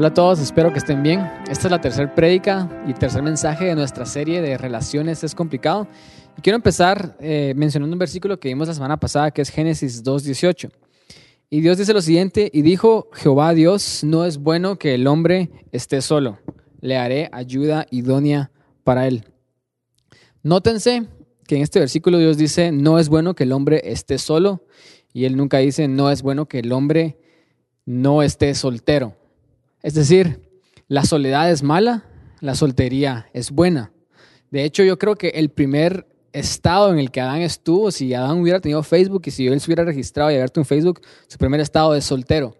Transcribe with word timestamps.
Hola 0.00 0.08
a 0.08 0.14
todos, 0.14 0.40
espero 0.40 0.72
que 0.72 0.78
estén 0.78 1.02
bien. 1.02 1.20
Esta 1.50 1.66
es 1.66 1.70
la 1.70 1.78
tercera 1.78 2.14
prédica 2.14 2.70
y 2.86 2.94
tercer 2.94 3.22
mensaje 3.22 3.66
de 3.66 3.74
nuestra 3.74 4.06
serie 4.06 4.40
de 4.40 4.56
Relaciones 4.56 5.22
es 5.24 5.34
complicado. 5.34 5.86
Y 6.38 6.40
quiero 6.40 6.56
empezar 6.56 7.18
eh, 7.20 7.52
mencionando 7.54 7.92
un 7.92 7.98
versículo 7.98 8.40
que 8.40 8.48
vimos 8.48 8.66
la 8.66 8.72
semana 8.72 8.98
pasada, 8.98 9.30
que 9.30 9.42
es 9.42 9.50
Génesis 9.50 10.02
2.18. 10.02 10.70
Y 11.50 11.60
Dios 11.60 11.76
dice 11.76 11.92
lo 11.92 12.00
siguiente, 12.00 12.50
y 12.50 12.62
dijo 12.62 13.10
Jehová 13.12 13.52
Dios, 13.52 14.02
no 14.02 14.24
es 14.24 14.38
bueno 14.38 14.78
que 14.78 14.94
el 14.94 15.06
hombre 15.06 15.50
esté 15.70 16.00
solo, 16.00 16.38
le 16.80 16.96
haré 16.96 17.28
ayuda 17.30 17.84
idónea 17.90 18.52
para 18.84 19.06
él. 19.06 19.26
Nótense 20.42 21.08
que 21.46 21.56
en 21.56 21.62
este 21.62 21.78
versículo 21.78 22.16
Dios 22.16 22.38
dice, 22.38 22.72
no 22.72 22.98
es 22.98 23.10
bueno 23.10 23.34
que 23.34 23.44
el 23.44 23.52
hombre 23.52 23.82
esté 23.84 24.16
solo, 24.16 24.64
y 25.12 25.26
él 25.26 25.36
nunca 25.36 25.58
dice, 25.58 25.88
no 25.88 26.10
es 26.10 26.22
bueno 26.22 26.46
que 26.46 26.60
el 26.60 26.72
hombre 26.72 27.18
no 27.84 28.22
esté 28.22 28.54
soltero. 28.54 29.19
Es 29.82 29.94
decir, 29.94 30.48
la 30.88 31.04
soledad 31.04 31.50
es 31.50 31.62
mala, 31.62 32.04
la 32.40 32.54
soltería 32.54 33.28
es 33.32 33.50
buena. 33.50 33.92
De 34.50 34.64
hecho, 34.64 34.82
yo 34.82 34.98
creo 34.98 35.14
que 35.14 35.28
el 35.28 35.50
primer 35.50 36.06
estado 36.32 36.92
en 36.92 36.98
el 36.98 37.10
que 37.10 37.20
Adán 37.20 37.40
estuvo, 37.40 37.90
si 37.90 38.12
Adán 38.14 38.40
hubiera 38.40 38.60
tenido 38.60 38.82
Facebook 38.82 39.22
y 39.26 39.30
si 39.30 39.46
él 39.46 39.60
se 39.60 39.68
hubiera 39.68 39.84
registrado 39.84 40.30
y 40.30 40.34
abierto 40.34 40.60
un 40.60 40.66
Facebook, 40.66 41.00
su 41.26 41.38
primer 41.38 41.60
estado 41.60 41.94
es 41.94 42.04
soltero. 42.04 42.56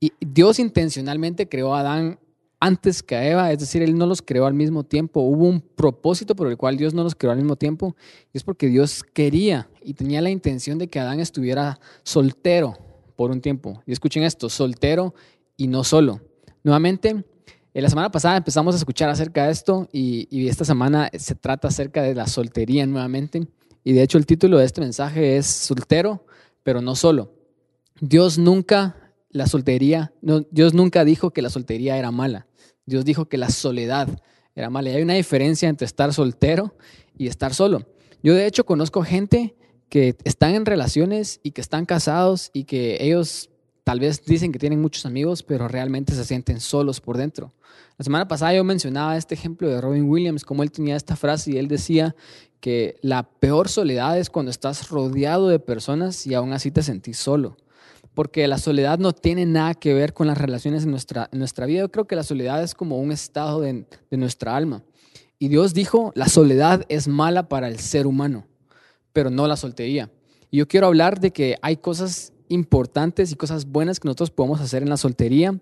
Y 0.00 0.12
Dios 0.20 0.58
intencionalmente 0.58 1.48
creó 1.48 1.74
a 1.74 1.80
Adán 1.80 2.18
antes 2.60 3.02
que 3.02 3.14
a 3.14 3.28
Eva, 3.28 3.52
es 3.52 3.60
decir, 3.60 3.82
Él 3.82 3.96
no 3.96 4.06
los 4.06 4.22
creó 4.22 4.46
al 4.46 4.54
mismo 4.54 4.84
tiempo. 4.84 5.20
Hubo 5.20 5.44
un 5.44 5.60
propósito 5.60 6.34
por 6.34 6.48
el 6.48 6.56
cual 6.56 6.76
Dios 6.76 6.92
no 6.92 7.04
los 7.04 7.14
creó 7.14 7.32
al 7.32 7.38
mismo 7.38 7.56
tiempo 7.56 7.94
y 8.32 8.38
es 8.38 8.44
porque 8.44 8.66
Dios 8.66 9.04
quería 9.04 9.68
y 9.82 9.94
tenía 9.94 10.20
la 10.20 10.30
intención 10.30 10.78
de 10.78 10.88
que 10.88 10.98
Adán 10.98 11.20
estuviera 11.20 11.78
soltero 12.02 12.76
por 13.16 13.30
un 13.30 13.40
tiempo. 13.40 13.82
Y 13.86 13.92
escuchen 13.92 14.22
esto, 14.24 14.48
soltero 14.48 15.14
y 15.56 15.68
no 15.68 15.84
solo. 15.84 16.20
Nuevamente, 16.68 17.24
en 17.72 17.82
la 17.82 17.88
semana 17.88 18.10
pasada 18.10 18.36
empezamos 18.36 18.74
a 18.74 18.76
escuchar 18.76 19.08
acerca 19.08 19.46
de 19.46 19.52
esto 19.52 19.88
y, 19.90 20.48
esta 20.48 20.66
semana 20.66 21.08
se 21.18 21.34
trata 21.34 21.68
acerca 21.68 22.02
de 22.02 22.14
la 22.14 22.26
soltería 22.26 22.84
nuevamente. 22.84 23.48
Y 23.84 23.94
de 23.94 24.02
hecho 24.02 24.18
el 24.18 24.26
título 24.26 24.58
de 24.58 24.66
este 24.66 24.82
mensaje 24.82 25.38
es 25.38 25.46
Soltero, 25.46 26.26
pero 26.62 26.82
no 26.82 26.94
solo. 26.94 27.32
Dios 28.02 28.36
nunca, 28.36 29.14
la 29.30 29.46
soltería, 29.46 30.12
Dios 30.20 30.74
nunca 30.74 31.06
dijo 31.06 31.30
que 31.30 31.40
la 31.40 31.48
soltería 31.48 31.96
era 31.96 32.10
mala. 32.10 32.46
Dios 32.84 33.06
dijo 33.06 33.30
que 33.30 33.38
la 33.38 33.48
soledad 33.48 34.20
era 34.54 34.68
mala. 34.68 34.90
Y 34.90 34.96
hay 34.96 35.02
una 35.02 35.14
diferencia 35.14 35.70
entre 35.70 35.86
estar 35.86 36.12
soltero 36.12 36.76
y 37.16 37.28
estar 37.28 37.54
solo. 37.54 37.86
Yo 38.22 38.34
de 38.34 38.44
hecho 38.44 38.66
conozco 38.66 39.02
gente 39.04 39.56
que 39.88 40.16
están 40.24 40.54
en 40.54 40.66
relaciones 40.66 41.40
y 41.42 41.52
que 41.52 41.62
están 41.62 41.86
casados 41.86 42.50
y 42.52 42.64
que 42.64 42.98
ellos 43.00 43.48
Tal 43.88 44.00
vez 44.00 44.22
dicen 44.22 44.52
que 44.52 44.58
tienen 44.58 44.82
muchos 44.82 45.06
amigos, 45.06 45.42
pero 45.42 45.66
realmente 45.66 46.14
se 46.14 46.22
sienten 46.22 46.60
solos 46.60 47.00
por 47.00 47.16
dentro. 47.16 47.54
La 47.96 48.04
semana 48.04 48.28
pasada 48.28 48.52
yo 48.52 48.62
mencionaba 48.62 49.16
este 49.16 49.34
ejemplo 49.34 49.66
de 49.66 49.80
Robin 49.80 50.10
Williams, 50.10 50.44
como 50.44 50.62
él 50.62 50.70
tenía 50.70 50.94
esta 50.94 51.16
frase 51.16 51.52
y 51.52 51.56
él 51.56 51.68
decía 51.68 52.14
que 52.60 52.98
la 53.00 53.22
peor 53.22 53.70
soledad 53.70 54.18
es 54.18 54.28
cuando 54.28 54.50
estás 54.50 54.90
rodeado 54.90 55.48
de 55.48 55.58
personas 55.58 56.26
y 56.26 56.34
aún 56.34 56.52
así 56.52 56.70
te 56.70 56.82
sentís 56.82 57.16
solo. 57.16 57.56
Porque 58.12 58.46
la 58.46 58.58
soledad 58.58 58.98
no 58.98 59.14
tiene 59.14 59.46
nada 59.46 59.72
que 59.72 59.94
ver 59.94 60.12
con 60.12 60.26
las 60.26 60.36
relaciones 60.36 60.84
en 60.84 60.90
nuestra, 60.90 61.30
en 61.32 61.38
nuestra 61.38 61.64
vida. 61.64 61.80
Yo 61.80 61.90
creo 61.90 62.06
que 62.06 62.14
la 62.14 62.24
soledad 62.24 62.62
es 62.62 62.74
como 62.74 62.98
un 62.98 63.10
estado 63.10 63.62
de, 63.62 63.86
de 64.10 64.16
nuestra 64.18 64.54
alma. 64.54 64.84
Y 65.38 65.48
Dios 65.48 65.72
dijo, 65.72 66.12
la 66.14 66.28
soledad 66.28 66.84
es 66.90 67.08
mala 67.08 67.48
para 67.48 67.68
el 67.68 67.78
ser 67.78 68.06
humano, 68.06 68.46
pero 69.14 69.30
no 69.30 69.46
la 69.46 69.56
soltería. 69.56 70.10
Y 70.50 70.58
yo 70.58 70.68
quiero 70.68 70.88
hablar 70.88 71.20
de 71.20 71.30
que 71.30 71.56
hay 71.62 71.78
cosas 71.78 72.34
importantes 72.48 73.32
y 73.32 73.36
cosas 73.36 73.66
buenas 73.66 74.00
que 74.00 74.06
nosotros 74.06 74.30
podemos 74.30 74.60
hacer 74.60 74.82
en 74.82 74.90
la 74.90 74.96
soltería. 74.96 75.58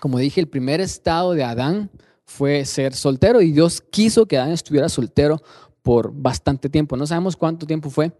Como 0.00 0.18
dije, 0.18 0.40
el 0.40 0.48
primer 0.48 0.80
estado 0.80 1.32
de 1.32 1.44
Adán 1.44 1.90
fue 2.24 2.64
ser 2.64 2.94
soltero 2.94 3.40
y 3.40 3.52
Dios 3.52 3.80
quiso 3.80 4.26
que 4.26 4.36
Adán 4.36 4.52
estuviera 4.52 4.88
soltero 4.88 5.42
por 5.82 6.12
bastante 6.12 6.68
tiempo. 6.68 6.96
No 6.96 7.06
sabemos 7.06 7.36
cuánto 7.36 7.66
tiempo 7.66 7.90
fue. 7.90 8.12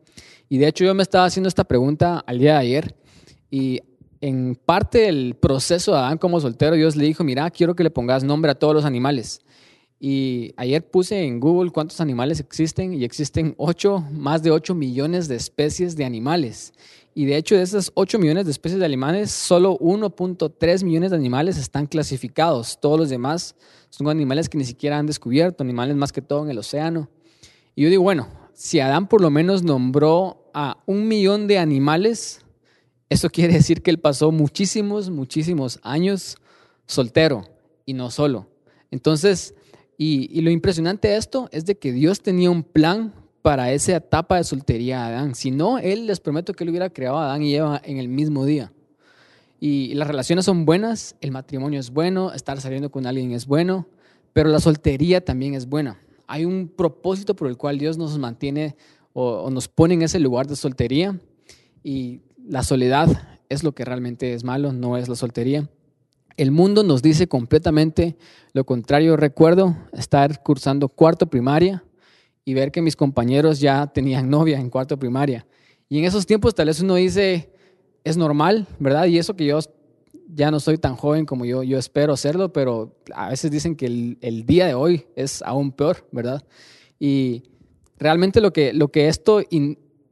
Y 0.48 0.58
de 0.58 0.68
hecho 0.68 0.84
yo 0.84 0.94
me 0.94 1.02
estaba 1.02 1.24
haciendo 1.24 1.48
esta 1.48 1.64
pregunta 1.64 2.22
al 2.26 2.38
día 2.38 2.54
de 2.54 2.58
ayer 2.58 2.96
y 3.50 3.80
en 4.20 4.54
parte 4.54 4.98
del 5.00 5.34
proceso 5.34 5.92
de 5.92 5.98
Adán 5.98 6.18
como 6.18 6.40
soltero, 6.40 6.76
Dios 6.76 6.94
le 6.94 7.04
dijo, 7.04 7.24
mira, 7.24 7.50
quiero 7.50 7.74
que 7.74 7.82
le 7.82 7.90
pongas 7.90 8.22
nombre 8.22 8.52
a 8.52 8.54
todos 8.54 8.74
los 8.74 8.84
animales. 8.84 9.40
Y 10.04 10.52
ayer 10.56 10.84
puse 10.84 11.22
en 11.22 11.38
Google 11.38 11.70
cuántos 11.70 12.00
animales 12.00 12.40
existen 12.40 12.92
y 12.92 13.04
existen 13.04 13.54
8, 13.56 14.04
más 14.10 14.42
de 14.42 14.50
8 14.50 14.74
millones 14.74 15.28
de 15.28 15.36
especies 15.36 15.94
de 15.94 16.04
animales. 16.04 16.72
Y 17.14 17.24
de 17.24 17.36
hecho, 17.36 17.54
de 17.54 17.62
esas 17.62 17.92
8 17.94 18.18
millones 18.18 18.46
de 18.46 18.50
especies 18.50 18.80
de 18.80 18.84
animales, 18.84 19.30
solo 19.30 19.78
1.3 19.78 20.82
millones 20.82 21.12
de 21.12 21.16
animales 21.16 21.56
están 21.56 21.86
clasificados. 21.86 22.80
Todos 22.80 22.98
los 22.98 23.10
demás 23.10 23.54
son 23.90 24.08
animales 24.08 24.48
que 24.48 24.58
ni 24.58 24.64
siquiera 24.64 24.98
han 24.98 25.06
descubierto, 25.06 25.62
animales 25.62 25.94
más 25.94 26.10
que 26.10 26.20
todo 26.20 26.42
en 26.42 26.50
el 26.50 26.58
océano. 26.58 27.08
Y 27.76 27.84
yo 27.84 27.88
digo, 27.88 28.02
bueno, 28.02 28.26
si 28.54 28.80
Adán 28.80 29.06
por 29.06 29.20
lo 29.20 29.30
menos 29.30 29.62
nombró 29.62 30.50
a 30.52 30.82
un 30.84 31.06
millón 31.06 31.46
de 31.46 31.60
animales, 31.60 32.40
eso 33.08 33.30
quiere 33.30 33.54
decir 33.54 33.82
que 33.82 33.92
él 33.92 34.00
pasó 34.00 34.32
muchísimos, 34.32 35.10
muchísimos 35.10 35.78
años 35.84 36.38
soltero 36.86 37.46
y 37.86 37.94
no 37.94 38.10
solo. 38.10 38.48
Entonces, 38.90 39.54
y, 39.98 40.40
lo 40.40 40.50
impresionante 40.50 41.08
de 41.08 41.16
esto 41.16 41.48
es 41.52 41.64
de 41.64 41.76
que 41.76 41.92
Dios 41.92 42.20
tenía 42.22 42.50
un 42.50 42.62
plan 42.62 43.12
para 43.42 43.72
esa 43.72 43.96
etapa 43.96 44.36
de 44.36 44.44
soltería 44.44 44.98
de 44.98 45.14
Adán. 45.14 45.34
Si 45.34 45.50
no, 45.50 45.78
Él 45.78 46.06
les 46.06 46.20
prometo 46.20 46.54
que 46.54 46.64
Él 46.64 46.70
hubiera 46.70 46.90
creado 46.90 47.18
a 47.18 47.26
Adán 47.26 47.42
y 47.42 47.54
Eva 47.54 47.80
en 47.84 47.98
el 47.98 48.08
mismo 48.08 48.44
día. 48.44 48.72
Y 49.60 49.94
las 49.94 50.08
relaciones 50.08 50.44
son 50.44 50.64
buenas, 50.64 51.14
el 51.20 51.30
matrimonio 51.30 51.78
es 51.78 51.90
bueno, 51.90 52.32
estar 52.32 52.60
saliendo 52.60 52.90
con 52.90 53.06
alguien 53.06 53.32
es 53.32 53.46
bueno, 53.46 53.86
pero 54.32 54.48
la 54.48 54.58
soltería 54.58 55.24
también 55.24 55.54
es 55.54 55.66
buena. 55.66 56.00
Hay 56.26 56.44
un 56.44 56.68
propósito 56.68 57.36
por 57.36 57.48
el 57.48 57.56
cual 57.56 57.78
Dios 57.78 57.96
nos 57.96 58.18
mantiene 58.18 58.74
o 59.12 59.50
nos 59.50 59.68
pone 59.68 59.94
en 59.94 60.02
ese 60.02 60.18
lugar 60.18 60.46
de 60.46 60.56
soltería 60.56 61.20
y 61.84 62.22
la 62.44 62.62
soledad 62.62 63.38
es 63.48 63.62
lo 63.62 63.72
que 63.72 63.84
realmente 63.84 64.32
es 64.32 64.42
malo, 64.42 64.72
no 64.72 64.96
es 64.96 65.08
la 65.08 65.14
soltería. 65.14 65.68
El 66.36 66.50
mundo 66.50 66.82
nos 66.82 67.02
dice 67.02 67.26
completamente 67.26 68.16
lo 68.52 68.64
contrario. 68.64 69.16
Recuerdo 69.16 69.76
estar 69.92 70.42
cursando 70.42 70.88
cuarto 70.88 71.26
primaria 71.26 71.84
y 72.44 72.54
ver 72.54 72.72
que 72.72 72.82
mis 72.82 72.96
compañeros 72.96 73.60
ya 73.60 73.86
tenían 73.86 74.30
novia 74.30 74.58
en 74.58 74.70
cuarto 74.70 74.98
primaria. 74.98 75.46
Y 75.88 75.98
en 75.98 76.04
esos 76.04 76.26
tiempos 76.26 76.54
tal 76.54 76.66
vez 76.68 76.80
uno 76.80 76.94
dice, 76.94 77.50
es 78.04 78.16
normal, 78.16 78.66
¿verdad? 78.78 79.06
Y 79.06 79.18
eso 79.18 79.36
que 79.36 79.46
yo 79.46 79.58
ya 80.34 80.50
no 80.50 80.60
soy 80.60 80.78
tan 80.78 80.96
joven 80.96 81.26
como 81.26 81.44
yo, 81.44 81.62
yo 81.62 81.78
espero 81.78 82.16
serlo, 82.16 82.52
pero 82.52 82.96
a 83.14 83.28
veces 83.28 83.50
dicen 83.50 83.76
que 83.76 84.16
el, 84.20 84.46
día 84.46 84.66
de 84.66 84.74
hoy 84.74 85.06
es 85.14 85.42
aún 85.42 85.72
peor, 85.72 86.08
¿verdad? 86.10 86.42
Y 86.98 87.42
realmente 87.98 88.40
lo 88.40 88.52
que, 88.52 88.72
lo 88.72 88.88
que 88.88 89.08
esto 89.08 89.42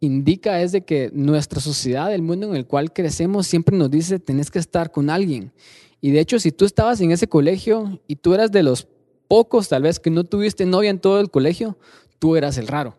indica 0.00 0.60
es 0.60 0.72
de 0.72 0.82
que 0.82 1.10
nuestra 1.12 1.60
sociedad, 1.60 2.12
el 2.12 2.22
mundo 2.22 2.48
en 2.48 2.56
el 2.56 2.66
cual 2.66 2.92
crecemos, 2.92 3.47
siempre 3.47 3.76
nos 3.76 3.91
dice, 3.91 4.19
tenés 4.19 4.50
que 4.50 4.58
estar 4.58 4.91
con 4.91 5.08
alguien. 5.08 5.52
Y 6.00 6.11
de 6.11 6.21
hecho, 6.21 6.38
si 6.38 6.53
tú 6.53 6.65
estabas 6.65 7.00
en 7.00 7.12
ese 7.12 7.28
colegio 7.28 8.00
y 8.06 8.16
tú 8.16 8.34
eras 8.34 8.50
de 8.50 8.62
los 8.62 8.88
pocos 9.28 9.69
tal 9.69 9.83
vez 9.83 10.00
que 10.00 10.11
no 10.11 10.25
tuviste 10.25 10.66
novia 10.66 10.91
en 10.91 10.99
todo 10.99 11.21
el 11.21 11.31
colegio, 11.31 11.78
tú 12.19 12.37
eras 12.37 12.59
el 12.59 12.66
raro. 12.66 12.97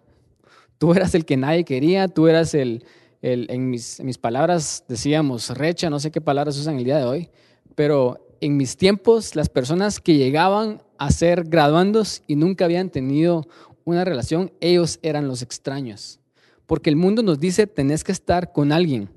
Tú 0.78 0.94
eras 0.94 1.14
el 1.16 1.26
que 1.26 1.38
nadie 1.38 1.64
quería, 1.64 2.08
tú 2.08 2.28
eras 2.28 2.54
el, 2.54 2.86
en, 3.22 3.70
mis, 3.70 4.00
en 4.00 4.06
mis 4.06 4.18
palabras 4.18 4.84
decíamos 4.88 5.50
recha, 5.50 5.90
no 5.90 6.00
sé 6.00 6.12
qué 6.12 6.22
palabras 6.22 6.58
usan 6.58 6.78
el 6.78 6.84
día 6.84 6.98
de 6.98 7.04
hoy, 7.04 7.30
pero 7.76 8.28
en 8.42 8.58
mis 8.58 8.78
tiempos 8.78 9.36
las 9.36 9.50
personas 9.50 10.00
que 10.00 10.18
llegaban 10.18 10.82
a 10.98 11.12
ser 11.12 11.44
graduandos 11.44 12.24
y 12.28 12.36
nunca 12.36 12.66
habían 12.66 12.90
tenido 12.90 13.48
una 13.84 14.06
relación, 14.06 14.52
ellos 14.60 15.00
eran 15.02 15.28
los 15.28 15.42
extraños. 15.42 16.20
Porque 16.66 16.90
el 16.90 16.96
mundo 16.96 17.24
nos 17.24 17.40
dice, 17.40 17.68
tenés 17.68 18.04
que 18.04 18.12
estar 18.12 18.52
con 18.52 18.72
alguien 18.72 19.10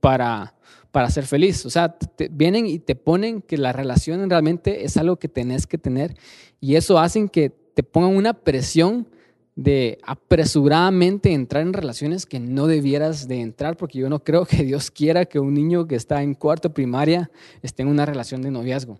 para, 0.00 0.54
para 0.92 1.10
ser 1.10 1.26
feliz. 1.26 1.66
O 1.66 1.70
sea, 1.70 1.96
vienen 2.30 2.66
y 2.66 2.78
te 2.78 2.94
ponen 2.94 3.42
que 3.42 3.58
la 3.58 3.72
relación 3.72 4.28
realmente 4.30 4.84
es 4.84 4.96
algo 4.96 5.16
que 5.16 5.28
tenés 5.28 5.66
que 5.66 5.78
tener 5.78 6.16
y 6.60 6.76
eso 6.76 6.98
hace 6.98 7.28
que 7.28 7.50
te 7.50 7.82
pongan 7.82 8.14
una 8.14 8.34
presión 8.34 9.08
de 9.56 9.98
apresuradamente 10.04 11.32
entrar 11.32 11.62
en 11.62 11.72
relaciones 11.72 12.24
que 12.24 12.40
no 12.40 12.66
debieras 12.66 13.28
de 13.28 13.40
entrar, 13.40 13.76
porque 13.76 13.98
yo 13.98 14.08
no 14.08 14.22
creo 14.22 14.46
que 14.46 14.62
Dios 14.62 14.90
quiera 14.90 15.24
que 15.24 15.40
un 15.40 15.52
niño 15.54 15.86
que 15.86 15.96
está 15.96 16.22
en 16.22 16.34
cuarto 16.34 16.72
primaria 16.72 17.30
esté 17.62 17.82
en 17.82 17.88
una 17.88 18.06
relación 18.06 18.40
de 18.42 18.50
noviazgo. 18.50 18.98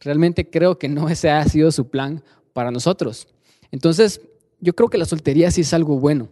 Realmente 0.00 0.50
creo 0.50 0.78
que 0.78 0.88
no 0.88 1.08
ese 1.08 1.30
ha 1.30 1.44
sido 1.44 1.70
su 1.70 1.88
plan 1.88 2.22
para 2.52 2.70
nosotros. 2.70 3.28
Entonces, 3.70 4.20
yo 4.60 4.74
creo 4.74 4.88
que 4.88 4.98
la 4.98 5.04
soltería 5.04 5.50
sí 5.50 5.62
es 5.62 5.72
algo 5.72 5.98
bueno. 5.98 6.28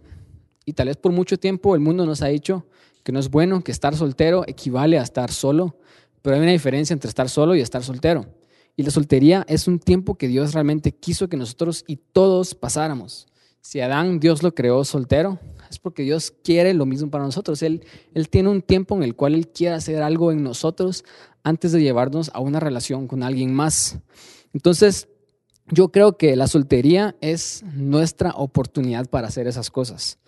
Y 0.65 0.75
tal 0.75 0.89
vez 0.89 0.97
por 0.97 1.13
mucho 1.13 1.39
tiempo 1.39 1.75
el 1.75 1.81
mundo 1.81 2.07
nos 2.07 2.23
ha 2.23 2.27
dicho, 2.27 2.65
que 3.03 3.13
no 3.13 3.19
es 3.19 3.31
bueno, 3.31 3.63
que 3.63 3.73
estar 3.73 3.97
soltero 3.97 4.45
equivale 4.47 4.99
a 4.99 5.03
estar 5.03 5.31
solo, 5.31 5.77
pero 6.23 6.37
hay 6.37 6.43
una 6.43 6.53
diferencia 6.53 6.95
entre 6.95 7.09
estar 7.09 7.29
solo 7.29 7.55
y 7.55 7.61
estar 7.61 7.83
soltero. 7.83 8.27
Y 8.77 8.83
la 8.85 8.91
soltería 8.91 9.45
es 9.49 9.69
un 9.69 9.79
tiempo 9.79 10.17
que 10.17 10.29
Dios 10.29 10.55
realmente 10.55 10.93
quiso 10.93 11.29
que 11.29 11.37
nosotros 11.37 11.85
y 11.87 11.97
todos 11.97 12.55
pasáramos. 12.55 13.27
Si 13.61 13.81
Adán 13.81 14.19
Dios 14.19 14.43
lo 14.43 14.55
creó 14.55 14.85
soltero, 14.85 15.39
es 15.71 15.79
porque 15.79 16.03
Dios 16.03 16.33
quiere 16.43 16.75
lo 16.75 16.87
mismo 16.87 17.11
para 17.11 17.25
nosotros. 17.25 17.63
Él, 17.63 17.85
él 18.15 18.29
tiene 18.29 18.49
un 18.49 18.63
tiempo 18.63 18.97
en 18.97 19.03
el 19.03 19.15
cual 19.15 19.35
Él 19.35 19.49
quiere 19.49 19.75
hacer 19.75 20.03
algo 20.03 20.33
en 20.33 20.43
nosotros 20.43 21.05
antes 21.43 21.73
de 21.73 21.83
llevarnos 21.83 22.31
a 22.35 22.41
una 22.41 22.61
relación 22.61 23.07
con 23.07 23.23
alguien 23.23 23.55
más. 23.55 23.99
Entonces, 24.53 25.09
yo 25.71 25.91
creo 25.91 26.17
que 26.17 26.37
la 26.37 26.47
soltería 26.47 27.17
es 27.21 27.65
nuestra 27.75 28.33
oportunidad 28.33 29.09
para 29.09 29.29
hacer 29.29 29.47
esas 29.47 29.71
cosas. 29.71 30.19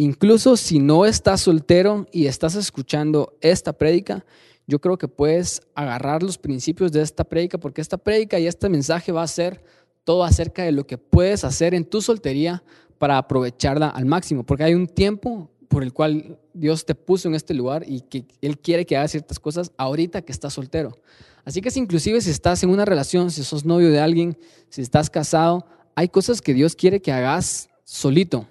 Incluso 0.00 0.56
si 0.56 0.78
no 0.78 1.04
estás 1.04 1.42
soltero 1.42 2.06
y 2.10 2.24
estás 2.24 2.54
escuchando 2.54 3.36
esta 3.42 3.74
prédica, 3.74 4.24
yo 4.66 4.80
creo 4.80 4.96
que 4.96 5.08
puedes 5.08 5.60
agarrar 5.74 6.22
los 6.22 6.38
principios 6.38 6.90
de 6.90 7.02
esta 7.02 7.22
prédica 7.22 7.58
porque 7.58 7.82
esta 7.82 7.98
prédica 7.98 8.38
y 8.38 8.46
este 8.46 8.70
mensaje 8.70 9.12
va 9.12 9.22
a 9.22 9.26
ser 9.26 9.62
todo 10.04 10.24
acerca 10.24 10.62
de 10.62 10.72
lo 10.72 10.86
que 10.86 10.96
puedes 10.96 11.44
hacer 11.44 11.74
en 11.74 11.84
tu 11.84 12.00
soltería 12.00 12.62
para 12.96 13.18
aprovecharla 13.18 13.90
al 13.90 14.06
máximo, 14.06 14.42
porque 14.42 14.64
hay 14.64 14.72
un 14.72 14.86
tiempo 14.86 15.50
por 15.68 15.82
el 15.82 15.92
cual 15.92 16.38
Dios 16.54 16.86
te 16.86 16.94
puso 16.94 17.28
en 17.28 17.34
este 17.34 17.52
lugar 17.52 17.84
y 17.86 18.00
que 18.00 18.24
Él 18.40 18.56
quiere 18.58 18.86
que 18.86 18.96
hagas 18.96 19.10
ciertas 19.10 19.38
cosas 19.38 19.70
ahorita 19.76 20.22
que 20.22 20.32
estás 20.32 20.54
soltero. 20.54 20.96
Así 21.44 21.60
que 21.60 21.70
si 21.70 21.78
inclusive 21.78 22.22
si 22.22 22.30
estás 22.30 22.62
en 22.62 22.70
una 22.70 22.86
relación, 22.86 23.30
si 23.30 23.44
sos 23.44 23.66
novio 23.66 23.90
de 23.90 24.00
alguien, 24.00 24.38
si 24.70 24.80
estás 24.80 25.10
casado, 25.10 25.66
hay 25.94 26.08
cosas 26.08 26.40
que 26.40 26.54
Dios 26.54 26.74
quiere 26.74 27.02
que 27.02 27.12
hagas 27.12 27.68
solito, 27.84 28.46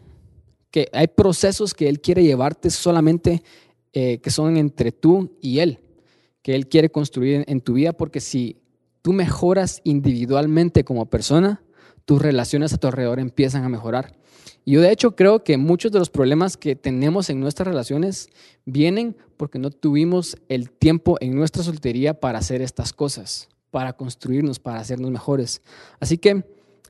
que 0.72 0.90
hay 0.94 1.08
procesos 1.08 1.74
que 1.74 1.90
Él 1.90 2.02
quiere 2.02 2.24
llevarte 2.24 2.70
solamente 2.70 3.44
eh, 3.94 4.20
que 4.20 4.30
son 4.30 4.58
entre 4.58 4.92
tú 4.92 5.38
y 5.42 5.60
Él, 5.60 5.80
que 6.42 6.56
Él 6.56 6.68
quiere 6.68 6.90
construir 6.90 7.44
en 7.48 7.62
tu 7.62 7.74
vida, 7.74 7.94
porque 7.94 8.20
si 8.20 8.62
tú 9.02 9.14
mejoras 9.14 9.82
individualmente 9.84 10.84
como 10.84 11.08
persona, 11.08 11.64
tus 12.06 12.22
relaciones 12.22 12.74
a 12.74 12.78
tu 12.78 12.88
alrededor 12.88 13.20
empiezan 13.20 13.64
a 13.64 13.70
mejorar. 13.70 14.18
Y 14.66 14.74
yo 14.74 14.82
de 14.82 14.92
hecho 14.92 15.16
creo 15.16 15.44
que 15.44 15.58
muchos 15.58 15.92
de 15.92 16.00
los 16.00 16.10
problemas 16.10 16.58
que 16.58 16.76
tenemos 16.76 17.30
en 17.30 17.40
nuestras 17.40 17.68
relaciones 17.68 18.30
vienen 18.66 19.16
porque 19.38 19.58
no 19.58 19.72
tuvimos 19.72 20.38
el 20.50 20.70
tiempo 20.70 21.18
en 21.22 21.36
nuestra 21.36 21.64
soltería 21.64 22.20
para 22.20 22.40
hacer 22.40 22.62
estas 22.62 22.94
cosas, 22.94 23.50
para 23.72 23.94
construirnos, 23.94 24.60
para 24.60 24.80
hacernos 24.80 25.12
mejores. 25.12 25.62
Así 26.00 26.18
que 26.18 26.44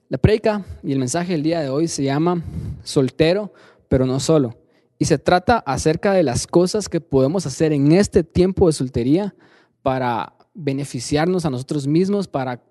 la 0.09 0.17
predica 0.17 0.65
y 0.83 0.91
el 0.91 0.99
mensaje 0.99 1.33
del 1.33 1.43
día 1.43 1.61
de 1.61 1.69
hoy 1.69 1.87
se 1.87 2.03
llama 2.03 2.43
soltero, 2.83 3.53
pero 3.87 4.07
no 4.07 4.19
solo. 4.19 4.57
Y 4.97 5.05
se 5.05 5.19
trata 5.19 5.59
acerca 5.59 6.13
de 6.13 6.23
las 6.23 6.47
cosas 6.47 6.89
que 6.89 6.99
podemos 6.99 7.45
hacer 7.45 7.71
en 7.71 7.91
este 7.91 8.23
tiempo 8.23 8.67
de 8.67 8.73
soltería 8.73 9.35
para 9.83 10.35
beneficiarnos 10.55 11.45
a 11.45 11.51
nosotros 11.51 11.85
mismos, 11.85 12.27
para 12.27 12.63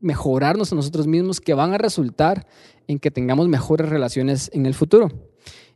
mejorarnos 0.00 0.72
a 0.72 0.74
nosotros 0.74 1.06
mismos, 1.06 1.40
que 1.40 1.54
van 1.54 1.72
a 1.72 1.78
resultar 1.78 2.46
en 2.88 2.98
que 2.98 3.12
tengamos 3.12 3.46
mejores 3.46 3.88
relaciones 3.88 4.50
en 4.52 4.66
el 4.66 4.74
futuro. 4.74 5.08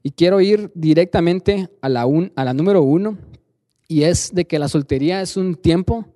Y 0.03 0.11
quiero 0.11 0.41
ir 0.41 0.73
directamente 0.75 1.71
a 1.81 1.89
la, 1.89 2.07
a 2.35 2.45
la 2.45 2.55
número 2.55 2.83
uno, 2.83 3.17
y 3.87 4.03
es 4.03 4.35
de 4.35 4.47
que 4.47 4.59
la 4.59 4.69
soltería 4.69 5.23
es 5.23 5.37
un 5.37 5.55
tiempo 5.55 6.07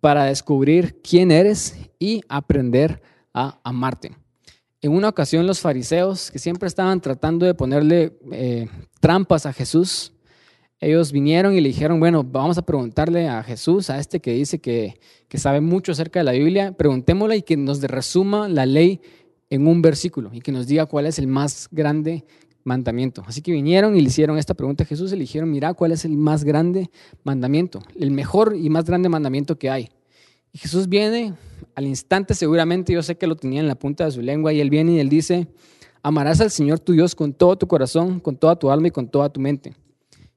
para 0.00 0.24
descubrir 0.24 1.00
quién 1.02 1.30
eres 1.30 1.76
y 1.98 2.22
aprender 2.28 3.00
a 3.32 3.60
amarte. 3.62 4.19
En 4.82 4.92
una 4.92 5.10
ocasión 5.10 5.46
los 5.46 5.60
fariseos, 5.60 6.30
que 6.30 6.38
siempre 6.38 6.66
estaban 6.66 7.00
tratando 7.02 7.44
de 7.44 7.54
ponerle 7.54 8.18
eh, 8.32 8.66
trampas 9.00 9.44
a 9.44 9.52
Jesús, 9.52 10.14
ellos 10.80 11.12
vinieron 11.12 11.54
y 11.54 11.60
le 11.60 11.68
dijeron, 11.68 12.00
bueno, 12.00 12.24
vamos 12.24 12.56
a 12.56 12.62
preguntarle 12.62 13.28
a 13.28 13.42
Jesús, 13.42 13.90
a 13.90 13.98
este 13.98 14.20
que 14.20 14.32
dice 14.32 14.58
que, 14.58 14.98
que 15.28 15.36
sabe 15.36 15.60
mucho 15.60 15.92
acerca 15.92 16.20
de 16.20 16.24
la 16.24 16.32
Biblia, 16.32 16.72
preguntémosle 16.72 17.36
y 17.36 17.42
que 17.42 17.58
nos 17.58 17.82
resuma 17.82 18.48
la 18.48 18.64
ley 18.64 19.02
en 19.50 19.66
un 19.66 19.82
versículo 19.82 20.30
y 20.32 20.40
que 20.40 20.52
nos 20.52 20.66
diga 20.66 20.86
cuál 20.86 21.04
es 21.04 21.18
el 21.18 21.26
más 21.26 21.68
grande 21.70 22.24
mandamiento. 22.64 23.22
Así 23.26 23.42
que 23.42 23.52
vinieron 23.52 23.94
y 23.96 24.00
le 24.00 24.08
hicieron 24.08 24.38
esta 24.38 24.54
pregunta 24.54 24.84
a 24.84 24.86
Jesús 24.86 25.12
y 25.12 25.16
le 25.16 25.22
dijeron, 25.22 25.50
mira, 25.50 25.74
¿cuál 25.74 25.92
es 25.92 26.06
el 26.06 26.16
más 26.16 26.44
grande 26.44 26.90
mandamiento? 27.22 27.82
El 27.94 28.12
mejor 28.12 28.56
y 28.56 28.70
más 28.70 28.86
grande 28.86 29.10
mandamiento 29.10 29.58
que 29.58 29.68
hay. 29.68 29.90
Y 30.52 30.58
Jesús 30.58 30.88
viene 30.88 31.34
al 31.74 31.86
instante, 31.86 32.34
seguramente 32.34 32.92
yo 32.92 33.02
sé 33.02 33.16
que 33.16 33.26
lo 33.26 33.36
tenía 33.36 33.60
en 33.60 33.68
la 33.68 33.74
punta 33.74 34.04
de 34.04 34.10
su 34.10 34.20
lengua, 34.20 34.52
y 34.52 34.60
él 34.60 34.70
viene 34.70 34.92
y 34.92 34.98
él 35.00 35.08
dice, 35.08 35.48
amarás 36.02 36.40
al 36.40 36.50
Señor 36.50 36.80
tu 36.80 36.92
Dios 36.92 37.14
con 37.14 37.32
todo 37.32 37.56
tu 37.56 37.66
corazón, 37.66 38.20
con 38.20 38.36
toda 38.36 38.56
tu 38.56 38.70
alma 38.70 38.88
y 38.88 38.90
con 38.90 39.08
toda 39.08 39.28
tu 39.28 39.40
mente. 39.40 39.74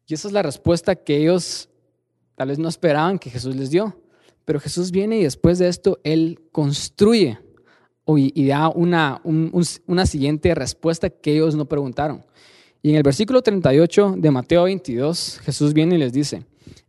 Y 0.07 0.13
esa 0.13 0.27
es 0.27 0.33
la 0.33 0.44
respuesta 0.44 0.95
que 0.95 1.18
ellos 1.18 1.69
tal 2.36 2.50
vez 2.50 2.60
no 2.60 2.68
esperaban 2.68 3.19
que 3.19 3.30
Jesús 3.30 3.56
les 3.56 3.69
dio. 3.69 3.98
Pero 4.45 4.60
Jesús 4.60 4.92
viene 4.92 5.19
y 5.19 5.24
después 5.24 5.60
de 5.60 5.69
esto, 5.69 6.00
Él 6.04 6.42
construye 6.51 7.39
y 8.06 8.48
da 8.48 8.68
una, 8.68 9.21
una 9.24 10.06
siguiente 10.06 10.54
respuesta 10.54 11.10
que 11.10 11.33
ellos 11.33 11.56
no 11.56 11.65
preguntaron. 11.65 12.25
Y 12.81 12.89
en 12.89 12.98
el 12.98 13.04
versículo 13.04 13.42
38 13.42 14.15
de 14.18 14.31
Mateo 14.31 14.63
22, 14.63 15.39
Jesús 15.39 15.74
viene 15.74 15.95
y 15.95 16.00
les 16.00 16.12
dice, 16.12 16.45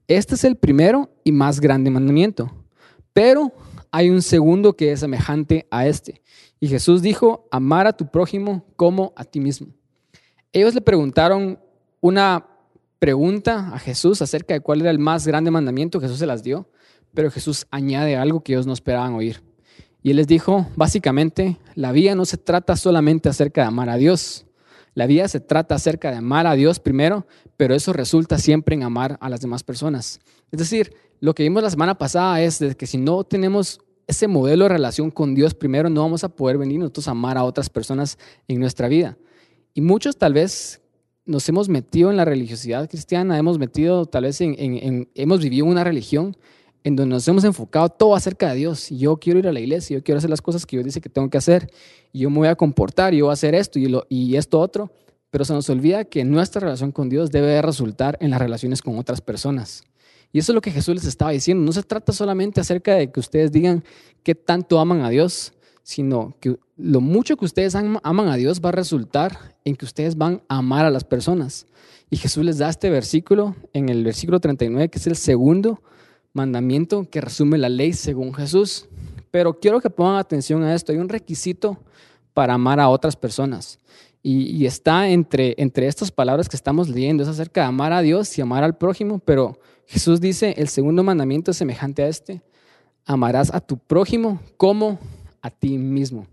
este 0.08 0.34
es 0.34 0.42
el 0.42 0.56
primero 0.56 1.10
y 1.22 1.30
más 1.30 1.60
grande 1.60 1.88
mandamiento, 1.90 2.50
pero 3.14 3.52
hay 3.90 4.10
un 4.10 4.20
segundo 4.20 4.74
que 4.76 4.92
es 4.92 5.00
semejante 5.00 5.66
a 5.70 5.86
este. 5.86 6.20
Y 6.60 6.68
Jesús 6.68 7.00
dijo, 7.00 7.48
amar 7.50 7.86
a 7.86 7.94
tu 7.94 8.10
prójimo 8.10 8.66
como 8.76 9.14
a 9.16 9.24
ti 9.24 9.40
mismo. 9.40 9.68
Ellos 10.52 10.74
le 10.74 10.80
preguntaron 10.82 11.58
una 12.00 12.46
pregunta 12.98 13.70
a 13.72 13.78
Jesús 13.78 14.20
acerca 14.20 14.54
de 14.54 14.60
cuál 14.60 14.80
era 14.80 14.90
el 14.90 14.98
más 14.98 15.26
grande 15.26 15.50
mandamiento, 15.50 16.00
Jesús 16.00 16.18
se 16.18 16.26
las 16.26 16.42
dio, 16.42 16.68
pero 17.14 17.30
Jesús 17.30 17.66
añade 17.70 18.16
algo 18.16 18.40
que 18.40 18.52
ellos 18.52 18.66
no 18.66 18.72
esperaban 18.72 19.14
oír. 19.14 19.42
Y 20.02 20.10
él 20.10 20.16
les 20.16 20.26
dijo, 20.26 20.66
básicamente, 20.76 21.56
la 21.74 21.92
vida 21.92 22.14
no 22.14 22.24
se 22.24 22.36
trata 22.36 22.76
solamente 22.76 23.28
acerca 23.28 23.62
de 23.62 23.68
amar 23.68 23.88
a 23.88 23.96
Dios. 23.96 24.44
La 24.94 25.06
vida 25.06 25.28
se 25.28 25.40
trata 25.40 25.74
acerca 25.74 26.10
de 26.10 26.18
amar 26.18 26.46
a 26.46 26.54
Dios 26.54 26.78
primero, 26.78 27.26
pero 27.56 27.74
eso 27.74 27.92
resulta 27.92 28.38
siempre 28.38 28.74
en 28.74 28.82
amar 28.82 29.18
a 29.20 29.28
las 29.28 29.40
demás 29.40 29.62
personas. 29.64 30.20
Es 30.50 30.58
decir, 30.58 30.94
lo 31.20 31.34
que 31.34 31.42
vimos 31.42 31.62
la 31.62 31.70
semana 31.70 31.96
pasada 31.96 32.42
es 32.42 32.58
de 32.58 32.74
que 32.74 32.86
si 32.86 32.98
no 32.98 33.24
tenemos 33.24 33.80
ese 34.06 34.28
modelo 34.28 34.64
de 34.64 34.70
relación 34.70 35.10
con 35.10 35.34
Dios 35.34 35.54
primero, 35.54 35.88
no 35.88 36.02
vamos 36.02 36.24
a 36.24 36.28
poder 36.28 36.58
venir 36.58 36.78
nosotros 36.78 37.08
a 37.08 37.12
amar 37.12 37.38
a 37.38 37.44
otras 37.44 37.70
personas 37.70 38.18
en 38.48 38.60
nuestra 38.60 38.88
vida. 38.88 39.16
Y 39.72 39.80
muchos 39.80 40.16
tal 40.16 40.34
vez 40.34 40.82
nos 41.26 41.48
hemos 41.48 41.68
metido 41.68 42.10
en 42.10 42.16
la 42.16 42.24
religiosidad 42.24 42.88
cristiana, 42.88 43.38
hemos 43.38 43.58
metido 43.58 44.06
tal 44.06 44.24
vez 44.24 44.40
en, 44.40 45.08
hemos 45.14 45.40
vivido 45.40 45.66
una 45.66 45.84
religión 45.84 46.36
en 46.82 46.96
donde 46.96 47.14
nos 47.14 47.26
hemos 47.26 47.44
enfocado 47.44 47.88
todo 47.88 48.14
acerca 48.14 48.50
de 48.50 48.56
Dios. 48.56 48.90
Yo 48.90 49.16
quiero 49.16 49.38
ir 49.38 49.48
a 49.48 49.52
la 49.52 49.60
iglesia, 49.60 49.96
yo 49.96 50.04
quiero 50.04 50.18
hacer 50.18 50.28
las 50.28 50.42
cosas 50.42 50.66
que 50.66 50.76
Dios 50.76 50.84
dice 50.84 51.00
que 51.00 51.08
tengo 51.08 51.30
que 51.30 51.38
hacer, 51.38 51.70
y 52.12 52.20
yo 52.20 52.30
me 52.30 52.38
voy 52.38 52.48
a 52.48 52.56
comportar, 52.56 53.14
yo 53.14 53.24
voy 53.24 53.30
a 53.30 53.34
hacer 53.34 53.54
esto 53.54 53.78
y, 53.78 53.86
lo, 53.86 54.06
y 54.10 54.36
esto 54.36 54.60
otro, 54.60 54.92
pero 55.30 55.46
se 55.46 55.54
nos 55.54 55.68
olvida 55.70 56.04
que 56.04 56.24
nuestra 56.24 56.60
relación 56.60 56.92
con 56.92 57.08
Dios 57.08 57.30
debe 57.30 57.60
resultar 57.62 58.18
en 58.20 58.30
las 58.30 58.38
relaciones 58.38 58.82
con 58.82 58.98
otras 58.98 59.22
personas. 59.22 59.82
Y 60.34 60.40
eso 60.40 60.50
es 60.50 60.54
lo 60.54 60.60
que 60.60 60.72
Jesús 60.72 60.96
les 60.96 61.04
estaba 61.04 61.30
diciendo. 61.30 61.64
No 61.64 61.70
se 61.70 61.84
trata 61.84 62.12
solamente 62.12 62.60
acerca 62.60 62.96
de 62.96 63.12
que 63.12 63.20
ustedes 63.20 63.52
digan 63.52 63.84
qué 64.24 64.34
tanto 64.34 64.80
aman 64.80 65.02
a 65.02 65.08
Dios, 65.08 65.52
sino 65.84 66.34
que 66.40 66.56
lo 66.76 67.00
mucho 67.00 67.36
que 67.36 67.44
ustedes 67.44 67.76
aman 67.76 68.28
a 68.28 68.34
Dios 68.34 68.60
va 68.60 68.70
a 68.70 68.72
resultar 68.72 69.54
en 69.64 69.76
que 69.76 69.84
ustedes 69.84 70.18
van 70.18 70.42
a 70.48 70.58
amar 70.58 70.86
a 70.86 70.90
las 70.90 71.04
personas. 71.04 71.66
Y 72.10 72.16
Jesús 72.16 72.44
les 72.44 72.58
da 72.58 72.68
este 72.68 72.90
versículo 72.90 73.54
en 73.72 73.88
el 73.88 74.02
versículo 74.02 74.40
39, 74.40 74.88
que 74.88 74.98
es 74.98 75.06
el 75.06 75.14
segundo 75.14 75.80
mandamiento 76.32 77.08
que 77.08 77.20
resume 77.20 77.56
la 77.56 77.68
ley 77.68 77.92
según 77.92 78.34
Jesús. 78.34 78.88
Pero 79.30 79.60
quiero 79.60 79.80
que 79.80 79.88
pongan 79.88 80.16
atención 80.16 80.64
a 80.64 80.74
esto. 80.74 80.90
Hay 80.90 80.98
un 80.98 81.08
requisito 81.08 81.78
para 82.32 82.54
amar 82.54 82.80
a 82.80 82.88
otras 82.88 83.14
personas. 83.14 83.78
Y, 84.20 84.66
está 84.66 85.10
entre, 85.10 85.54
entre 85.58 85.86
estas 85.86 86.10
palabras 86.10 86.48
que 86.48 86.56
estamos 86.56 86.88
leyendo. 86.88 87.22
Es 87.22 87.28
acerca 87.28 87.60
de 87.60 87.66
amar 87.68 87.92
a 87.92 88.00
Dios 88.00 88.36
y 88.36 88.42
amar 88.42 88.64
al 88.64 88.76
prójimo. 88.76 89.20
Pero 89.20 89.58
Jesús 89.86 90.20
dice, 90.20 90.54
el 90.56 90.68
segundo 90.68 91.02
mandamiento 91.02 91.50
es 91.50 91.56
semejante 91.56 92.02
a 92.02 92.08
este. 92.08 92.42
Amarás 93.04 93.52
a 93.52 93.60
tu 93.60 93.78
prójimo 93.78 94.40
como 94.56 94.98
a 95.42 95.50
ti 95.50 95.76
mismo. 95.76 96.26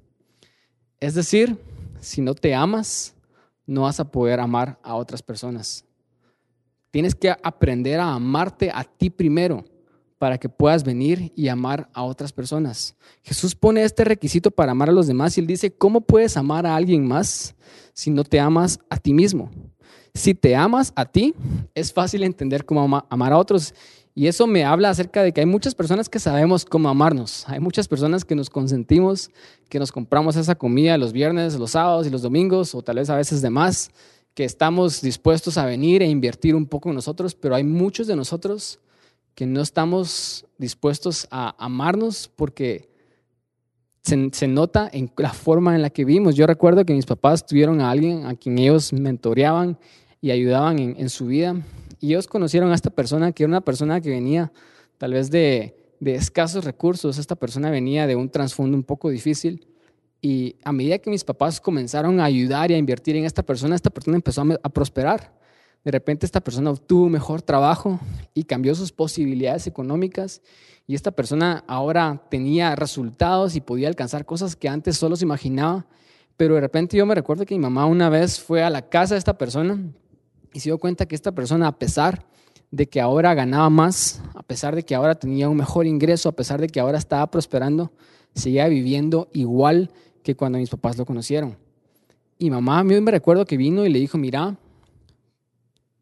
Es 0.99 1.15
decir, 1.15 1.57
si 1.99 2.21
no 2.21 2.33
te 2.33 2.55
amas, 2.55 3.13
no 3.65 3.83
vas 3.83 3.99
a 3.99 4.09
poder 4.09 4.39
amar 4.39 4.79
a 4.83 4.95
otras 4.95 5.21
personas. 5.21 5.85
Tienes 6.91 7.15
que 7.15 7.29
aprender 7.29 7.99
a 7.99 8.13
amarte 8.13 8.69
a 8.73 8.83
ti 8.83 9.09
primero 9.09 9.63
para 10.17 10.37
que 10.37 10.49
puedas 10.49 10.83
venir 10.83 11.33
y 11.35 11.47
amar 11.47 11.89
a 11.93 12.03
otras 12.03 12.31
personas. 12.31 12.95
Jesús 13.23 13.55
pone 13.55 13.83
este 13.83 14.03
requisito 14.03 14.51
para 14.51 14.73
amar 14.73 14.89
a 14.89 14.93
los 14.93 15.07
demás 15.07 15.35
y 15.35 15.41
él 15.41 15.47
dice, 15.47 15.73
¿cómo 15.73 16.01
puedes 16.01 16.37
amar 16.37 16.67
a 16.67 16.75
alguien 16.75 17.07
más 17.07 17.55
si 17.93 18.11
no 18.11 18.23
te 18.23 18.39
amas 18.39 18.79
a 18.89 18.97
ti 18.97 19.13
mismo? 19.13 19.49
Si 20.13 20.33
te 20.33 20.55
amas 20.55 20.91
a 20.95 21.05
ti, 21.05 21.33
es 21.73 21.93
fácil 21.93 22.23
entender 22.23 22.65
cómo 22.65 23.03
amar 23.09 23.33
a 23.33 23.37
otros 23.37 23.73
y 24.13 24.27
eso 24.27 24.45
me 24.45 24.65
habla 24.65 24.89
acerca 24.89 25.23
de 25.23 25.31
que 25.31 25.39
hay 25.39 25.45
muchas 25.45 25.73
personas 25.73 26.09
que 26.09 26.19
sabemos 26.19 26.65
cómo 26.65 26.89
amarnos. 26.89 27.45
Hay 27.47 27.61
muchas 27.61 27.87
personas 27.87 28.25
que 28.25 28.35
nos 28.35 28.49
consentimos, 28.49 29.31
que 29.69 29.79
nos 29.79 29.91
compramos 29.91 30.35
esa 30.35 30.55
comida 30.55 30.97
los 30.97 31.13
viernes, 31.13 31.55
los 31.55 31.71
sábados 31.71 32.05
y 32.07 32.09
los 32.09 32.21
domingos, 32.21 32.75
o 32.75 32.81
tal 32.81 32.97
vez 32.97 33.09
a 33.09 33.15
veces 33.15 33.41
de 33.41 33.49
más, 33.49 33.89
que 34.33 34.43
estamos 34.43 35.01
dispuestos 35.01 35.57
a 35.57 35.65
venir 35.65 36.01
e 36.01 36.07
invertir 36.07 36.55
un 36.55 36.65
poco 36.65 36.89
en 36.89 36.95
nosotros, 36.95 37.35
pero 37.35 37.55
hay 37.55 37.63
muchos 37.63 38.07
de 38.07 38.15
nosotros 38.15 38.79
que 39.33 39.45
no 39.45 39.61
estamos 39.61 40.45
dispuestos 40.57 41.27
a 41.31 41.55
amarnos 41.57 42.29
porque 42.35 42.89
se, 44.03 44.29
se, 44.33 44.47
nota 44.47 44.89
en 44.91 45.11
la 45.17 45.31
forma 45.31 45.75
en 45.75 45.81
la 45.81 45.89
que 45.89 46.03
vivimos. 46.03 46.35
Yo 46.35 46.47
recuerdo 46.47 46.85
que 46.85 46.93
mis 46.93 47.05
papás 47.05 47.45
tuvieron 47.45 47.79
a 47.79 47.91
alguien 47.91 48.25
a 48.25 48.35
quien 48.35 48.57
ellos 48.57 48.91
mentoreaban 48.91 49.77
y 50.21 50.29
ayudaban 50.29 50.79
en, 50.79 51.09
su 51.09 51.25
vida. 51.25 51.55
Y 51.99 52.09
ellos 52.09 52.27
conocieron 52.27 52.71
a 52.71 52.75
esta 52.75 52.91
persona 52.91 53.31
que 53.31 53.43
era 53.43 53.49
una 53.49 53.61
persona 53.61 53.99
que 53.99 54.09
venía 54.11 54.51
tal 54.99 55.13
vez 55.13 55.31
de, 55.31 55.75
de 55.99 56.15
escasos 56.15 56.63
recursos. 56.63 57.17
Esta 57.17 57.35
persona 57.35 57.71
venía 57.71 58.05
de 58.05 58.15
un 58.15 58.29
trasfondo 58.29 58.77
un 58.77 58.83
poco 58.83 59.09
difícil. 59.09 59.67
Y 60.21 60.57
a 60.63 60.71
medida 60.71 60.99
que 60.99 61.09
mis 61.09 61.23
papás 61.23 61.59
comenzaron 61.59 62.19
a 62.19 62.25
ayudar 62.25 62.69
y 62.69 62.75
a 62.75 62.77
invertir 62.77 63.15
en 63.15 63.25
esta 63.25 63.41
persona, 63.41 63.75
esta 63.75 63.89
persona 63.89 64.15
empezó 64.15 64.41
a, 64.43 64.59
a 64.61 64.69
prosperar. 64.69 65.33
De 65.83 65.89
repente 65.89 66.27
esta 66.27 66.41
persona 66.41 66.69
obtuvo 66.69 67.09
mejor 67.09 67.41
trabajo 67.41 67.99
y 68.35 68.43
cambió 68.43 68.75
sus 68.75 68.91
posibilidades 68.91 69.65
económicas 69.65 70.43
y 70.85 70.93
esta 70.93 71.09
persona 71.09 71.63
ahora 71.67 72.21
tenía 72.29 72.75
resultados 72.75 73.55
y 73.55 73.61
podía 73.61 73.87
alcanzar 73.87 74.25
cosas 74.25 74.55
que 74.55 74.69
antes 74.69 74.97
solo 74.97 75.15
se 75.15 75.25
imaginaba. 75.25 75.87
Pero 76.37 76.53
de 76.53 76.61
repente 76.61 76.97
yo 76.97 77.07
me 77.07 77.15
recuerdo 77.15 77.45
que 77.45 77.55
mi 77.55 77.61
mamá 77.61 77.87
una 77.87 78.09
vez 78.09 78.39
fue 78.39 78.61
a 78.61 78.69
la 78.69 78.89
casa 78.89 79.15
de 79.15 79.19
esta 79.19 79.39
persona 79.39 79.79
y 80.53 80.59
se 80.59 80.69
dio 80.69 80.77
cuenta 80.77 81.05
que 81.05 81.15
esta 81.15 81.31
persona, 81.31 81.67
a 81.67 81.77
pesar 81.77 82.25
de 82.71 82.87
que 82.87 83.01
ahora 83.01 83.33
ganaba 83.33 83.69
más, 83.69 84.21
a 84.33 84.43
pesar 84.43 84.75
de 84.75 84.83
que 84.83 84.95
ahora 84.95 85.15
tenía 85.15 85.49
un 85.49 85.57
mejor 85.57 85.85
ingreso, 85.85 86.29
a 86.29 86.31
pesar 86.31 86.59
de 86.61 86.67
que 86.67 86.79
ahora 86.79 86.97
estaba 86.97 87.29
prosperando, 87.29 87.91
seguía 88.33 88.67
viviendo 88.67 89.29
igual 89.33 89.91
que 90.23 90.35
cuando 90.35 90.57
mis 90.57 90.69
papás 90.69 90.97
lo 90.97 91.05
conocieron. 91.05 91.57
Y 92.37 92.49
mamá, 92.49 92.79
a 92.79 92.83
mí 92.83 92.99
me 92.99 93.11
recuerdo 93.11 93.45
que 93.45 93.57
vino 93.57 93.85
y 93.85 93.89
le 93.89 93.99
dijo, 93.99 94.17
mira, 94.17 94.57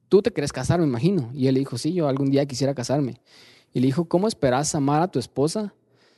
tú 0.08 0.22
te 0.22 0.32
quieres 0.32 0.54
casar, 0.54 0.80
me 0.80 0.86
imagino. 0.86 1.32
Y 1.34 1.48
él 1.48 1.56
le 1.56 1.60
dijo, 1.60 1.78
sí, 1.78 1.94
yo 1.94 2.08
algún 2.08 2.32
día 2.32 2.46
quisiera 2.46 2.74
casarme. 2.74 3.20
Y 3.74 3.80
le 3.80 3.88
dijo, 3.88 4.06
¿cómo 4.06 4.28
esperas 4.28 4.74
amar 4.76 5.02
a 5.02 5.08
tu 5.08 5.20
esposa 5.20 5.74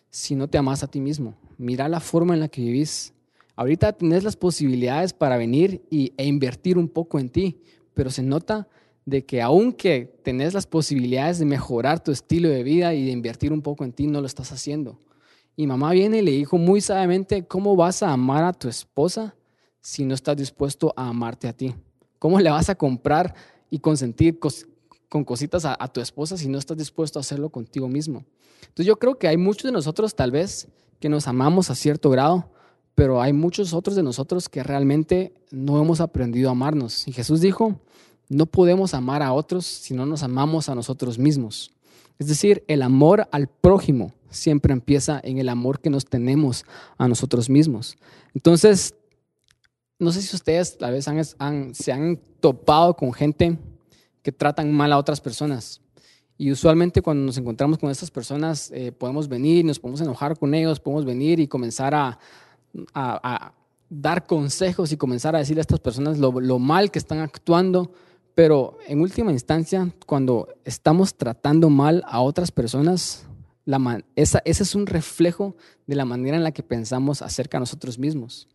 si 0.09 0.35
no 0.35 0.47
te 0.47 0.57
amas 0.57 0.83
a 0.83 0.87
ti 0.87 0.99
mismo? 0.99 1.35
Mira 1.57 1.89
la 1.89 1.99
forma 1.99 2.33
en 2.33 2.39
la 2.39 2.47
que 2.47 2.61
vivís. 2.61 3.13
Ahorita 3.55 3.93
tenés 3.93 4.23
las 4.23 4.35
posibilidades 4.35 5.13
para 5.13 5.37
venir 5.37 5.81
y, 5.89 6.13
e 6.17 6.25
invertir 6.25 6.77
un 6.77 6.87
poco 6.87 7.19
en 7.19 7.29
ti, 7.29 7.57
pero 7.93 8.09
se 8.09 8.23
nota 8.23 8.67
de 9.05 9.25
que 9.25 9.41
aunque 9.41 10.19
tenés 10.23 10.53
las 10.53 10.67
posibilidades 10.67 11.39
de 11.39 11.45
mejorar 11.45 12.03
tu 12.03 12.11
estilo 12.11 12.49
de 12.49 12.63
vida 12.63 12.93
y 12.93 13.05
de 13.05 13.11
invertir 13.11 13.51
un 13.51 13.61
poco 13.61 13.83
en 13.83 13.93
ti, 13.93 14.07
no 14.07 14.21
lo 14.21 14.27
estás 14.27 14.51
haciendo. 14.51 14.99
Y 15.55 15.67
mamá 15.67 15.91
viene 15.91 16.19
y 16.19 16.21
le 16.21 16.31
dijo 16.31 16.57
muy 16.57 16.81
sabiamente, 16.81 17.45
¿cómo 17.45 17.75
vas 17.75 18.03
a 18.03 18.11
amar 18.11 18.43
a 18.43 18.53
tu 18.53 18.69
esposa 18.69 19.35
si 19.81 20.05
no 20.05 20.13
estás 20.13 20.37
dispuesto 20.37 20.93
a 20.95 21.09
amarte 21.09 21.47
a 21.47 21.53
ti? 21.53 21.75
¿Cómo 22.19 22.39
le 22.39 22.49
vas 22.49 22.69
a 22.69 22.75
comprar 22.75 23.33
y 23.71 23.79
consentir 23.79 24.37
con 24.37 25.23
cositas 25.23 25.65
a, 25.65 25.87
tu 25.87 26.01
esposa 26.01 26.37
si 26.37 26.47
no 26.47 26.59
estás 26.59 26.77
dispuesto 26.77 27.17
a 27.17 27.21
hacerlo 27.21 27.49
contigo 27.49 27.87
mismo. 27.87 28.25
Entonces 28.61 28.85
yo 28.85 28.99
creo 28.99 29.17
que 29.17 29.27
hay 29.27 29.37
muchos 29.37 29.63
de 29.63 29.71
nosotros 29.71 30.13
tal 30.13 30.29
vez 30.29 30.67
que 30.99 31.09
nos 31.09 31.27
amamos 31.27 31.71
a 31.71 31.75
cierto 31.75 32.09
grado, 32.09 32.50
pero 33.01 33.19
hay 33.19 33.33
muchos 33.33 33.73
otros 33.73 33.95
de 33.95 34.03
nosotros 34.03 34.47
que 34.47 34.61
realmente 34.61 35.33
no 35.49 35.81
hemos 35.81 36.01
aprendido 36.01 36.49
a 36.49 36.51
amarnos. 36.51 37.07
Y 37.07 37.11
Jesús 37.11 37.41
dijo, 37.41 37.79
no 38.29 38.45
podemos 38.45 38.93
amar 38.93 39.23
a 39.23 39.33
otros 39.33 39.65
si 39.65 39.95
no 39.95 40.05
nos 40.05 40.21
amamos 40.21 40.69
a 40.69 40.75
nosotros 40.75 41.17
mismos. 41.17 41.71
Es 42.19 42.27
decir, 42.27 42.63
el 42.67 42.83
amor 42.83 43.27
al 43.31 43.47
prójimo 43.47 44.13
siempre 44.29 44.71
empieza 44.71 45.19
en 45.23 45.39
el 45.39 45.49
amor 45.49 45.79
que 45.79 45.89
nos 45.89 46.05
tenemos 46.05 46.63
a 46.99 47.07
nosotros 47.07 47.49
mismos. 47.49 47.97
Entonces, 48.35 48.93
no 49.97 50.11
sé 50.11 50.21
si 50.21 50.35
ustedes 50.35 50.77
tal 50.77 50.91
vez 50.91 51.05
se 51.73 51.91
han 51.91 52.19
topado 52.39 52.95
con 52.95 53.13
gente 53.13 53.57
que 54.21 54.31
tratan 54.31 54.71
mal 54.71 54.93
a 54.93 54.99
otras 54.99 55.21
personas. 55.21 55.81
Y 56.37 56.51
usualmente 56.51 57.01
cuando 57.01 57.25
nos 57.25 57.37
encontramos 57.39 57.79
con 57.79 57.89
estas 57.89 58.11
personas 58.11 58.69
eh, 58.75 58.91
podemos 58.91 59.27
venir, 59.27 59.65
nos 59.65 59.79
podemos 59.79 60.01
enojar 60.01 60.37
con 60.37 60.53
ellos, 60.53 60.79
podemos 60.79 61.03
venir 61.03 61.39
y 61.39 61.47
comenzar 61.47 61.95
a, 61.95 62.19
dar 63.89 64.25
consejos 64.25 64.91
y 64.91 64.97
comenzar 64.97 65.35
a 65.35 65.39
decirle 65.39 65.59
a 65.59 65.63
estas 65.63 65.79
personas 65.79 66.17
lo, 66.17 66.59
mal 66.59 66.91
que 66.91 66.99
están 66.99 67.19
actuando. 67.19 67.91
Pero 68.33 68.77
en 68.87 69.01
última 69.01 69.31
instancia, 69.31 69.93
cuando 70.05 70.47
estamos 70.63 71.15
tratando 71.15 71.69
mal 71.69 72.03
a 72.07 72.21
otras 72.21 72.51
personas, 72.51 73.27
esa, 74.15 74.41
ese 74.45 74.63
es 74.63 74.75
un 74.75 74.87
reflejo 74.87 75.55
de 75.85 75.95
la 75.95 76.05
manera 76.05 76.37
en 76.37 76.43
la 76.43 76.51
que 76.51 76.63
pensamos 76.63 77.21
acerca 77.21 77.57
de 77.57 77.61
nosotros 77.61 77.99
mismos. 77.99 78.47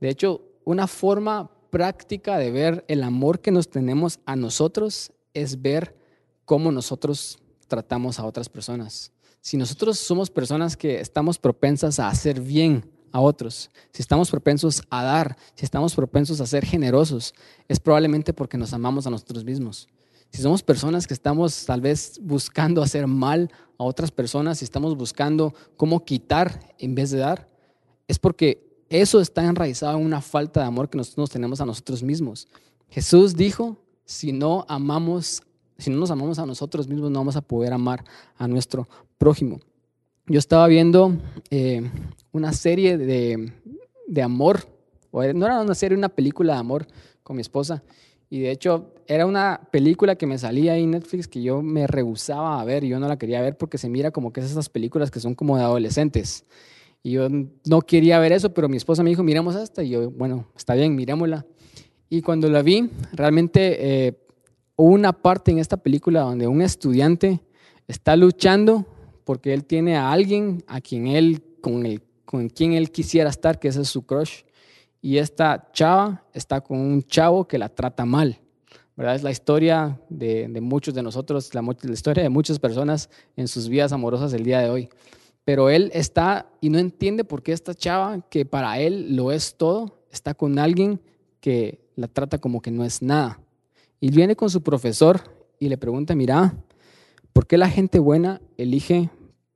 De 0.00 0.08
hecho, 0.08 0.42
una 0.64 0.86
forma 0.86 1.50
práctica 1.70 2.38
de 2.38 2.50
ver 2.50 2.84
el 2.88 3.02
amor 3.02 3.40
que 3.40 3.50
nos 3.50 3.68
tenemos 3.68 4.20
a 4.24 4.36
nosotros 4.36 5.12
es 5.34 5.60
ver 5.60 5.96
cómo 6.44 6.72
nosotros 6.72 7.38
tratamos 7.66 8.18
a 8.18 8.24
otras 8.24 8.48
personas. 8.48 9.12
Si 9.40 9.56
nosotros 9.56 9.98
somos 9.98 10.30
personas 10.30 10.76
que 10.76 11.00
estamos 11.00 11.38
propensas 11.38 11.98
a 11.98 12.08
hacer 12.08 12.40
bien 12.40 12.90
a 13.12 13.20
otros, 13.20 13.70
si 13.92 14.02
estamos 14.02 14.30
propensos 14.30 14.82
a 14.90 15.02
dar, 15.02 15.36
si 15.54 15.64
estamos 15.64 15.94
propensos 15.94 16.40
a 16.40 16.46
ser 16.46 16.64
generosos, 16.64 17.34
es 17.68 17.80
probablemente 17.80 18.32
porque 18.32 18.58
nos 18.58 18.72
amamos 18.72 19.06
a 19.06 19.10
nosotros 19.10 19.44
mismos. 19.44 19.88
Si 20.30 20.42
somos 20.42 20.62
personas 20.62 21.06
que 21.06 21.14
estamos 21.14 21.64
tal 21.64 21.80
vez 21.80 22.20
buscando 22.22 22.82
hacer 22.82 23.06
mal 23.06 23.50
a 23.78 23.84
otras 23.84 24.10
personas, 24.10 24.58
si 24.58 24.64
estamos 24.64 24.96
buscando 24.96 25.54
cómo 25.76 26.04
quitar 26.04 26.74
en 26.78 26.94
vez 26.94 27.10
de 27.10 27.18
dar, 27.18 27.48
es 28.06 28.18
porque 28.18 28.68
eso 28.90 29.20
está 29.20 29.44
enraizado 29.44 29.98
en 29.98 30.04
una 30.04 30.20
falta 30.20 30.60
de 30.60 30.66
amor 30.66 30.88
que 30.88 30.98
nosotros 30.98 31.30
tenemos 31.30 31.60
a 31.60 31.66
nosotros 31.66 32.02
mismos. 32.02 32.48
Jesús 32.90 33.36
dijo, 33.36 33.76
si 34.04 34.32
no 34.32 34.64
amamos, 34.68 35.42
si 35.76 35.90
no 35.90 35.96
nos 35.96 36.10
amamos 36.10 36.38
a 36.38 36.46
nosotros 36.46 36.88
mismos, 36.88 37.10
no 37.10 37.20
vamos 37.20 37.36
a 37.36 37.42
poder 37.42 37.72
amar 37.72 38.04
a 38.36 38.48
nuestro 38.48 38.88
prójimo. 39.18 39.60
Yo 40.30 40.38
estaba 40.38 40.66
viendo 40.66 41.16
eh, 41.50 41.90
una 42.32 42.52
serie 42.52 42.98
de, 42.98 43.50
de 44.06 44.22
amor, 44.22 44.68
o 45.10 45.22
no 45.32 45.46
era 45.46 45.62
una 45.62 45.74
serie, 45.74 45.96
una 45.96 46.10
película 46.10 46.52
de 46.52 46.58
amor 46.58 46.86
con 47.22 47.36
mi 47.36 47.40
esposa. 47.40 47.82
Y 48.28 48.40
de 48.40 48.50
hecho, 48.50 48.92
era 49.06 49.24
una 49.24 49.58
película 49.72 50.16
que 50.16 50.26
me 50.26 50.36
salía 50.36 50.74
ahí 50.74 50.84
en 50.84 50.90
Netflix 50.90 51.28
que 51.28 51.40
yo 51.40 51.62
me 51.62 51.86
rehusaba 51.86 52.60
a 52.60 52.64
ver 52.64 52.84
yo 52.84 53.00
no 53.00 53.08
la 53.08 53.16
quería 53.16 53.40
ver 53.40 53.56
porque 53.56 53.78
se 53.78 53.88
mira 53.88 54.10
como 54.10 54.34
que 54.34 54.40
es 54.40 54.50
esas 54.50 54.68
películas 54.68 55.10
que 55.10 55.18
son 55.18 55.34
como 55.34 55.56
de 55.56 55.62
adolescentes. 55.62 56.44
Y 57.02 57.12
yo 57.12 57.28
no 57.30 57.80
quería 57.80 58.18
ver 58.18 58.32
eso, 58.32 58.52
pero 58.52 58.68
mi 58.68 58.76
esposa 58.76 59.02
me 59.02 59.08
dijo, 59.08 59.22
miremos 59.22 59.56
esta. 59.56 59.82
Y 59.82 59.90
yo, 59.90 60.10
bueno, 60.10 60.46
está 60.54 60.74
bien, 60.74 60.94
mirémosla. 60.94 61.46
Y 62.10 62.20
cuando 62.20 62.50
la 62.50 62.60
vi, 62.60 62.90
realmente 63.12 64.06
eh, 64.08 64.18
hubo 64.76 64.92
una 64.92 65.14
parte 65.14 65.52
en 65.52 65.58
esta 65.58 65.78
película 65.78 66.20
donde 66.20 66.46
un 66.46 66.60
estudiante 66.60 67.40
está 67.86 68.14
luchando 68.14 68.84
porque 69.28 69.52
él 69.52 69.66
tiene 69.66 69.94
a 69.98 70.10
alguien 70.10 70.64
a 70.66 70.80
quien 70.80 71.06
él, 71.06 71.42
con, 71.60 71.84
el, 71.84 72.00
con 72.24 72.48
quien 72.48 72.72
él 72.72 72.90
quisiera 72.90 73.28
estar, 73.28 73.58
que 73.58 73.68
ese 73.68 73.82
es 73.82 73.88
su 73.88 74.06
crush. 74.06 74.44
Y 75.02 75.18
esta 75.18 75.68
chava 75.74 76.24
está 76.32 76.62
con 76.62 76.78
un 76.78 77.02
chavo 77.02 77.46
que 77.46 77.58
la 77.58 77.68
trata 77.68 78.06
mal. 78.06 78.40
¿verdad? 78.96 79.16
Es 79.16 79.22
la 79.22 79.30
historia 79.30 80.00
de, 80.08 80.48
de 80.48 80.60
muchos 80.62 80.94
de 80.94 81.02
nosotros, 81.02 81.54
la, 81.54 81.60
la 81.60 81.92
historia 81.92 82.22
de 82.22 82.30
muchas 82.30 82.58
personas 82.58 83.10
en 83.36 83.48
sus 83.48 83.68
vidas 83.68 83.92
amorosas 83.92 84.32
el 84.32 84.44
día 84.44 84.60
de 84.60 84.70
hoy 84.70 84.88
pero 85.44 85.68
él 85.68 85.90
está 85.92 86.50
y 86.62 86.70
no 86.70 86.78
entiende 86.78 87.24
por 87.24 87.42
qué 87.42 87.52
esta 87.52 87.74
chava, 87.74 88.20
que 88.30 88.46
para 88.46 88.80
él 88.80 89.14
lo 89.14 89.30
es 89.32 89.56
todo, 89.56 89.98
está 90.10 90.34
con 90.34 90.58
alguien 90.58 91.00
que 91.40 91.80
la 91.96 92.08
trata 92.08 92.38
como 92.38 92.62
que 92.62 92.70
no 92.70 92.82
es 92.82 93.00
nada. 93.00 93.40
Y 94.00 94.10
viene 94.10 94.36
con 94.36 94.48
su 94.50 94.62
profesor 94.62 95.20
y 95.58 95.68
le 95.68 95.78
pregunta, 95.78 96.14
mira, 96.14 96.54
¿por 97.32 97.46
qué 97.46 97.56
la 97.56 97.70
gente 97.70 97.98
buena 97.98 98.42
elige 98.58 99.08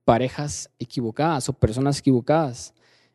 parejas 0.04 0.71
equivocadas 0.78 1.49
o 1.49 1.52
personas 1.52 1.99
equivocadas? 1.99 2.75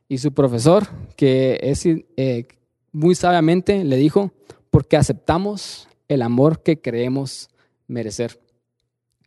Y 0.10 0.20
su 0.20 0.34
profesor, 0.34 0.88
que 1.16 1.60
es 1.62 1.86
eh, 1.86 2.48
muy 2.92 3.16
sabiamente, 3.16 3.84
le 3.84 3.98
dijo, 3.98 4.32
porque 4.70 4.98
aceptamos 4.98 5.88
el 6.08 6.22
amor 6.22 6.64
que 6.64 6.82
creemos 6.82 7.50
merecer. 7.88 8.40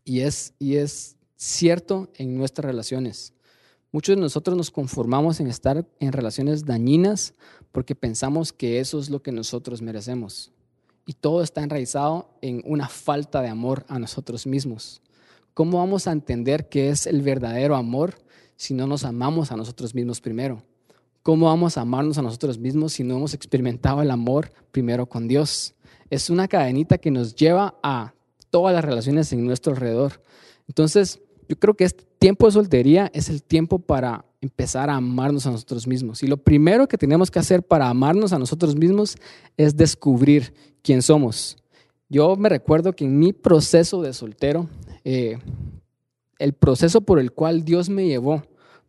Y 0.05 0.21
es, 0.21 0.55
y 0.59 0.77
es 0.77 1.17
cierto 1.37 2.09
en 2.15 2.37
nuestras 2.37 2.65
relaciones. 2.65 3.35
Muchos 3.93 4.15
de 4.15 4.23
nosotros 4.23 4.57
nos 4.57 4.71
conformamos 4.71 5.41
en 5.41 5.49
estar 5.49 5.85
en 5.99 6.13
relaciones 6.13 6.65
dañinas 6.65 7.35
porque 7.73 7.95
pensamos 7.95 8.53
que 8.53 8.79
eso 8.79 9.01
es 9.01 9.11
lo 9.11 9.23
que 9.23 9.33
nosotros 9.33 9.83
merecemos. 9.83 10.53
Y 11.07 11.15
todo 11.15 11.43
está 11.43 11.63
enraizado 11.63 12.31
en 12.41 12.63
una 12.65 12.89
falta 12.89 13.43
de 13.43 13.49
amor 13.49 13.85
a 13.89 13.99
nosotros 13.99 14.47
mismos. 14.47 15.03
¿Cómo 15.61 15.77
vamos 15.77 16.07
a 16.07 16.13
entender 16.13 16.71
qué 16.71 16.89
es 16.89 17.07
el 17.07 17.21
verdadero 17.21 17.77
amor 17.77 18.15
si 18.57 18.73
no 18.73 18.87
nos 18.87 19.05
amamos 19.05 19.53
a 19.53 19.57
nosotros 19.57 19.95
mismos 19.95 20.19
primero? 20.19 20.63
¿Cómo 21.23 21.49
vamos 21.49 21.77
a 21.77 21.83
amarnos 21.83 22.17
a 22.17 22.23
nosotros 22.23 22.57
mismos 22.57 22.95
si 22.95 23.05
no 23.05 23.19
hemos 23.19 23.35
experimentado 23.35 24.01
el 24.01 24.11
amor 24.11 24.51
primero 24.73 25.05
con 25.05 25.29
Dios? 25.29 25.75
Es 26.09 26.31
una 26.31 26.49
cadenita 26.49 26.97
que 26.97 27.11
nos 27.11 27.35
lleva 27.35 27.75
a 27.83 28.15
todas 28.49 28.75
las 28.75 28.83
relaciones 28.83 29.31
en 29.35 29.45
nuestro 29.45 29.75
alrededor. 29.75 30.23
Entonces, 30.67 31.21
yo 31.47 31.59
creo 31.59 31.75
que 31.75 31.85
este 31.85 32.07
tiempo 32.19 32.47
de 32.47 32.53
soltería 32.53 33.11
es 33.13 33.29
el 33.29 33.43
tiempo 33.43 33.79
para 33.79 34.25
empezar 34.41 34.89
a 34.89 34.97
amarnos 34.97 35.45
a 35.47 35.51
nosotros 35.51 35.87
mismos. 35.87 36.23
Y 36.23 36.27
lo 36.27 36.39
primero 36.39 36.89
que 36.89 36.97
tenemos 36.97 37.31
que 37.31 37.39
hacer 37.39 37.63
para 37.63 37.91
amarnos 37.91 38.33
a 38.33 38.39
nosotros 38.39 38.77
mismos 38.77 39.19
es 39.59 39.77
descubrir 39.77 40.55
quién 40.83 41.03
somos. 41.03 41.59
Yo 42.09 42.35
me 42.37 42.49
recuerdo 42.49 42.95
que 42.95 43.05
en 43.05 43.19
mi 43.19 43.35
proceso 43.35 44.01
de 44.01 44.15
soltero, 44.15 44.71
eh, 45.05 45.39
el 46.39 46.53
proceso 46.53 47.01
por 47.03 47.19
el 47.19 47.33
cual 47.33 47.65
Dios 47.65 47.89
me 47.89 48.07
llevó 48.07 48.43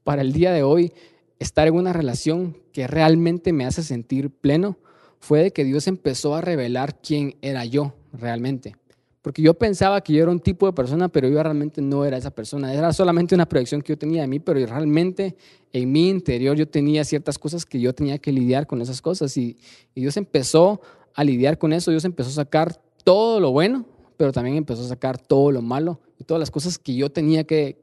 para 0.04 0.22
el 0.22 0.34
día 0.34 0.52
de 0.52 0.64
hoy 0.64 0.94
estar 1.40 1.68
en 1.68 1.76
una 1.76 1.94
relación 1.94 2.58
que 2.72 2.88
realmente 2.88 3.54
me 3.54 3.66
hace 3.66 3.84
sentir 3.84 4.30
pleno, 4.30 4.78
fue 5.20 5.44
de 5.44 5.52
que 5.52 5.64
Dios 5.64 5.88
empezó 5.88 6.36
a 6.36 6.42
revelar 6.42 7.00
quién 7.02 7.36
era 7.42 7.66
yo 7.66 7.94
realmente. 8.14 8.76
Porque 9.22 9.44
yo 9.44 9.54
pensaba 9.54 10.02
que 10.02 10.14
yo 10.14 10.24
era 10.24 10.32
un 10.32 10.40
tipo 10.40 10.66
de 10.66 10.74
persona, 10.74 11.08
pero 11.08 11.30
yo 11.30 11.42
realmente 11.42 11.80
no 11.80 12.04
era 12.06 12.18
esa 12.18 12.32
persona. 12.32 12.74
Era 12.74 12.92
solamente 12.92 13.36
una 13.36 13.48
proyección 13.48 13.82
que 13.82 13.94
yo 13.94 13.98
tenía 13.98 14.22
de 14.22 14.28
mí, 14.28 14.40
pero 14.40 14.66
realmente 14.66 15.36
en 15.72 15.92
mi 15.92 16.10
interior 16.10 16.58
yo 16.58 16.68
tenía 16.68 17.04
ciertas 17.04 17.38
cosas 17.38 17.64
que 17.64 17.80
yo 17.80 17.94
tenía 17.94 18.18
que 18.18 18.32
lidiar 18.32 18.66
con 18.66 18.82
esas 18.82 19.00
cosas. 19.00 19.38
Y, 19.38 19.58
Dios 19.94 20.18
empezó 20.18 20.82
a 21.14 21.24
lidiar 21.24 21.60
con 21.60 21.72
eso. 21.72 21.92
Dios 21.92 22.04
empezó 22.04 22.30
a 22.32 22.34
sacar 22.34 22.82
todo 23.04 23.40
lo 23.40 23.52
bueno, 23.52 23.86
pero 24.22 24.32
también 24.32 24.56
empezó 24.56 24.84
a 24.84 24.88
sacar 24.88 25.18
todo 25.18 25.52
lo 25.52 25.64
malo 25.64 26.00
y 26.20 26.26
todas 26.26 26.40
las 26.40 26.52
cosas 26.52 26.78
que 26.78 26.94
yo 26.94 27.12
tenía 27.12 27.44
que, 27.44 27.76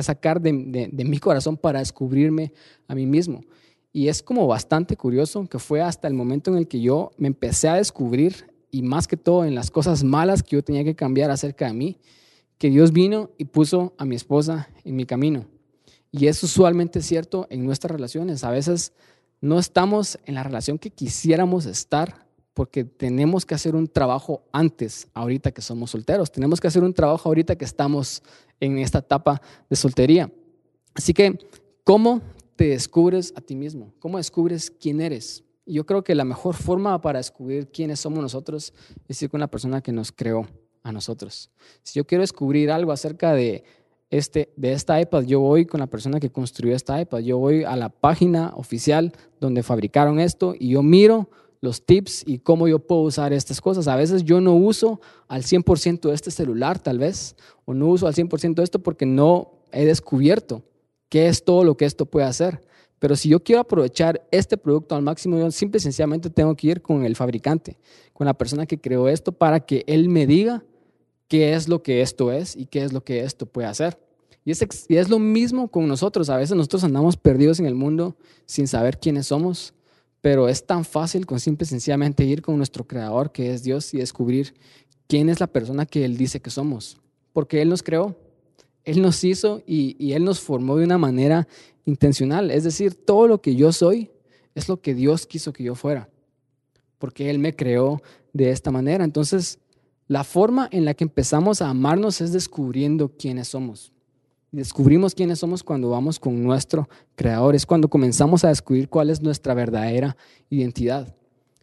sacar 0.00 0.40
de, 0.40 0.88
de 0.90 1.04
mi 1.04 1.18
corazón 1.18 1.58
para 1.58 1.80
descubrirme 1.80 2.54
a 2.88 2.94
mí 2.94 3.04
mismo. 3.04 3.42
Y 3.92 4.08
es 4.08 4.22
como 4.22 4.46
bastante 4.46 4.96
curioso 4.96 5.46
que 5.46 5.58
fue 5.58 5.82
hasta 5.82 6.08
el 6.08 6.14
momento 6.14 6.50
en 6.50 6.56
el 6.56 6.68
que 6.68 6.80
yo 6.80 7.10
me 7.18 7.28
empecé 7.28 7.68
a 7.68 7.74
descubrir 7.74 8.46
y 8.70 8.80
más 8.80 9.06
que 9.06 9.18
todo 9.18 9.44
en 9.44 9.54
las 9.54 9.70
cosas 9.70 10.04
malas 10.04 10.42
que 10.42 10.56
yo 10.56 10.64
tenía 10.64 10.84
que 10.84 10.94
cambiar 10.94 11.30
acerca 11.30 11.66
de 11.66 11.74
mí, 11.74 11.98
que 12.56 12.70
Dios 12.70 12.90
vino 12.90 13.28
y 13.36 13.44
puso 13.44 13.92
a 13.98 14.06
mi 14.06 14.16
esposa 14.16 14.70
en 14.84 14.96
mi 14.96 15.04
camino. 15.04 15.44
Y 16.10 16.28
es 16.28 16.42
usualmente 16.42 17.02
cierto 17.02 17.46
en 17.50 17.62
nuestras 17.66 17.90
relaciones. 17.90 18.42
A 18.42 18.50
veces 18.50 18.94
no 19.42 19.58
estamos 19.58 20.18
en 20.24 20.34
la 20.34 20.44
relación 20.44 20.78
que 20.78 20.88
quisiéramos 20.88 21.66
estar 21.66 22.26
porque 22.54 22.84
tenemos 22.84 23.46
que 23.46 23.54
hacer 23.54 23.74
un 23.74 23.88
trabajo 23.88 24.42
antes, 24.52 25.08
ahorita 25.14 25.52
que 25.52 25.62
somos 25.62 25.90
solteros. 25.90 26.30
Tenemos 26.30 26.60
que 26.60 26.68
hacer 26.68 26.84
un 26.84 26.92
trabajo 26.92 27.28
ahorita 27.28 27.56
que 27.56 27.64
estamos 27.64 28.22
en 28.60 28.78
esta 28.78 28.98
etapa 28.98 29.40
de 29.70 29.76
soltería. 29.76 30.30
Así 30.94 31.14
que, 31.14 31.38
¿cómo 31.84 32.20
te 32.56 32.68
descubres 32.68 33.32
a 33.36 33.40
ti 33.40 33.54
mismo? 33.54 33.92
¿Cómo 33.98 34.18
descubres 34.18 34.70
quién 34.70 35.00
eres? 35.00 35.44
Yo 35.64 35.86
creo 35.86 36.04
que 36.04 36.14
la 36.14 36.24
mejor 36.24 36.54
forma 36.54 37.00
para 37.00 37.18
descubrir 37.18 37.68
quiénes 37.68 38.00
somos 38.00 38.20
nosotros 38.20 38.74
es 39.08 39.22
ir 39.22 39.30
con 39.30 39.40
la 39.40 39.48
persona 39.48 39.80
que 39.80 39.92
nos 39.92 40.12
creó 40.12 40.46
a 40.82 40.92
nosotros. 40.92 41.50
Si 41.82 41.98
yo 41.98 42.06
quiero 42.06 42.22
descubrir 42.22 42.70
algo 42.70 42.92
acerca 42.92 43.32
de, 43.32 43.64
este, 44.10 44.52
de 44.56 44.72
esta 44.72 45.00
iPad, 45.00 45.22
yo 45.22 45.40
voy 45.40 45.64
con 45.64 45.80
la 45.80 45.86
persona 45.86 46.20
que 46.20 46.30
construyó 46.30 46.74
esta 46.74 47.00
iPad. 47.00 47.20
Yo 47.20 47.38
voy 47.38 47.64
a 47.64 47.76
la 47.76 47.88
página 47.88 48.52
oficial 48.56 49.12
donde 49.40 49.62
fabricaron 49.62 50.20
esto 50.20 50.54
y 50.58 50.70
yo 50.70 50.82
miro 50.82 51.30
los 51.62 51.86
tips 51.86 52.24
y 52.26 52.40
cómo 52.40 52.68
yo 52.68 52.80
puedo 52.80 53.02
usar 53.02 53.32
estas 53.32 53.60
cosas. 53.60 53.88
A 53.88 53.96
veces 53.96 54.24
yo 54.24 54.40
no 54.40 54.54
uso 54.54 55.00
al 55.28 55.44
100% 55.44 56.08
de 56.08 56.14
este 56.14 56.30
celular, 56.30 56.78
tal 56.80 56.98
vez, 56.98 57.36
o 57.64 57.72
no 57.72 57.86
uso 57.86 58.06
al 58.06 58.14
100% 58.14 58.56
de 58.56 58.64
esto 58.64 58.80
porque 58.80 59.06
no 59.06 59.52
he 59.70 59.86
descubierto 59.86 60.62
qué 61.08 61.28
es 61.28 61.44
todo 61.44 61.64
lo 61.64 61.76
que 61.76 61.84
esto 61.84 62.04
puede 62.04 62.26
hacer. 62.26 62.60
Pero 62.98 63.16
si 63.16 63.28
yo 63.28 63.40
quiero 63.40 63.60
aprovechar 63.60 64.26
este 64.32 64.56
producto 64.56 64.96
al 64.96 65.02
máximo, 65.02 65.38
yo 65.38 65.50
simple 65.52 65.78
y 65.78 65.80
sencillamente 65.80 66.30
tengo 66.30 66.54
que 66.56 66.66
ir 66.66 66.82
con 66.82 67.04
el 67.04 67.14
fabricante, 67.14 67.78
con 68.12 68.26
la 68.26 68.34
persona 68.34 68.66
que 68.66 68.80
creó 68.80 69.08
esto, 69.08 69.30
para 69.30 69.60
que 69.60 69.84
él 69.86 70.08
me 70.08 70.26
diga 70.26 70.64
qué 71.28 71.54
es 71.54 71.68
lo 71.68 71.82
que 71.82 72.02
esto 72.02 72.32
es 72.32 72.56
y 72.56 72.66
qué 72.66 72.82
es 72.82 72.92
lo 72.92 73.04
que 73.04 73.20
esto 73.20 73.46
puede 73.46 73.68
hacer. 73.68 73.98
Y 74.44 74.50
es, 74.50 74.86
y 74.88 74.96
es 74.96 75.08
lo 75.08 75.20
mismo 75.20 75.68
con 75.68 75.86
nosotros. 75.86 76.28
A 76.28 76.36
veces 76.36 76.56
nosotros 76.56 76.82
andamos 76.82 77.16
perdidos 77.16 77.60
en 77.60 77.66
el 77.66 77.76
mundo 77.76 78.16
sin 78.46 78.66
saber 78.66 78.98
quiénes 78.98 79.28
somos, 79.28 79.74
pero 80.22 80.48
es 80.48 80.64
tan 80.64 80.84
fácil 80.84 81.26
con 81.26 81.40
simple 81.40 81.64
y 81.64 81.68
sencillamente 81.68 82.24
ir 82.24 82.40
con 82.40 82.56
nuestro 82.56 82.86
creador, 82.86 83.32
que 83.32 83.52
es 83.52 83.64
Dios, 83.64 83.92
y 83.92 83.98
descubrir 83.98 84.54
quién 85.08 85.28
es 85.28 85.40
la 85.40 85.48
persona 85.48 85.84
que 85.84 86.04
Él 86.04 86.16
dice 86.16 86.40
que 86.40 86.48
somos. 86.48 86.96
Porque 87.32 87.60
Él 87.60 87.68
nos 87.68 87.82
creó. 87.82 88.16
Él 88.84 89.02
nos 89.02 89.22
hizo 89.24 89.62
y, 89.66 90.12
Él 90.12 90.24
nos 90.24 90.40
formó 90.40 90.76
de 90.76 90.84
una 90.84 90.96
manera 90.96 91.48
intencional. 91.84 92.52
Es 92.52 92.62
decir, 92.62 92.94
todo 92.94 93.26
lo 93.26 93.42
que 93.42 93.56
yo 93.56 93.72
soy 93.72 94.10
es 94.54 94.68
lo 94.68 94.80
que 94.80 94.94
Dios 94.94 95.26
quiso 95.26 95.52
que 95.52 95.64
yo 95.64 95.74
fuera, 95.74 96.08
porque 96.98 97.28
Él 97.28 97.38
me 97.38 97.56
creó 97.56 98.00
de 98.32 98.50
esta 98.50 98.70
manera. 98.70 99.04
Entonces, 99.04 99.58
la 100.06 100.22
forma 100.22 100.68
en 100.70 100.84
la 100.84 100.94
que 100.94 101.04
empezamos 101.04 101.62
a 101.62 101.68
amarnos 101.68 102.20
es 102.20 102.32
descubriendo 102.32 103.08
quiénes 103.16 103.48
somos. 103.48 103.91
Descubrimos 104.52 105.14
quiénes 105.14 105.40
somos 105.40 105.64
cuando 105.64 105.90
vamos 105.90 106.20
con 106.20 106.42
nuestro 106.42 106.88
Creador, 107.16 107.54
es 107.54 107.66
cuando 107.66 107.88
comenzamos 107.88 108.44
a 108.44 108.48
descubrir 108.48 108.88
cuál 108.88 109.10
es 109.10 109.20
nuestra 109.20 109.54
verdadera 109.54 110.16
identidad. 110.50 111.16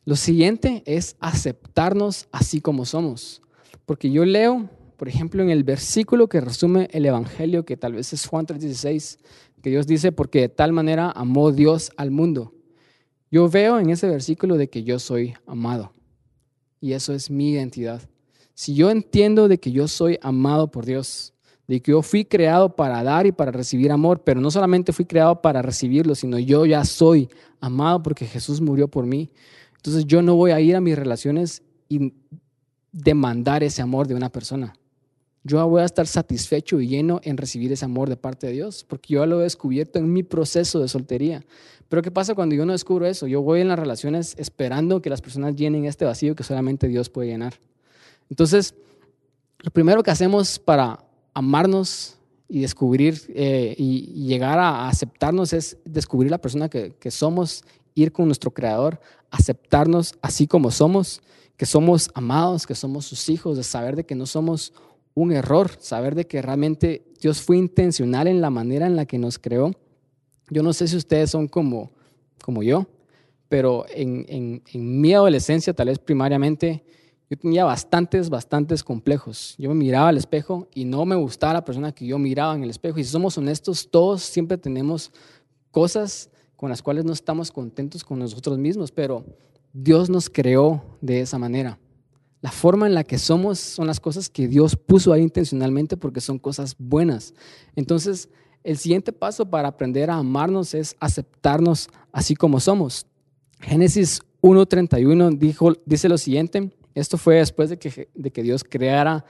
Lo 0.05 0.15
siguiente 0.15 0.83
es 0.85 1.15
aceptarnos 1.19 2.27
así 2.31 2.59
como 2.61 2.85
somos, 2.85 3.41
porque 3.85 4.11
yo 4.11 4.25
leo 4.25 4.69
por 4.99 5.07
ejemplo, 5.07 5.41
en 5.41 5.49
el 5.49 5.63
versículo 5.63 6.27
que 6.27 6.41
resume 6.41 6.89
el 6.91 7.05
Evangelio, 7.05 7.63
que 7.63 7.77
tal 7.77 7.93
vez 7.93 8.11
es 8.11 8.27
Juan 8.27 8.45
3:16, 8.45 9.17
que 9.61 9.69
Dios 9.69 9.87
dice, 9.87 10.11
porque 10.11 10.41
de 10.41 10.49
tal 10.49 10.73
manera 10.73 11.09
amó 11.11 11.53
Dios 11.53 11.93
al 11.95 12.11
mundo. 12.11 12.53
Yo 13.31 13.47
veo 13.47 13.79
en 13.79 13.91
ese 13.91 14.09
versículo 14.09 14.57
de 14.57 14.69
que 14.69 14.83
yo 14.83 14.99
soy 14.99 15.35
amado. 15.47 15.93
Y 16.81 16.91
eso 16.91 17.13
es 17.13 17.31
mi 17.31 17.51
identidad. 17.51 18.01
Si 18.53 18.75
yo 18.75 18.91
entiendo 18.91 19.47
de 19.47 19.57
que 19.57 19.71
yo 19.71 19.87
soy 19.87 20.19
amado 20.21 20.69
por 20.69 20.85
Dios, 20.85 21.33
de 21.69 21.81
que 21.81 21.91
yo 21.91 22.01
fui 22.01 22.25
creado 22.25 22.75
para 22.75 23.01
dar 23.03 23.25
y 23.25 23.31
para 23.31 23.51
recibir 23.51 23.91
amor, 23.91 24.21
pero 24.25 24.41
no 24.41 24.51
solamente 24.51 24.91
fui 24.91 25.05
creado 25.05 25.41
para 25.41 25.61
recibirlo, 25.61 26.15
sino 26.15 26.37
yo 26.37 26.65
ya 26.65 26.83
soy 26.83 27.29
amado 27.61 28.03
porque 28.03 28.25
Jesús 28.25 28.59
murió 28.59 28.89
por 28.89 29.05
mí. 29.05 29.29
Entonces 29.77 30.05
yo 30.05 30.21
no 30.21 30.35
voy 30.35 30.51
a 30.51 30.59
ir 30.59 30.75
a 30.75 30.81
mis 30.81 30.97
relaciones 30.97 31.61
y 31.87 32.13
demandar 32.91 33.63
ese 33.63 33.81
amor 33.81 34.07
de 34.07 34.15
una 34.15 34.29
persona 34.29 34.73
yo 35.43 35.67
voy 35.67 35.81
a 35.81 35.85
estar 35.85 36.05
satisfecho 36.05 36.79
y 36.81 36.87
lleno 36.87 37.21
en 37.23 37.37
recibir 37.37 37.71
ese 37.71 37.85
amor 37.85 38.09
de 38.09 38.17
parte 38.17 38.47
de 38.47 38.53
Dios, 38.53 38.85
porque 38.87 39.13
yo 39.13 39.25
lo 39.25 39.39
he 39.39 39.43
descubierto 39.43 39.99
en 39.99 40.11
mi 40.11 40.23
proceso 40.23 40.79
de 40.79 40.87
soltería. 40.87 41.45
Pero 41.87 42.01
¿qué 42.01 42.11
pasa 42.11 42.35
cuando 42.35 42.55
yo 42.55 42.65
no 42.65 42.73
descubro 42.73 43.05
eso? 43.05 43.25
Yo 43.25 43.41
voy 43.41 43.61
en 43.61 43.69
las 43.69 43.79
relaciones 43.79 44.35
esperando 44.37 45.01
que 45.01 45.09
las 45.09 45.21
personas 45.21 45.55
llenen 45.55 45.85
este 45.85 46.05
vacío 46.05 46.35
que 46.35 46.43
solamente 46.43 46.87
Dios 46.87 47.09
puede 47.09 47.29
llenar. 47.29 47.55
Entonces, 48.29 48.75
lo 49.59 49.71
primero 49.71 50.03
que 50.03 50.11
hacemos 50.11 50.59
para 50.59 50.99
amarnos 51.39 52.17
y 52.49 52.59
descubrir 52.59 53.21
eh, 53.29 53.73
y, 53.77 54.25
llegar 54.27 54.59
a 54.59 54.89
aceptarnos 54.89 55.53
es 55.53 55.77
descubrir 55.85 56.31
la 56.31 56.37
persona 56.37 56.67
que, 56.67 56.93
que 56.99 57.11
somos, 57.11 57.63
ir 57.95 58.11
con 58.11 58.25
nuestro 58.25 58.51
Creador, 58.51 58.99
aceptarnos 59.31 60.15
así 60.21 60.47
como 60.47 60.69
somos, 60.69 61.21
que 61.55 61.65
somos 61.65 62.09
amados, 62.13 62.67
que 62.67 62.75
somos 62.75 63.05
sus 63.05 63.29
hijos, 63.29 63.55
de 63.55 63.63
saber 63.63 63.95
de 63.95 64.05
que 64.05 64.15
no 64.15 64.25
somos 64.25 64.73
un 65.13 65.31
error, 65.31 65.71
saber 65.79 66.13
de 66.13 66.25
que 66.25 66.41
realmente 66.41 67.05
Dios 67.21 67.41
fue 67.41 67.57
intencional 67.57 68.27
en 68.27 68.41
la 68.41 68.49
manera 68.49 68.85
en 68.85 68.95
la 68.95 69.05
que 69.05 69.17
nos 69.17 69.39
creó. 69.39 69.71
Yo 70.49 70.61
no 70.61 70.73
sé 70.73 70.87
si 70.87 70.97
ustedes 70.97 71.31
son 71.31 71.47
como, 71.47 71.91
como 72.43 72.63
yo, 72.63 72.85
pero 73.47 73.85
en, 73.89 74.25
en, 74.27 75.01
mi 75.01 75.13
adolescencia, 75.13 75.73
tal 75.73 75.87
vez 75.87 75.99
primariamente, 75.99 76.83
yo 77.29 77.37
tenía 77.37 77.63
bastantes, 77.63 78.29
bastantes 78.29 78.83
complejos. 78.83 79.53
Yo 79.59 79.69
me 79.69 79.75
miraba 79.75 80.09
al 80.09 80.17
espejo 80.17 80.67
y 80.73 80.85
no 80.85 81.05
me 81.05 81.15
gustaba 81.15 81.53
la 81.53 81.65
persona 81.65 81.91
que 81.91 82.07
yo 82.07 82.17
miraba 82.17 82.55
en 82.55 82.63
el 82.63 82.71
espejo. 82.71 82.97
Y 82.97 83.03
si 83.03 83.11
somos 83.11 83.37
honestos, 83.37 83.87
todos 83.91 84.23
siempre 84.23 84.57
tenemos 84.57 85.11
cosas 85.69 86.31
con 86.55 86.69
las 86.69 86.81
cuales 86.81 87.05
no 87.05 87.13
estamos 87.13 87.51
contentos 87.51 88.03
con 88.03 88.17
nosotros 88.17 88.57
mismos, 88.57 88.91
pero 88.91 89.23
Dios 89.73 90.09
nos 90.09 90.27
creó 90.27 90.83
de 91.01 91.21
esa 91.21 91.37
manera. 91.37 91.77
La 92.41 92.51
forma 92.51 92.87
en 92.87 92.95
la 92.95 93.03
que 93.03 93.19
somos 93.19 93.59
son 93.59 93.85
las 93.85 93.99
cosas 93.99 94.27
que 94.29 94.47
Dios 94.47 94.75
puso 94.75 95.13
ahí 95.13 95.21
intencionalmente 95.21 95.97
porque 95.97 96.21
son 96.21 96.39
cosas 96.39 96.75
buenas. 96.79 97.35
Entonces, 97.75 98.29
el 98.63 98.77
siguiente 98.77 99.13
paso 99.13 99.45
para 99.45 99.67
aprender 99.67 100.09
a 100.09 100.15
amarnos 100.15 100.73
es 100.73 100.95
aceptarnos 100.99 101.89
así 102.11 102.35
como 102.35 102.59
somos. 102.59 103.05
Génesis 103.59 104.21
1.31 104.41 105.37
dijo, 105.37 105.73
dice 105.85 106.09
lo 106.09 106.17
siguiente, 106.17 106.71
esto 106.95 107.17
fue 107.17 107.35
después 107.35 107.69
de 107.69 107.77
que, 107.77 108.09
de 108.13 108.31
que 108.31 108.43
Dios 108.43 108.63
creara 108.63 109.25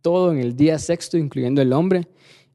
todo 0.00 0.32
en 0.32 0.38
el 0.38 0.56
día 0.56 0.78
sexto, 0.78 1.16
incluyendo 1.16 1.62
el 1.62 1.72
hombre, 1.72 2.08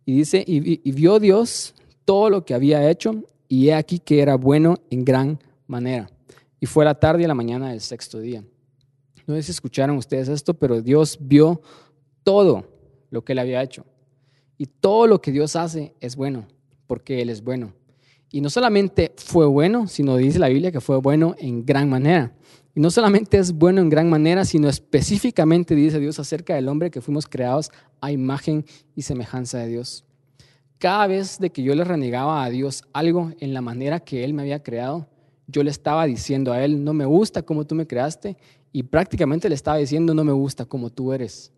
y 0.05 0.15
dice, 0.17 0.43
y, 0.45 0.81
y 0.87 0.91
vio 0.91 1.19
Dios 1.19 1.73
todo 2.05 2.29
lo 2.29 2.45
que 2.45 2.53
había 2.53 2.89
hecho, 2.89 3.23
y 3.47 3.69
he 3.69 3.73
aquí 3.73 3.99
que 3.99 4.21
era 4.21 4.35
bueno 4.35 4.77
en 4.89 5.05
gran 5.05 5.39
manera. 5.67 6.09
Y 6.59 6.65
fue 6.65 6.85
la 6.85 6.95
tarde 6.95 7.23
y 7.23 7.27
la 7.27 7.33
mañana 7.33 7.69
del 7.69 7.81
sexto 7.81 8.19
día. 8.19 8.43
No 9.25 9.35
sé 9.35 9.43
si 9.43 9.51
escucharon 9.51 9.97
ustedes 9.97 10.27
esto, 10.27 10.53
pero 10.53 10.81
Dios 10.81 11.17
vio 11.19 11.61
todo 12.23 12.65
lo 13.09 13.23
que 13.23 13.33
él 13.33 13.39
había 13.39 13.61
hecho. 13.61 13.85
Y 14.57 14.65
todo 14.65 15.07
lo 15.07 15.21
que 15.21 15.31
Dios 15.31 15.55
hace 15.55 15.93
es 15.99 16.15
bueno, 16.15 16.47
porque 16.87 17.21
Él 17.21 17.29
es 17.29 17.43
bueno. 17.43 17.73
Y 18.31 18.41
no 18.41 18.49
solamente 18.49 19.13
fue 19.15 19.45
bueno, 19.45 19.87
sino 19.87 20.17
dice 20.17 20.39
la 20.39 20.49
Biblia 20.49 20.71
que 20.71 20.81
fue 20.81 20.97
bueno 20.97 21.35
en 21.37 21.65
gran 21.65 21.89
manera. 21.89 22.33
Y 22.77 22.79
no 22.79 22.91
solamente 22.91 23.39
es 23.39 23.53
bueno 23.53 23.81
en 23.81 23.89
gran 23.89 24.07
manera, 24.07 24.45
sino 24.45 24.69
específicamente 24.69 25.73
dice 25.73 25.99
Dios 25.99 26.19
acerca 26.19 26.53
del 26.53 26.69
hombre 26.69 26.91
que 26.91 27.01
fuimos 27.01 27.25
creados 27.25 27.71
a 28.01 28.11
imagen 28.11 28.65
y 28.95 29.01
semejanza 29.01 29.57
de 29.57 29.67
Dios. 29.67 30.05
Cada 30.77 31.07
vez 31.07 31.39
de 31.39 31.49
que 31.49 31.63
yo 31.63 31.73
le 31.73 31.83
renegaba 31.83 32.43
a 32.43 32.51
Dios 32.51 32.83
algo 32.93 33.31
en 33.39 33.55
la 33.55 33.61
manera 33.61 33.99
que 33.99 34.23
Él 34.23 34.35
me 34.35 34.43
había 34.43 34.61
creado, 34.61 35.07
yo 35.47 35.63
le 35.63 35.71
estaba 35.71 36.05
diciendo 36.05 36.53
a 36.53 36.63
Él, 36.63 36.83
no 36.83 36.93
me 36.93 37.05
gusta 37.05 37.41
cómo 37.41 37.65
tú 37.65 37.73
me 37.73 37.87
creaste 37.87 38.37
y 38.71 38.83
prácticamente 38.83 39.49
le 39.49 39.55
estaba 39.55 39.77
diciendo, 39.77 40.13
no 40.13 40.23
me 40.23 40.33
gusta 40.33 40.63
como 40.65 40.91
tú 40.91 41.13
eres, 41.13 41.51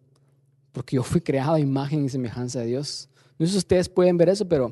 porque 0.72 0.96
yo 0.96 1.04
fui 1.04 1.20
creado 1.20 1.56
a 1.56 1.60
imagen 1.60 2.06
y 2.06 2.08
semejanza 2.08 2.62
de 2.62 2.68
Dios. 2.68 3.10
No 3.38 3.46
sé 3.46 3.52
si 3.52 3.58
ustedes 3.58 3.90
pueden 3.90 4.16
ver 4.16 4.30
eso, 4.30 4.48
pero 4.48 4.72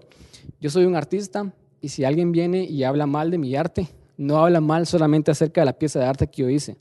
yo 0.61 0.69
soy 0.69 0.85
un 0.85 0.95
artista 0.95 1.53
y 1.81 1.89
si 1.89 2.05
alguien 2.05 2.31
viene 2.31 2.63
y 2.63 2.85
habla 2.85 3.05
mal 3.05 3.31
de 3.31 3.37
mi 3.37 3.53
arte, 3.53 3.89
no 4.17 4.37
habla 4.37 4.59
mal 4.59 4.85
solamente 4.85 5.31
acerca 5.31 5.61
de 5.61 5.65
la 5.65 5.73
pieza 5.73 5.99
de 5.99 6.05
arte 6.05 6.27
que 6.27 6.41
yo 6.41 6.49
hice, 6.49 6.77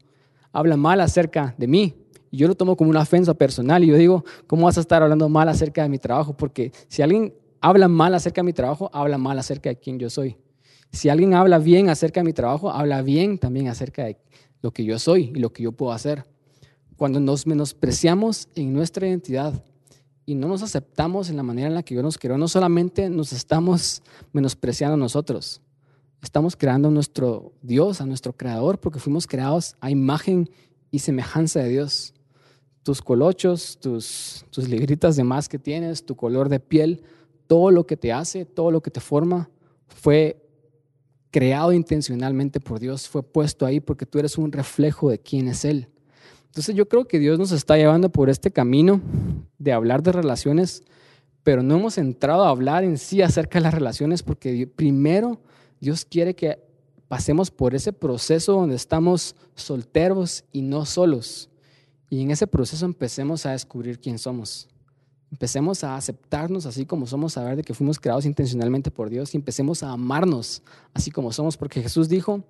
habla 0.53 0.77
mal 0.77 1.01
acerca 1.01 1.55
de 1.59 1.66
mí. 1.66 1.94
Y 2.31 2.38
yo 2.38 2.49
lo 2.49 2.55
tomo 2.55 2.77
como 2.77 2.90
una 2.90 3.03
ofensa 3.03 3.35
personal 3.35 3.85
y 3.85 3.88
yo 3.88 3.96
digo, 3.96 4.25
¿cómo 4.46 4.66
vas 4.66 4.79
a 4.79 4.81
estar 4.81 5.03
hablando 5.03 5.29
mal 5.29 5.49
acerca 5.49 5.83
de 5.83 5.88
mi 5.88 5.99
trabajo? 5.99 6.37
Porque 6.37 6.72
si 6.88 7.03
alguien 7.03 7.35
habla 7.61 7.88
mal 7.88 8.14
acerca 8.14 8.40
de 8.40 8.46
mi 8.46 8.53
trabajo, 8.53 8.90
habla 8.92 9.18
mal 9.18 9.38
acerca 9.38 9.68
de 9.68 9.77
quién 9.77 9.99
yo 9.99 10.11
soy. 10.11 10.37
Si 10.92 11.09
alguien 11.09 11.35
habla 11.35 11.59
bien 11.59 11.88
acerca 11.88 12.20
de 12.20 12.25
mi 12.25 12.33
trabajo, 12.33 12.70
habla 12.70 13.03
bien 13.03 13.38
también 13.38 13.68
acerca 13.68 14.05
de 14.05 14.18
lo 14.62 14.72
que 14.72 14.85
yo 14.85 14.99
soy 14.99 15.33
y 15.35 15.38
lo 15.38 15.53
que 15.53 15.62
yo 15.62 15.72
puedo 15.72 15.92
hacer. 15.92 16.25
Cuando 16.96 17.20
nos 17.20 17.46
menospreciamos 17.46 18.49
en 18.55 18.72
nuestra 18.72 19.07
identidad 19.07 19.53
y 20.25 20.35
no 20.35 20.49
nos 20.49 20.62
aceptamos 20.62 21.29
en 21.29 21.37
la 21.37 21.42
manera 21.42 21.68
en 21.68 21.75
la 21.75 21.83
que 21.83 21.94
yo 21.94 22.03
nos 22.03 22.16
quiero, 22.16 22.38
no 22.38 22.49
solamente 22.49 23.11
nos 23.11 23.33
estamos 23.33 24.03
menospreciando 24.33 24.94
a 24.94 24.99
nosotros, 24.99 25.61
estamos 26.22 26.57
creando 26.57 26.88
a 26.88 26.90
nuestro 26.90 27.52
Dios, 27.62 28.00
a 28.00 28.07
nuestro 28.07 28.33
Creador, 28.33 28.79
porque 28.79 28.98
fuimos 28.98 29.26
creados 29.26 29.76
a 29.81 29.90
imagen 29.90 30.50
y 30.90 30.98
semejanza 30.98 31.61
de 31.61 31.68
Dios. 31.68 32.14
Tus 32.83 33.02
colochos, 33.02 33.79
tus, 33.81 34.44
tus 34.50 34.68
libritas 34.68 35.16
de 35.16 35.24
más 35.24 35.48
que 35.48 35.59
tienes, 35.59 36.05
tu 36.05 36.16
color 36.16 36.48
de 36.48 36.61
piel, 36.61 37.02
todo 37.46 37.70
lo 37.70 37.87
que 37.87 37.96
te 37.96 38.12
hace, 38.12 38.44
todo 38.44 38.70
lo 38.70 38.81
que 38.81 38.90
te 38.90 39.00
forma, 39.00 39.50
fue 39.88 40.42
creado 41.31 41.72
intencionalmente 41.72 42.61
por 42.61 42.81
Dios, 42.81 43.09
fue 43.09 43.22
puesto 43.22 43.66
ahí 43.66 43.81
porque 43.81 44.07
tú 44.07 44.18
eres 44.18 44.38
un 44.38 44.52
reflejo 44.52 45.11
de 45.11 45.18
quién 45.18 45.48
es 45.48 45.64
Él. 45.64 45.88
Entonces 46.46 46.74
yo 46.74 46.88
creo 46.88 47.07
que 47.07 47.18
Dios 47.18 47.38
nos 47.38 47.52
está 47.52 47.76
llevando 47.76 48.09
por 48.11 48.31
este 48.31 48.50
camino 48.50 49.02
de 49.59 49.72
hablar 49.72 50.02
de 50.02 50.12
relaciones, 50.12 50.83
pero 51.42 51.62
no 51.62 51.76
hemos 51.76 51.98
entrado 51.98 52.44
a 52.44 52.48
hablar 52.48 52.85
en 52.85 52.96
sí 52.96 53.20
acerca 53.20 53.59
de 53.59 53.64
las 53.64 53.74
relaciones 53.74 54.22
porque 54.22 54.66
primero 54.66 55.38
Dios 55.81 56.05
quiere 56.05 56.35
que 56.35 56.59
pasemos 57.09 57.51
por 57.51 57.75
ese 57.75 57.93
proceso 57.93 58.53
donde 58.53 58.77
estamos 58.77 59.37
solteros 59.55 60.45
y 60.53 60.62
no 60.62 60.85
solos. 60.85 61.49
Y 62.11 62.23
en 62.23 62.31
ese 62.31 62.47
proceso 62.47 62.85
empecemos 62.85 63.47
a 63.47 63.53
descubrir 63.53 63.99
quién 63.99 64.19
somos. 64.19 64.69
Empecemos 65.31 65.83
a 65.83 65.97
aceptarnos 65.97 66.67
así 66.67 66.87
como 66.87 67.07
somos, 67.07 67.37
a 67.37 67.45
ver 67.45 67.57
de 67.57 67.62
que 67.62 67.75
fuimos 67.75 67.99
creados 67.99 68.27
intencionalmente 68.27 68.91
por 68.91 69.11
Dios 69.11 69.35
y 69.35 69.37
empecemos 69.37 69.83
a 69.83 69.91
amarnos 69.91 70.62
así 70.95 71.11
como 71.11 71.33
somos, 71.33 71.57
porque 71.57 71.83
Jesús 71.83 72.09
dijo, 72.09 72.45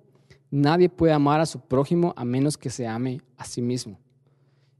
nadie 0.51 0.87
puede 0.87 1.13
amar 1.13 1.41
a 1.41 1.45
su 1.45 1.59
prójimo 1.59 2.13
a 2.15 2.23
menos 2.23 2.57
que 2.57 2.69
se 2.69 2.87
ame 2.87 3.21
a 3.35 3.45
sí 3.45 3.61
mismo. 3.61 3.99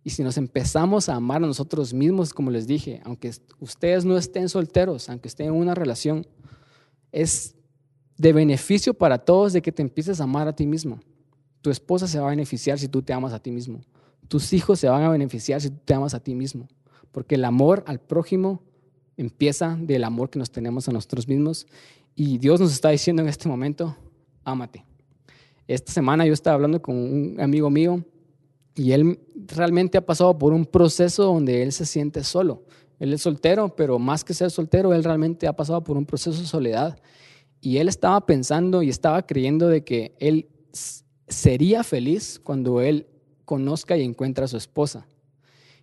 Y 0.03 0.11
si 0.11 0.23
nos 0.23 0.37
empezamos 0.37 1.09
a 1.09 1.15
amar 1.15 1.43
a 1.43 1.47
nosotros 1.47 1.93
mismos, 1.93 2.33
como 2.33 2.49
les 2.49 2.65
dije, 2.65 3.01
aunque 3.03 3.31
ustedes 3.59 4.05
no 4.05 4.15
estén 4.17 4.47
solteros, 4.47 5.09
aunque 5.09 5.27
estén 5.27 5.47
en 5.47 5.53
una 5.53 5.75
relación, 5.75 6.25
es 7.11 7.56
de 8.17 8.33
beneficio 8.33 8.93
para 8.93 9.19
todos 9.19 9.53
de 9.53 9.61
que 9.61 9.71
te 9.71 9.81
empieces 9.81 10.19
a 10.19 10.23
amar 10.23 10.47
a 10.47 10.55
ti 10.55 10.65
mismo. 10.65 10.99
Tu 11.61 11.69
esposa 11.69 12.07
se 12.07 12.19
va 12.19 12.27
a 12.27 12.29
beneficiar 12.31 12.79
si 12.79 12.87
tú 12.87 13.01
te 13.01 13.13
amas 13.13 13.33
a 13.33 13.39
ti 13.39 13.51
mismo. 13.51 13.81
Tus 14.27 14.53
hijos 14.53 14.79
se 14.79 14.89
van 14.89 15.03
a 15.03 15.09
beneficiar 15.09 15.61
si 15.61 15.69
tú 15.69 15.77
te 15.85 15.93
amas 15.93 16.13
a 16.13 16.19
ti 16.19 16.35
mismo. 16.35 16.67
Porque 17.11 17.35
el 17.35 17.45
amor 17.45 17.83
al 17.87 17.99
prójimo 17.99 18.61
empieza 19.17 19.77
del 19.79 20.03
amor 20.03 20.29
que 20.29 20.39
nos 20.39 20.51
tenemos 20.51 20.87
a 20.87 20.91
nosotros 20.91 21.27
mismos. 21.27 21.67
Y 22.15 22.37
Dios 22.37 22.59
nos 22.59 22.73
está 22.73 22.89
diciendo 22.89 23.21
en 23.21 23.29
este 23.29 23.47
momento, 23.47 23.95
ámate. 24.43 24.83
Esta 25.67 25.91
semana 25.91 26.25
yo 26.25 26.33
estaba 26.33 26.55
hablando 26.55 26.81
con 26.81 26.95
un 26.95 27.41
amigo 27.41 27.69
mío 27.69 28.03
y 28.75 28.91
él 28.91 29.19
realmente 29.47 29.97
ha 29.97 30.05
pasado 30.05 30.37
por 30.37 30.53
un 30.53 30.65
proceso 30.65 31.23
donde 31.23 31.63
él 31.63 31.71
se 31.71 31.85
siente 31.85 32.23
solo. 32.23 32.63
Él 32.99 33.13
es 33.13 33.21
soltero, 33.21 33.75
pero 33.75 33.99
más 33.99 34.23
que 34.23 34.33
ser 34.33 34.49
soltero, 34.49 34.93
él 34.93 35.03
realmente 35.03 35.47
ha 35.47 35.53
pasado 35.53 35.83
por 35.83 35.97
un 35.97 36.05
proceso 36.05 36.39
de 36.39 36.47
soledad. 36.47 36.97
Y 37.61 37.77
él 37.77 37.87
estaba 37.87 38.25
pensando 38.25 38.83
y 38.83 38.89
estaba 38.89 39.25
creyendo 39.25 39.67
de 39.67 39.83
que 39.83 40.15
él 40.19 40.47
sería 41.27 41.83
feliz 41.83 42.39
cuando 42.43 42.81
él 42.81 43.07
conozca 43.45 43.97
y 43.97 44.03
encuentre 44.03 44.45
a 44.45 44.47
su 44.47 44.57
esposa. 44.57 45.07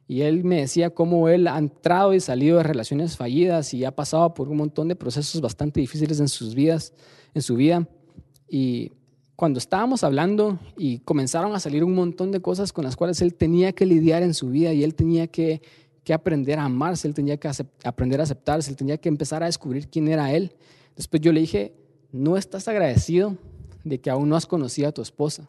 Y 0.06 0.20
él 0.22 0.44
me 0.44 0.60
decía 0.60 0.90
cómo 0.90 1.28
él 1.28 1.48
ha 1.48 1.58
entrado 1.58 2.12
y 2.12 2.20
salido 2.20 2.58
de 2.58 2.62
relaciones 2.62 3.16
fallidas 3.16 3.72
y 3.72 3.84
ha 3.84 3.90
pasado 3.90 4.34
por 4.34 4.48
un 4.48 4.58
montón 4.58 4.88
de 4.88 4.96
procesos 4.96 5.40
bastante 5.40 5.80
difíciles 5.80 6.20
en 6.20 6.28
sus 6.28 6.54
vidas, 6.54 6.92
en 7.32 7.40
su 7.40 7.56
vida. 7.56 7.88
Y 8.48 8.92
cuando 9.34 9.58
estábamos 9.58 10.04
hablando 10.04 10.58
y 10.76 10.98
comenzaron 11.00 11.54
a 11.54 11.60
salir 11.60 11.82
un 11.84 11.94
montón 11.94 12.32
de 12.32 12.40
cosas 12.40 12.72
con 12.72 12.84
las 12.84 12.96
cuales 12.96 13.22
él 13.22 13.34
tenía 13.34 13.72
que 13.72 13.86
lidiar 13.86 14.22
en 14.22 14.34
su 14.34 14.50
vida 14.50 14.72
y 14.74 14.84
él 14.84 14.94
tenía 14.94 15.26
que, 15.26 15.62
que 16.04 16.12
aprender 16.12 16.58
a 16.58 16.64
amarse, 16.64 17.08
él 17.08 17.14
tenía 17.14 17.38
que 17.38 17.50
aprender 17.82 18.20
a 18.20 18.24
aceptarse, 18.24 18.70
él 18.70 18.76
tenía 18.76 18.98
que 18.98 19.08
empezar 19.08 19.42
a 19.42 19.46
descubrir 19.46 19.88
quién 19.88 20.08
era 20.08 20.32
él. 20.32 20.54
Después 20.96 21.20
yo 21.20 21.32
le 21.32 21.40
dije, 21.40 21.74
¿no 22.12 22.36
estás 22.36 22.68
agradecido 22.68 23.36
de 23.82 24.00
que 24.00 24.10
aún 24.10 24.28
no 24.28 24.36
has 24.36 24.46
conocido 24.46 24.88
a 24.88 24.92
tu 24.92 25.02
esposa? 25.02 25.48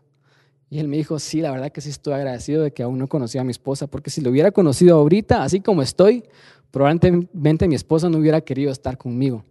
Y 0.69 0.79
él 0.79 0.87
me 0.87 0.97
dijo, 0.97 1.19
sí, 1.19 1.41
la 1.41 1.51
verdad 1.51 1.71
que 1.71 1.81
sí 1.81 1.89
estoy 1.89 2.13
agradecido 2.13 2.63
de 2.63 2.71
que 2.71 2.83
aún 2.83 2.97
no 2.97 3.07
conocía 3.07 3.41
a 3.41 3.43
mi 3.43 3.51
esposa, 3.51 3.87
porque 3.87 4.09
si 4.09 4.21
lo 4.21 4.31
hubiera 4.31 4.51
conocido 4.51 4.97
ahorita, 4.97 5.43
así 5.43 5.61
como 5.61 5.81
estoy, 5.81 6.23
probablemente 6.71 7.67
mi 7.67 7.75
esposa 7.75 8.09
no 8.09 8.17
hubiera 8.17 8.41
querido 8.41 8.71
estar 8.71 8.97
conmigo. 8.97 9.43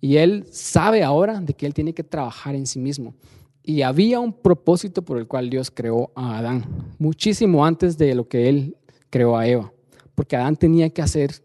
Y 0.00 0.16
él 0.16 0.46
sabe 0.50 1.02
ahora 1.02 1.40
de 1.40 1.54
que 1.54 1.66
él 1.66 1.74
tiene 1.74 1.92
que 1.92 2.02
trabajar 2.04 2.54
en 2.54 2.66
sí 2.66 2.78
mismo. 2.78 3.14
Y 3.62 3.82
había 3.82 4.20
un 4.20 4.32
propósito 4.32 5.02
por 5.02 5.18
el 5.18 5.26
cual 5.26 5.50
Dios 5.50 5.70
creó 5.70 6.10
a 6.14 6.38
Adán, 6.38 6.64
muchísimo 6.98 7.66
antes 7.66 7.98
de 7.98 8.14
lo 8.14 8.28
que 8.28 8.48
él 8.48 8.76
creó 9.10 9.36
a 9.36 9.46
Eva, 9.46 9.72
porque 10.14 10.36
Adán 10.36 10.56
tenía 10.56 10.88
que 10.90 11.02
hacer 11.02 11.42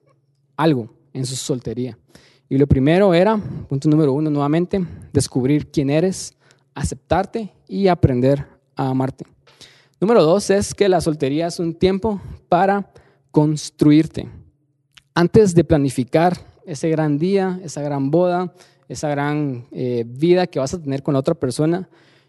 algo 0.55 0.93
en 1.13 1.25
su 1.25 1.35
soltería. 1.35 1.97
Y 2.51 2.57
lo 2.57 2.67
primero 2.67 3.13
era, 3.13 3.37
punto 3.69 3.87
número 3.87 4.11
uno 4.11 4.29
nuevamente, 4.29 4.85
descubrir 5.13 5.71
quién 5.71 5.89
eres, 5.89 6.33
aceptarte 6.75 7.53
y 7.65 7.87
aprender 7.87 8.45
a 8.75 8.89
amarte. 8.89 9.23
Número 10.01 10.21
dos 10.21 10.49
es 10.49 10.73
que 10.73 10.89
la 10.89 10.99
soltería 10.99 11.47
es 11.47 11.59
un 11.59 11.73
tiempo 11.73 12.19
para 12.49 12.91
construirte. 13.31 14.27
Antes 15.15 15.55
de 15.55 15.63
planificar 15.63 16.37
ese 16.65 16.89
gran 16.89 17.17
día, 17.17 17.57
esa 17.63 17.81
gran 17.83 18.11
boda, 18.11 18.53
esa 18.89 19.07
gran 19.07 19.65
eh, 19.71 20.03
vida 20.05 20.45
que 20.45 20.59
vas 20.59 20.73
a 20.73 20.81
tener 20.81 21.03
con 21.03 21.13
la 21.13 21.21
otra 21.21 21.35
persona, 21.35 21.87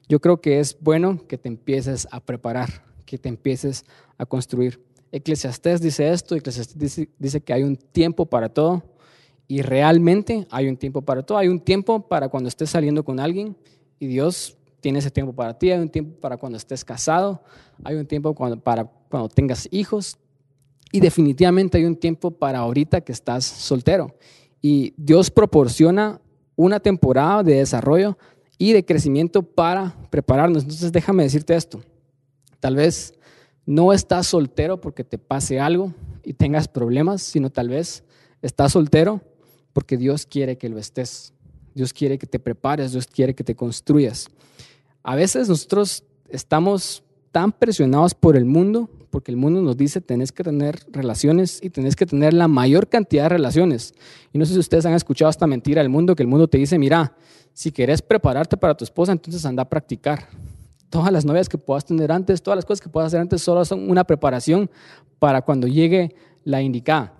yo 0.09 0.21
creo 0.21 0.41
que 0.41 0.61
es 0.61 0.77
bueno 0.79 1.19
que 1.27 1.37
te 1.37 1.49
empieces 1.49 2.07
a 2.13 2.21
preparar, 2.21 2.85
que 3.07 3.19
te 3.19 3.29
empieces 3.29 3.85
a 4.19 4.25
construir. 4.25 4.81
Eclesiastés 5.11 5.81
dice 5.81 6.13
esto, 6.13 6.37
Eclesiastés 6.37 6.79
dice, 6.79 7.09
dice 7.19 7.41
que 7.41 7.53
hay 7.55 7.65
un 7.65 7.75
tiempo 7.75 8.25
para 8.25 8.49
todo 8.49 8.85
y 9.53 9.61
realmente 9.61 10.47
hay 10.51 10.67
un 10.67 10.79
tiempo 10.79 11.03
para 11.03 11.23
todo. 11.25 11.37
Hay 11.37 11.49
un 11.49 11.61
tiempo 11.61 12.09
para 12.09 12.31
cuando 12.31 12.49
estés 12.49 12.71
saliendo 12.71 13.05
con 13.05 13.21
alguien 13.21 13.55
y 13.99 14.07
Dios 14.07 14.57
tiene 14.81 15.01
ese 15.01 15.11
tiempo 15.11 15.35
para 15.35 15.59
ti. 15.59 15.71
Hay 15.71 15.79
un 15.79 15.91
tiempo 15.91 16.19
para 16.19 16.39
cuando 16.39 16.57
estés 16.57 16.87
casado. 16.87 17.43
Hay 17.85 17.97
un 17.97 18.07
tiempo 18.07 18.35
para 18.35 18.85
cuando 19.11 19.29
tengas 19.29 19.69
hijos. 19.71 20.17
Y 20.91 21.01
definitivamente 21.01 21.77
hay 21.77 21.85
un 21.85 21.97
tiempo 21.97 22.31
para 22.31 22.61
ahorita 22.61 23.03
que 23.03 23.13
estás 23.13 23.45
soltero. 23.45 24.17
Y 24.63 24.95
Dios 24.97 25.31
proporciona 25.31 26.19
una 26.57 26.81
temporada 26.81 27.43
de 27.43 27.57
desarrollo 27.57 28.17
y 28.57 28.73
de 28.73 28.87
crecimiento 28.87 29.43
para 29.43 29.95
prepararnos. 30.09 30.63
Entonces 30.63 30.93
déjame 30.93 31.25
decirte 31.25 31.55
esto. 31.55 31.83
Tal 32.59 32.77
vez 32.77 33.13
no 33.67 33.93
estás 33.93 34.29
soltero 34.29 34.81
porque 34.81 35.05
te 35.05 35.19
pase 35.19 35.61
algo 35.61 35.93
y 36.25 36.33
tengas 36.33 36.69
problemas, 36.69 37.21
sino 37.21 37.51
tal 37.51 37.69
vez 37.69 38.03
estás 38.41 38.73
soltero 38.73 39.21
porque 39.73 39.97
Dios 39.97 40.27
quiere 40.27 40.59
que 40.59 40.69
lo 40.69 40.79
estés. 40.79 41.33
Dios 41.75 41.93
quiere 41.93 42.19
que 42.19 42.27
te 42.27 42.39
prepares, 42.39 42.93
Dios 42.93 43.07
quiere 43.07 43.35
que 43.35 43.45
te 43.45 43.55
construyas. 43.55 44.29
A 45.03 45.17
veces 45.17 45.49
nosotros 45.49 46.05
estamos 46.29 47.03
tan 47.31 47.53
presionados 47.53 48.15
por 48.15 48.37
el 48.37 48.45
mundo, 48.45 48.91
porque 49.11 49.31
el 49.31 49.37
mundo 49.37 49.61
nos 49.63 49.77
dice 49.77 50.01
tenés 50.01 50.33
que 50.33 50.45
tener 50.45 50.81
relaciones 50.91 51.61
y 51.63 51.71
tenés 51.71 51.97
que 51.97 52.07
tener 52.07 52.35
la 52.35 52.49
mayor 52.49 52.89
cantidad 52.89 53.25
de 53.25 53.29
relaciones. 53.31 53.95
Y 54.33 54.39
no 54.39 54.45
sé 54.45 54.53
si 54.53 54.59
ustedes 54.59 54.87
han 54.87 54.95
escuchado 54.95 55.31
esta 55.31 55.47
mentira 55.47 55.83
del 55.83 55.89
mundo, 55.89 56.15
que 56.15 56.23
el 56.23 56.29
mundo 56.29 56.49
te 56.49 56.59
dice, 56.59 56.79
mira, 56.79 57.15
si 57.55 57.73
querés 57.73 58.01
prepararte 58.01 58.57
para 58.57 58.77
tu 58.77 58.85
esposa, 58.85 59.13
entonces 59.13 59.45
anda 59.45 59.63
a 59.63 59.69
practicar. 59.69 60.29
Todas 60.89 61.11
las 61.11 61.25
novias 61.25 61.49
que 61.49 61.59
puedas 61.59 61.85
tener 61.85 62.13
antes, 62.13 62.43
todas 62.43 62.57
las 62.57 62.65
cosas 62.65 62.83
que 62.83 62.89
puedas 62.89 63.09
hacer 63.09 63.21
antes, 63.21 63.43
solo 63.43 63.65
son 63.65 63.91
una 63.91 64.05
preparación 64.05 64.71
para 65.19 65.43
cuando 65.43 65.67
llegue 65.67 66.15
la 66.45 66.61
indicada. 66.61 67.15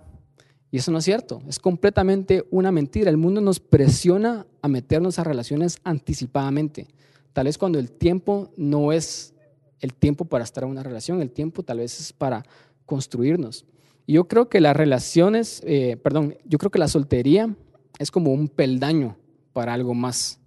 Y 0.73 0.77
eso 0.77 0.91
no 0.91 0.97
es 0.97 1.05
cierto, 1.05 1.39
es 1.47 1.59
completamente 1.59 2.47
una 2.49 2.71
mentira. 2.71 3.11
El 3.11 3.17
mundo 3.17 3.41
nos 3.41 3.59
presiona 3.59 4.47
a 4.59 4.67
meternos 4.67 5.19
a 5.19 5.23
relaciones 5.23 5.77
anticipadamente. 5.83 6.87
Tal 7.31 7.45
vez 7.45 7.59
cuando 7.59 7.77
el 7.77 7.91
tiempo 7.91 8.51
no 8.57 8.91
es 8.91 9.35
el 9.81 9.93
tiempo 9.93 10.25
para 10.25 10.43
estar 10.43 10.63
en 10.63 10.71
una 10.71 10.81
relación, 10.81 11.21
el 11.21 11.29
tiempo 11.29 11.61
tal 11.61 11.77
vez 11.77 11.99
es 11.99 12.11
para 12.11 12.43
construirnos. 12.87 13.67
Y 14.07 14.13
yo 14.13 14.27
creo 14.27 14.49
que 14.49 14.61
las 14.61 14.75
relaciones, 14.75 15.61
eh, 15.63 15.95
perdón, 15.97 16.37
yo 16.43 16.57
creo 16.57 16.71
que 16.71 16.79
la 16.79 16.87
soltería 16.87 17.55
es 17.99 18.09
como 18.09 18.33
un 18.33 18.47
peldaño 18.47 19.15
para 19.53 19.75
algo 19.75 19.93
más. 19.93 20.39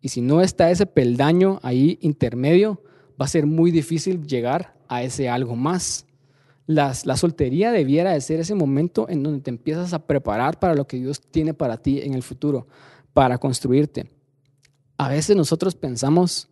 Y 0.00 0.08
si 0.08 0.22
no 0.22 0.40
está 0.40 0.70
ese 0.70 0.86
peldaño 0.86 1.60
ahí 1.62 1.98
intermedio, 2.00 2.82
va 3.20 3.26
a 3.26 3.28
ser 3.28 3.44
muy 3.44 3.70
difícil 3.70 4.26
llegar 4.26 4.74
a 4.88 5.02
ese 5.02 5.28
algo 5.28 5.54
más 5.54 6.06
la 6.74 7.16
soltería 7.16 7.72
debiera 7.72 8.12
de 8.12 8.20
ser 8.20 8.38
ese 8.40 8.54
momento 8.54 9.08
en 9.08 9.22
donde 9.22 9.40
te 9.40 9.50
empiezas 9.50 9.92
a 9.92 10.06
preparar 10.06 10.58
para 10.60 10.74
lo 10.74 10.86
que 10.86 10.98
Dios 10.98 11.20
tiene 11.20 11.52
para 11.52 11.78
ti 11.78 12.00
en 12.00 12.14
el 12.14 12.22
futuro, 12.22 12.68
para 13.12 13.38
construirte. 13.38 14.08
A 14.96 15.08
veces 15.08 15.36
nosotros 15.36 15.74
pensamos 15.74 16.48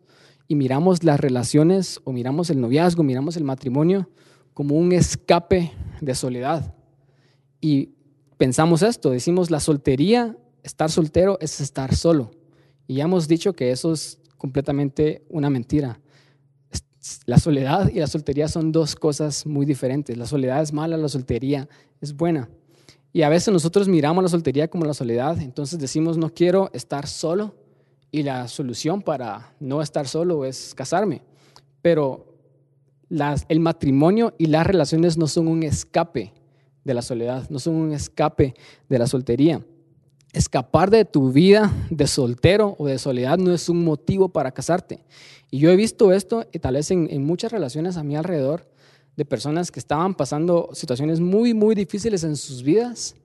y 0.47 0.55
miramos 0.55 1.03
las 1.03 1.19
relaciones 1.19 2.01
o 2.03 2.11
miramos 2.11 2.49
el 2.49 2.59
noviazgo, 2.59 3.03
miramos 3.03 3.37
el 3.37 3.43
matrimonio 3.43 4.09
como 4.53 4.75
un 4.75 4.91
escape 4.91 5.71
de 6.01 6.15
soledad. 6.15 6.73
Y 7.61 7.91
pensamos 8.37 8.81
esto, 8.81 9.11
decimos 9.11 9.51
la 9.51 9.59
soltería, 9.59 10.35
estar 10.63 10.89
soltero 10.89 11.37
es 11.39 11.61
estar 11.61 11.95
solo. 11.95 12.31
Y 12.87 12.95
ya 12.95 13.03
hemos 13.03 13.27
dicho 13.27 13.53
que 13.53 13.71
eso 13.71 13.93
es 13.93 14.19
completamente 14.37 15.23
una 15.29 15.49
mentira. 15.49 16.01
La 17.25 17.37
soledad 17.39 17.89
y 17.89 17.99
la 17.99 18.07
soltería 18.07 18.47
son 18.47 18.71
dos 18.71 18.95
cosas 18.95 19.45
muy 19.45 19.65
diferentes. 19.65 20.17
La 20.17 20.25
soledad 20.25 20.61
es 20.61 20.73
mala, 20.73 20.97
la 20.97 21.09
soltería 21.09 21.67
es 22.01 22.15
buena. 22.15 22.49
Y 23.13 23.21
a 23.23 23.29
veces 23.29 23.53
nosotros 23.53 23.87
miramos 23.87 24.23
la 24.23 24.29
soltería 24.29 24.67
como 24.67 24.85
la 24.85 24.93
soledad, 24.93 25.39
entonces 25.41 25.79
decimos 25.79 26.17
no 26.17 26.33
quiero 26.33 26.69
estar 26.73 27.07
solo, 27.07 27.55
y 28.11 28.23
la 28.23 28.47
solución 28.47 29.01
para 29.01 29.53
no 29.59 29.81
estar 29.81 30.07
solo 30.07 30.45
es 30.45 30.73
casarme. 30.75 31.21
Pero 31.81 32.25
el 33.47 33.59
matrimonio 33.59 34.33
y 34.37 34.47
las 34.47 34.65
relaciones 34.65 35.17
no 35.17 35.27
son 35.27 35.47
un 35.47 35.63
escape 35.63 36.33
de 36.83 36.93
la 36.93 37.01
soledad, 37.01 37.49
no 37.49 37.59
son 37.59 37.75
un 37.75 37.93
escape 37.93 38.55
de 38.87 38.99
la 38.99 39.07
soltería. 39.07 39.63
Escapar 40.33 40.89
de 40.91 41.05
tu 41.05 41.31
vida 41.31 41.71
de 41.89 42.07
soltero 42.07 42.75
o 42.77 42.87
de 42.87 42.99
soledad 42.99 43.37
no 43.37 43.53
es 43.53 43.69
un 43.69 43.83
motivo 43.83 44.29
para 44.29 44.51
casarte. 44.51 45.03
Y 45.49 45.59
yo 45.59 45.71
he 45.71 45.75
visto 45.75 46.13
esto, 46.13 46.45
y 46.51 46.59
tal 46.59 46.75
vez 46.75 46.91
en, 46.91 47.25
muchas 47.25 47.51
relaciones 47.51 47.97
a 47.97 48.03
mi 48.03 48.15
alrededor, 48.15 48.67
de 49.17 49.25
personas 49.25 49.71
que 49.71 49.79
estaban 49.79 50.15
pasando 50.15 50.69
situaciones 50.73 51.19
muy, 51.19 51.53
muy 51.53 51.75
difíciles 51.75 52.23
en 52.23 52.37
sus 52.37 52.63
vidas 52.63 53.15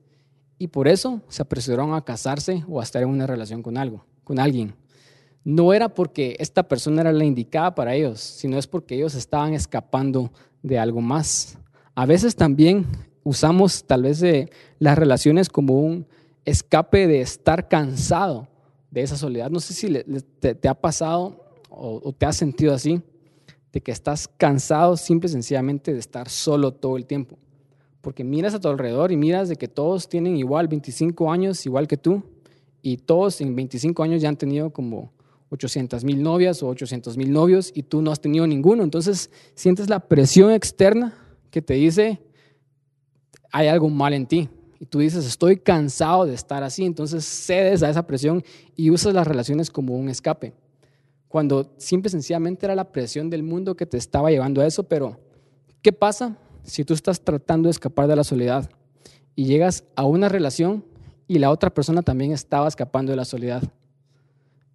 y 0.57 0.67
por 0.67 0.87
eso 0.87 1.21
se 1.29 1.41
apresuraron 1.41 1.93
a 1.93 2.03
casarse 2.03 2.65
o 2.67 2.81
a 2.81 2.83
estar 2.83 3.01
en 3.01 3.09
una 3.09 3.27
relación 3.27 3.61
con 3.61 3.77
algo 3.77 4.05
con 4.25 4.39
alguien. 4.39 4.75
No 5.45 5.73
era 5.73 5.87
porque 5.87 6.35
esta 6.39 6.67
persona 6.67 7.01
era 7.01 7.13
la 7.13 7.23
indicada 7.23 7.75
para 7.75 7.95
ellos, 7.95 8.19
sino 8.19 8.57
es 8.57 8.67
porque 8.67 8.95
ellos 8.95 9.15
estaban 9.15 9.53
escapando 9.53 10.33
de 10.63 10.77
algo 10.77 10.99
más. 10.99 11.57
A 11.93 12.05
veces 12.05 12.35
también 12.35 12.85
usamos 13.23 13.85
tal 13.85 14.03
vez 14.03 14.19
de 14.19 14.49
las 14.79 14.97
relaciones 14.97 15.47
como 15.47 15.79
un 15.79 16.07
escape 16.45 17.07
de 17.07 17.21
estar 17.21 17.67
cansado 17.67 18.47
de 18.91 19.01
esa 19.01 19.17
soledad. 19.17 19.49
No 19.49 19.59
sé 19.59 19.73
si 19.73 19.91
te, 20.39 20.67
ha 20.67 20.73
pasado 20.73 21.45
o, 21.69 22.01
o 22.03 22.13
te 22.13 22.25
has 22.25 22.37
sentido 22.37 22.73
así, 22.73 23.01
de 23.73 23.81
que 23.81 23.91
estás 23.91 24.27
cansado 24.27 24.95
simple 24.95 25.27
y 25.27 25.33
sencillamente 25.33 25.91
de 25.91 25.99
estar 25.99 26.29
solo 26.29 26.71
todo 26.71 26.95
el 26.95 27.05
tiempo. 27.05 27.37
Porque 27.99 28.23
miras 28.23 28.53
a 28.53 28.59
tu 28.59 28.69
alrededor 28.69 29.11
y 29.11 29.17
miras 29.17 29.49
de 29.49 29.55
que 29.55 29.67
todos 29.67 30.07
tienen 30.07 30.37
igual 30.37 30.67
25 30.67 31.31
años, 31.31 31.65
igual 31.65 31.87
que 31.87 31.97
tú, 31.97 32.23
y 32.81 32.97
todos 32.97 33.41
en 33.41 33.55
25 33.55 34.03
años 34.03 34.21
ya 34.21 34.29
han 34.29 34.37
tenido 34.37 34.69
como 34.69 35.11
800 35.49 36.03
mil 36.03 36.21
novias 36.21 36.61
o 36.61 36.67
800 36.67 37.17
mil 37.17 37.31
novios 37.31 37.71
y 37.73 37.83
tú 37.83 38.01
no 38.01 38.11
has 38.11 38.19
tenido 38.21 38.45
ninguno. 38.45 38.83
Entonces 38.83 39.31
sientes 39.55 39.89
la 39.89 39.99
presión 39.99 40.51
externa 40.51 41.13
que 41.49 41.61
te 41.61 41.73
dice, 41.73 42.21
hay 43.51 43.67
algo 43.67 43.89
mal 43.89 44.13
en 44.13 44.27
ti. 44.27 44.49
Y 44.79 44.85
tú 44.85 44.99
dices, 44.99 45.25
estoy 45.25 45.57
cansado 45.57 46.25
de 46.25 46.33
estar 46.33 46.63
así. 46.63 46.85
Entonces 46.85 47.25
cedes 47.25 47.83
a 47.83 47.89
esa 47.89 48.05
presión 48.05 48.43
y 48.75 48.89
usas 48.91 49.13
las 49.13 49.27
relaciones 49.27 49.69
como 49.69 49.95
un 49.95 50.09
escape. 50.09 50.53
Cuando 51.27 51.73
simple 51.77 52.09
sencillamente 52.09 52.65
era 52.65 52.75
la 52.75 52.91
presión 52.91 53.29
del 53.29 53.43
mundo 53.43 53.75
que 53.75 53.85
te 53.85 53.97
estaba 53.97 54.31
llevando 54.31 54.61
a 54.61 54.67
eso. 54.67 54.83
Pero, 54.83 55.19
¿qué 55.81 55.91
pasa 55.91 56.37
si 56.63 56.83
tú 56.83 56.93
estás 56.93 57.21
tratando 57.21 57.67
de 57.67 57.71
escapar 57.71 58.07
de 58.07 58.15
la 58.15 58.23
soledad 58.23 58.69
y 59.35 59.45
llegas 59.45 59.83
a 59.95 60.05
una 60.05 60.29
relación 60.29 60.83
y 61.27 61.39
la 61.39 61.51
otra 61.51 61.73
persona 61.73 62.01
también 62.01 62.31
estaba 62.31 62.67
escapando 62.67 63.11
de 63.11 63.15
la 63.15 63.25
soledad. 63.25 63.63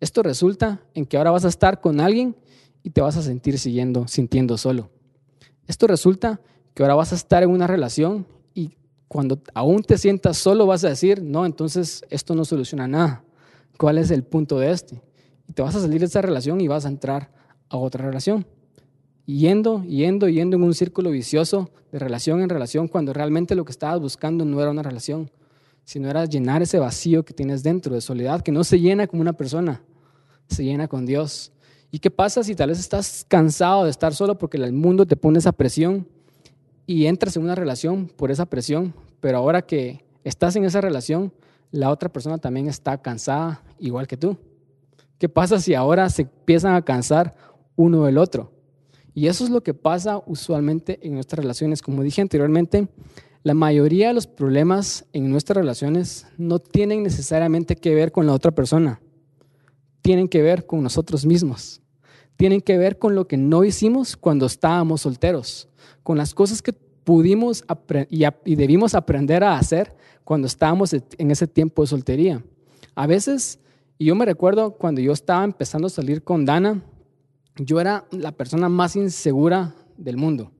Esto 0.00 0.22
resulta 0.22 0.80
en 0.94 1.06
que 1.06 1.16
ahora 1.16 1.30
vas 1.30 1.44
a 1.44 1.48
estar 1.48 1.80
con 1.80 2.00
alguien 2.00 2.36
y 2.82 2.90
te 2.90 3.00
vas 3.00 3.16
a 3.16 3.22
sentir 3.22 3.58
siguiendo, 3.58 4.08
sintiendo 4.08 4.56
solo. 4.56 4.90
Esto 5.66 5.86
resulta 5.86 6.40
que 6.74 6.82
ahora 6.82 6.94
vas 6.94 7.12
a 7.12 7.16
estar 7.16 7.42
en 7.42 7.50
una 7.50 7.66
relación 7.66 8.26
cuando 9.10 9.40
aún 9.54 9.82
te 9.82 9.98
sientas 9.98 10.36
solo 10.38 10.66
vas 10.66 10.84
a 10.84 10.88
decir, 10.90 11.20
no, 11.20 11.44
entonces 11.44 12.04
esto 12.10 12.36
no 12.36 12.44
soluciona 12.44 12.86
nada. 12.86 13.24
¿Cuál 13.76 13.98
es 13.98 14.12
el 14.12 14.22
punto 14.22 14.60
de 14.60 14.70
este? 14.70 15.02
Te 15.52 15.62
vas 15.62 15.74
a 15.74 15.80
salir 15.80 15.98
de 15.98 16.06
esa 16.06 16.22
relación 16.22 16.60
y 16.60 16.68
vas 16.68 16.84
a 16.84 16.90
entrar 16.90 17.28
a 17.68 17.76
otra 17.76 18.06
relación. 18.06 18.46
Yendo, 19.26 19.82
yendo, 19.82 20.28
yendo 20.28 20.56
en 20.56 20.62
un 20.62 20.74
círculo 20.74 21.10
vicioso 21.10 21.72
de 21.90 21.98
relación 21.98 22.40
en 22.40 22.50
relación 22.50 22.86
cuando 22.86 23.12
realmente 23.12 23.56
lo 23.56 23.64
que 23.64 23.72
estabas 23.72 23.98
buscando 23.98 24.44
no 24.44 24.60
era 24.60 24.70
una 24.70 24.84
relación, 24.84 25.28
sino 25.82 26.08
era 26.08 26.24
llenar 26.26 26.62
ese 26.62 26.78
vacío 26.78 27.24
que 27.24 27.34
tienes 27.34 27.64
dentro 27.64 27.96
de 27.96 28.02
soledad, 28.02 28.42
que 28.42 28.52
no 28.52 28.62
se 28.62 28.78
llena 28.78 29.08
como 29.08 29.22
una 29.22 29.32
persona, 29.32 29.82
se 30.46 30.62
llena 30.62 30.86
con 30.86 31.04
Dios. 31.04 31.50
¿Y 31.90 31.98
qué 31.98 32.12
pasa 32.12 32.44
si 32.44 32.54
tal 32.54 32.68
vez 32.68 32.78
estás 32.78 33.26
cansado 33.26 33.82
de 33.82 33.90
estar 33.90 34.14
solo 34.14 34.38
porque 34.38 34.56
el 34.56 34.72
mundo 34.72 35.04
te 35.04 35.16
pone 35.16 35.40
esa 35.40 35.50
presión 35.50 36.06
y 36.90 37.06
entras 37.06 37.36
en 37.36 37.44
una 37.44 37.54
relación 37.54 38.08
por 38.08 38.32
esa 38.32 38.46
presión, 38.46 38.92
pero 39.20 39.38
ahora 39.38 39.62
que 39.62 40.04
estás 40.24 40.56
en 40.56 40.64
esa 40.64 40.80
relación, 40.80 41.32
la 41.70 41.88
otra 41.88 42.08
persona 42.08 42.38
también 42.38 42.66
está 42.66 43.00
cansada 43.00 43.62
igual 43.78 44.08
que 44.08 44.16
tú? 44.16 44.36
¿Qué 45.16 45.28
pasa 45.28 45.60
si 45.60 45.72
ahora 45.74 46.10
se 46.10 46.22
empiezan 46.22 46.74
a 46.74 46.82
cansar 46.82 47.36
uno 47.76 48.06
del 48.06 48.18
otro? 48.18 48.50
Y 49.14 49.28
eso 49.28 49.44
es 49.44 49.50
lo 49.50 49.62
que 49.62 49.72
pasa 49.72 50.20
usualmente 50.26 50.98
en 51.06 51.14
nuestras 51.14 51.38
relaciones. 51.38 51.80
Como 51.80 52.02
dije 52.02 52.22
anteriormente, 52.22 52.88
la 53.44 53.54
mayoría 53.54 54.08
de 54.08 54.14
los 54.14 54.26
problemas 54.26 55.04
en 55.12 55.30
nuestras 55.30 55.58
relaciones 55.58 56.26
no 56.38 56.58
tienen 56.58 57.04
necesariamente 57.04 57.76
que 57.76 57.94
ver 57.94 58.10
con 58.10 58.26
la 58.26 58.32
otra 58.32 58.50
persona, 58.50 59.00
tienen 60.02 60.26
que 60.26 60.42
ver 60.42 60.66
con 60.66 60.82
nosotros 60.82 61.24
mismos, 61.24 61.79
tienen 62.40 62.62
que 62.62 62.78
ver 62.78 62.98
con 62.98 63.14
lo 63.14 63.28
que 63.28 63.36
no 63.36 63.64
hicimos 63.64 64.16
cuando 64.16 64.46
estábamos 64.46 65.02
solteros, 65.02 65.68
con 66.02 66.16
las 66.16 66.32
cosas 66.32 66.62
que 66.62 66.72
pudimos 66.72 67.62
y 68.08 68.54
debimos 68.54 68.94
aprender 68.94 69.44
a 69.44 69.58
hacer 69.58 69.94
cuando 70.24 70.46
estábamos 70.46 70.94
en 70.94 71.30
ese 71.30 71.46
tiempo 71.46 71.82
de 71.82 71.88
soltería. 71.88 72.42
A 72.94 73.06
veces, 73.06 73.58
y 73.98 74.06
yo 74.06 74.14
me 74.14 74.24
recuerdo 74.24 74.70
cuando 74.70 75.02
yo 75.02 75.12
estaba 75.12 75.44
empezando 75.44 75.88
a 75.88 75.90
salir 75.90 76.22
con 76.22 76.46
Dana, 76.46 76.82
yo 77.56 77.78
era 77.78 78.06
la 78.10 78.32
persona 78.32 78.70
más 78.70 78.96
insegura 78.96 79.74
del 79.98 80.16
mundo. 80.16 80.50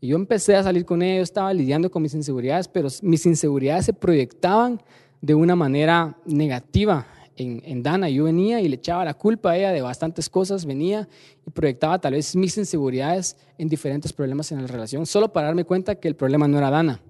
Y 0.00 0.08
yo 0.08 0.16
empecé 0.16 0.56
a 0.56 0.62
salir 0.62 0.86
con 0.86 1.02
ella, 1.02 1.20
estaba 1.20 1.52
lidiando 1.52 1.90
con 1.90 2.02
mis 2.02 2.14
inseguridades, 2.14 2.68
pero 2.68 2.88
mis 3.02 3.26
inseguridades 3.26 3.84
se 3.84 3.92
proyectaban 3.92 4.80
de 5.20 5.34
una 5.34 5.54
manera 5.54 6.16
negativa 6.24 7.06
en, 7.38 7.82
Dana. 7.82 8.08
Yo 8.10 8.24
venía 8.24 8.60
y 8.60 8.68
le 8.68 8.76
echaba 8.76 9.04
la 9.04 9.14
culpa 9.14 9.52
a 9.52 9.56
ella 9.56 9.70
de 9.70 9.80
bastantes 9.80 10.28
cosas, 10.28 10.66
venía 10.66 11.08
y 11.46 11.50
proyectaba 11.50 12.00
tal 12.00 12.14
vez 12.14 12.34
mis 12.34 12.58
inseguridades 12.58 13.36
en 13.56 13.68
diferentes 13.68 14.12
problemas 14.12 14.52
en 14.52 14.62
la 14.62 14.66
relación, 14.66 15.06
solo 15.06 15.32
para 15.32 15.46
darme 15.46 15.64
cuenta 15.64 15.94
que 15.94 16.08
el 16.08 16.16
problema 16.16 16.48
no 16.48 16.58
era 16.58 16.70
Dana. 16.70 17.00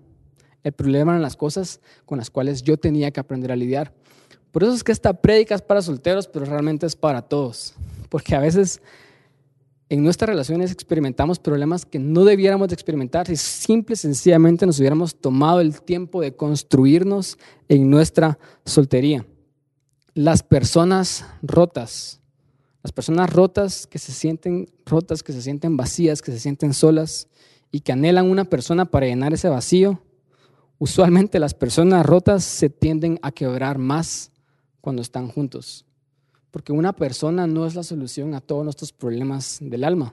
El 0.62 0.72
problema 0.72 1.12
eran 1.12 1.22
las 1.22 1.36
cosas 1.36 1.80
con 2.04 2.18
las 2.18 2.30
cuales 2.30 2.62
yo 2.62 2.76
tenía 2.76 3.10
que 3.10 3.20
aprender 3.20 3.52
a 3.52 3.56
lidiar. 3.56 3.92
Por 4.50 4.64
eso 4.64 4.72
es 4.72 4.84
que 4.84 4.92
esta 4.92 5.14
prédica 5.14 5.54
es 5.54 5.62
para 5.62 5.82
solteros, 5.82 6.26
pero 6.26 6.44
realmente 6.44 6.86
es 6.86 6.96
para 6.96 7.22
todos. 7.22 7.74
Porque 8.08 8.34
a 8.34 8.40
veces 8.40 8.80
en 9.88 10.02
nuestras 10.02 10.28
relaciones 10.28 10.72
experimentamos 10.72 11.38
problemas 11.38 11.86
que 11.86 11.98
no 11.98 12.24
debiéramos 12.24 12.68
de 12.68 12.74
experimentar 12.74 13.26
si 13.26 13.36
simple 13.36 13.96
sencillamente 13.96 14.66
nos 14.66 14.78
hubiéramos 14.78 15.14
tomado 15.14 15.60
el 15.60 15.80
tiempo 15.80 16.20
de 16.20 16.34
construirnos 16.34 17.38
en 17.68 17.88
nuestra 17.88 18.38
soltería. 18.64 19.24
Las 20.18 20.42
personas 20.42 21.24
rotas, 21.42 22.20
las 22.82 22.90
personas 22.90 23.32
rotas 23.32 23.86
que 23.86 24.00
se 24.00 24.10
sienten 24.10 24.68
rotas, 24.84 25.22
que 25.22 25.32
se 25.32 25.40
sienten 25.40 25.76
vacías, 25.76 26.22
que 26.22 26.32
se 26.32 26.40
sienten 26.40 26.74
solas 26.74 27.28
y 27.70 27.82
que 27.82 27.92
anhelan 27.92 28.28
una 28.28 28.44
persona 28.44 28.84
para 28.84 29.06
llenar 29.06 29.32
ese 29.32 29.48
vacío, 29.48 30.02
usualmente 30.80 31.38
las 31.38 31.54
personas 31.54 32.04
rotas 32.04 32.42
se 32.42 32.68
tienden 32.68 33.20
a 33.22 33.30
quebrar 33.30 33.78
más 33.78 34.32
cuando 34.80 35.02
están 35.02 35.28
juntos. 35.28 35.84
Porque 36.50 36.72
una 36.72 36.94
persona 36.94 37.46
no 37.46 37.64
es 37.64 37.76
la 37.76 37.84
solución 37.84 38.34
a 38.34 38.40
todos 38.40 38.64
nuestros 38.64 38.92
problemas 38.92 39.58
del 39.60 39.84
alma. 39.84 40.12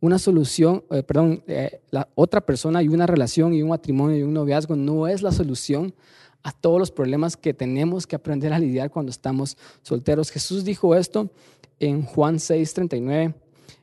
Una 0.00 0.18
solución, 0.18 0.84
eh, 0.90 1.02
perdón, 1.02 1.42
eh, 1.46 1.80
la 1.90 2.06
otra 2.16 2.42
persona 2.42 2.82
y 2.82 2.88
una 2.88 3.06
relación 3.06 3.54
y 3.54 3.62
un 3.62 3.70
matrimonio 3.70 4.18
y 4.18 4.24
un 4.24 4.34
noviazgo 4.34 4.76
no 4.76 5.08
es 5.08 5.22
la 5.22 5.32
solución 5.32 5.94
a 6.42 6.52
todos 6.52 6.78
los 6.78 6.90
problemas 6.90 7.36
que 7.36 7.54
tenemos 7.54 8.06
que 8.06 8.16
aprender 8.16 8.52
a 8.52 8.58
lidiar 8.58 8.90
cuando 8.90 9.10
estamos 9.10 9.56
solteros. 9.82 10.30
Jesús 10.30 10.64
dijo 10.64 10.94
esto 10.94 11.30
en 11.78 12.02
Juan 12.02 12.36
6:39 12.36 13.34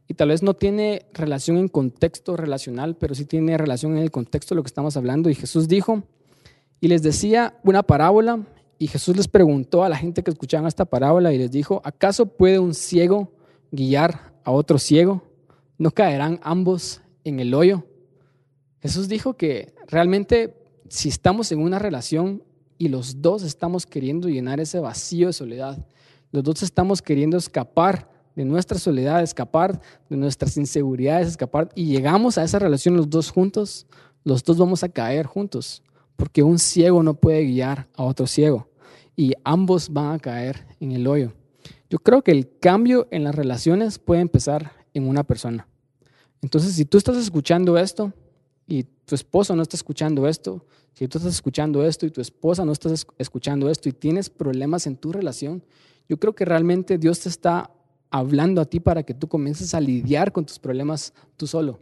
y 0.07 0.13
tal 0.15 0.29
vez 0.29 0.41
no 0.41 0.55
tiene 0.55 1.05
relación 1.13 1.57
en 1.57 1.67
contexto 1.67 2.35
relacional, 2.35 2.95
pero 2.95 3.13
sí 3.13 3.25
tiene 3.25 3.57
relación 3.57 3.95
en 3.95 4.03
el 4.03 4.11
contexto 4.11 4.55
de 4.55 4.57
lo 4.57 4.63
que 4.63 4.67
estamos 4.67 4.97
hablando. 4.97 5.29
Y 5.29 5.35
Jesús 5.35 5.67
dijo, 5.67 6.03
y 6.81 6.87
les 6.87 7.03
decía 7.03 7.59
una 7.63 7.83
parábola 7.83 8.47
y 8.79 8.87
Jesús 8.87 9.15
les 9.15 9.27
preguntó 9.27 9.83
a 9.83 9.89
la 9.89 9.97
gente 9.97 10.23
que 10.23 10.31
escuchaban 10.31 10.65
esta 10.65 10.85
parábola 10.85 11.33
y 11.33 11.37
les 11.37 11.51
dijo, 11.51 11.81
¿acaso 11.83 12.25
puede 12.25 12.57
un 12.57 12.73
ciego 12.73 13.31
guiar 13.71 14.33
a 14.43 14.51
otro 14.51 14.79
ciego? 14.79 15.21
¿No 15.77 15.91
caerán 15.91 16.39
ambos 16.41 17.01
en 17.23 17.39
el 17.39 17.53
hoyo? 17.53 17.85
Jesús 18.81 19.09
dijo 19.09 19.35
que 19.35 19.73
realmente 19.87 20.55
si 20.87 21.09
estamos 21.09 21.51
en 21.51 21.61
una 21.61 21.77
relación 21.77 22.43
y 22.79 22.87
los 22.87 23.21
dos 23.21 23.43
estamos 23.43 23.85
queriendo 23.85 24.29
llenar 24.29 24.59
ese 24.59 24.79
vacío 24.79 25.27
de 25.27 25.33
soledad, 25.33 25.85
los 26.31 26.43
dos 26.43 26.63
estamos 26.63 27.01
queriendo 27.03 27.37
escapar 27.37 28.09
de 28.35 28.45
nuestra 28.45 28.79
soledad, 28.79 29.21
escapar 29.21 29.81
de 30.09 30.15
nuestras 30.15 30.55
inseguridades, 30.57 31.27
escapar 31.27 31.69
y 31.75 31.85
llegamos 31.85 32.37
a 32.37 32.43
esa 32.43 32.57
relación 32.57 32.95
los 32.95 33.09
dos 33.09 33.29
juntos, 33.29 33.85
los 34.23 34.43
dos 34.43 34.57
vamos 34.57 34.83
a 34.83 34.89
caer 34.89 35.25
juntos, 35.25 35.83
porque 36.15 36.41
un 36.41 36.57
ciego 36.57 37.03
no 37.03 37.15
puede 37.15 37.43
guiar 37.43 37.87
a 37.95 38.03
otro 38.03 38.25
ciego 38.25 38.69
y 39.15 39.33
ambos 39.43 39.91
van 39.91 40.13
a 40.13 40.19
caer 40.19 40.65
en 40.79 40.93
el 40.93 41.05
hoyo. 41.05 41.33
Yo 41.89 41.99
creo 41.99 42.21
que 42.21 42.31
el 42.31 42.57
cambio 42.59 43.09
en 43.11 43.25
las 43.25 43.35
relaciones 43.35 43.99
puede 43.99 44.21
empezar 44.21 44.71
en 44.93 45.07
una 45.07 45.25
persona. 45.25 45.67
Entonces, 46.41 46.75
si 46.75 46.85
tú 46.85 46.97
estás 46.97 47.17
escuchando 47.17 47.77
esto 47.77 48.13
y 48.67 48.85
tu 49.09 49.15
esposo 49.15 49.55
no 49.55 49.63
está 49.63 49.75
escuchando 49.75 50.27
esto, 50.27 50.63
si 50.93 51.07
tú 51.07 51.17
estás 51.17 51.33
escuchando 51.33 51.83
esto 51.83 52.05
y 52.05 52.11
tu 52.11 52.21
esposa 52.21 52.63
no 52.63 52.71
está 52.71 52.91
escuchando 53.17 53.67
esto 53.67 53.89
y 53.89 53.91
tienes 53.91 54.29
problemas 54.29 54.85
en 54.85 54.97
tu 54.97 55.11
relación, 55.11 55.63
yo 56.07 56.19
creo 56.19 56.35
que 56.35 56.45
realmente 56.45 56.99
Dios 56.99 57.21
te 57.21 57.29
está 57.29 57.71
hablando 58.11 58.61
a 58.61 58.65
ti 58.65 58.79
para 58.79 59.01
que 59.01 59.15
tú 59.15 59.27
comiences 59.27 59.73
a 59.73 59.81
lidiar 59.81 60.31
con 60.31 60.45
tus 60.45 60.59
problemas 60.59 61.11
tú 61.37 61.47
solo. 61.47 61.79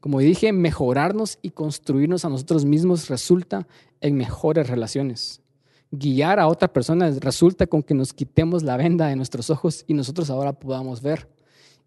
Como 0.00 0.20
dije, 0.20 0.54
mejorarnos 0.54 1.38
y 1.42 1.50
construirnos 1.50 2.24
a 2.24 2.30
nosotros 2.30 2.64
mismos 2.64 3.08
resulta 3.08 3.68
en 4.00 4.16
mejores 4.16 4.66
relaciones. 4.66 5.42
Guiar 5.90 6.40
a 6.40 6.48
otra 6.48 6.72
persona 6.72 7.10
resulta 7.20 7.66
con 7.66 7.82
que 7.82 7.92
nos 7.92 8.14
quitemos 8.14 8.62
la 8.62 8.78
venda 8.78 9.08
de 9.08 9.16
nuestros 9.16 9.50
ojos 9.50 9.84
y 9.86 9.92
nosotros 9.92 10.30
ahora 10.30 10.54
podamos 10.54 11.02
ver. 11.02 11.28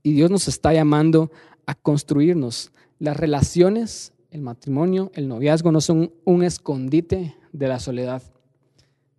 Y 0.03 0.13
Dios 0.13 0.29
nos 0.29 0.47
está 0.47 0.71
llamando 0.71 1.31
a 1.65 1.73
construirnos. 1.73 2.71
Las 2.99 3.17
relaciones, 3.17 4.13
el 4.31 4.41
matrimonio, 4.41 5.11
el 5.15 5.27
noviazgo 5.27 5.71
no 5.71 5.81
son 5.81 6.11
un 6.25 6.43
escondite 6.43 7.35
de 7.51 7.67
la 7.67 7.79
soledad. 7.79 8.21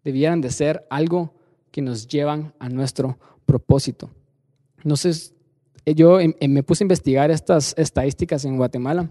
Debieran 0.04 0.40
de 0.40 0.50
ser 0.50 0.86
algo 0.90 1.34
que 1.70 1.82
nos 1.82 2.08
llevan 2.08 2.54
a 2.58 2.68
nuestro 2.68 3.18
propósito. 3.46 4.10
Entonces, 4.82 5.34
yo 5.84 6.20
em, 6.20 6.34
em, 6.40 6.52
me 6.52 6.62
puse 6.62 6.84
a 6.84 6.86
investigar 6.86 7.30
estas 7.30 7.74
estadísticas 7.76 8.44
en 8.44 8.56
Guatemala 8.56 9.10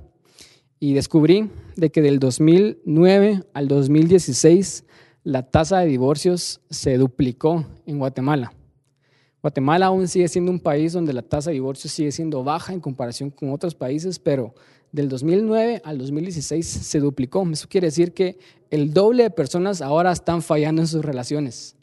y 0.80 0.94
descubrí 0.94 1.50
de 1.76 1.90
que 1.92 2.02
del 2.02 2.20
2009 2.20 3.44
al 3.54 3.68
2016 3.68 4.86
la 5.24 5.44
tasa 5.44 5.80
de 5.80 5.88
divorcios 5.88 6.62
se 6.70 6.98
duplicó 6.98 7.66
en 7.86 8.00
Guatemala. 8.00 8.54
Guatemala 9.42 9.88
aún 9.88 10.08
sigue 10.08 10.28
siendo 10.28 10.52
un 10.52 10.60
país 10.60 10.94
donde 10.94 11.14
la 11.14 11.22
tasa 11.22 11.50
de 11.50 11.56
divorcios 11.56 11.94
sigue 11.94 12.12
siendo 12.12 12.44
baja 12.44 12.74
en 12.74 12.80
comparación 12.80 13.30
con 13.30 13.52
otros 13.52 13.76
países, 13.76 14.20
pero 14.20 14.54
del 14.92 15.10
2009 15.10 15.82
al 15.84 15.98
2016 15.98 16.66
se 16.66 17.00
duplicó. 17.00 17.48
Eso 17.52 17.68
quiere 17.70 17.88
decir 17.88 18.14
que 18.14 18.38
el 18.70 18.94
doble 18.94 19.24
de 19.24 19.30
personas 19.30 19.82
ahora 19.82 20.12
están 20.12 20.42
fallando 20.42 20.82
en 20.82 20.88
sus 20.88 21.04
relaciones. 21.04 21.76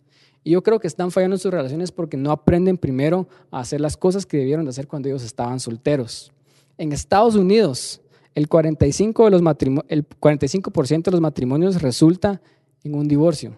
Y 0.42 0.50
yo 0.50 0.62
creo 0.62 0.78
que 0.78 0.86
están 0.86 1.10
fallando 1.10 1.36
en 1.36 1.40
sus 1.40 1.52
relaciones 1.52 1.90
porque 1.90 2.16
no 2.16 2.30
aprenden 2.30 2.76
primero 2.76 3.28
a 3.50 3.60
hacer 3.60 3.80
las 3.80 3.96
cosas 3.96 4.26
que 4.26 4.36
debieron 4.36 4.66
de 4.66 4.70
hacer 4.70 4.86
cuando 4.86 5.08
ellos 5.08 5.24
estaban 5.24 5.58
solteros. 5.58 6.32
En 6.76 6.92
Estados 6.92 7.34
Unidos, 7.34 8.02
el 8.34 8.48
45%, 8.48 9.24
de 9.24 9.30
los, 9.30 9.84
el 9.88 10.04
45 10.04 10.70
de 10.70 11.10
los 11.10 11.20
matrimonios 11.20 11.80
resulta 11.80 12.42
en 12.82 12.94
un 12.94 13.08
divorcio. 13.08 13.56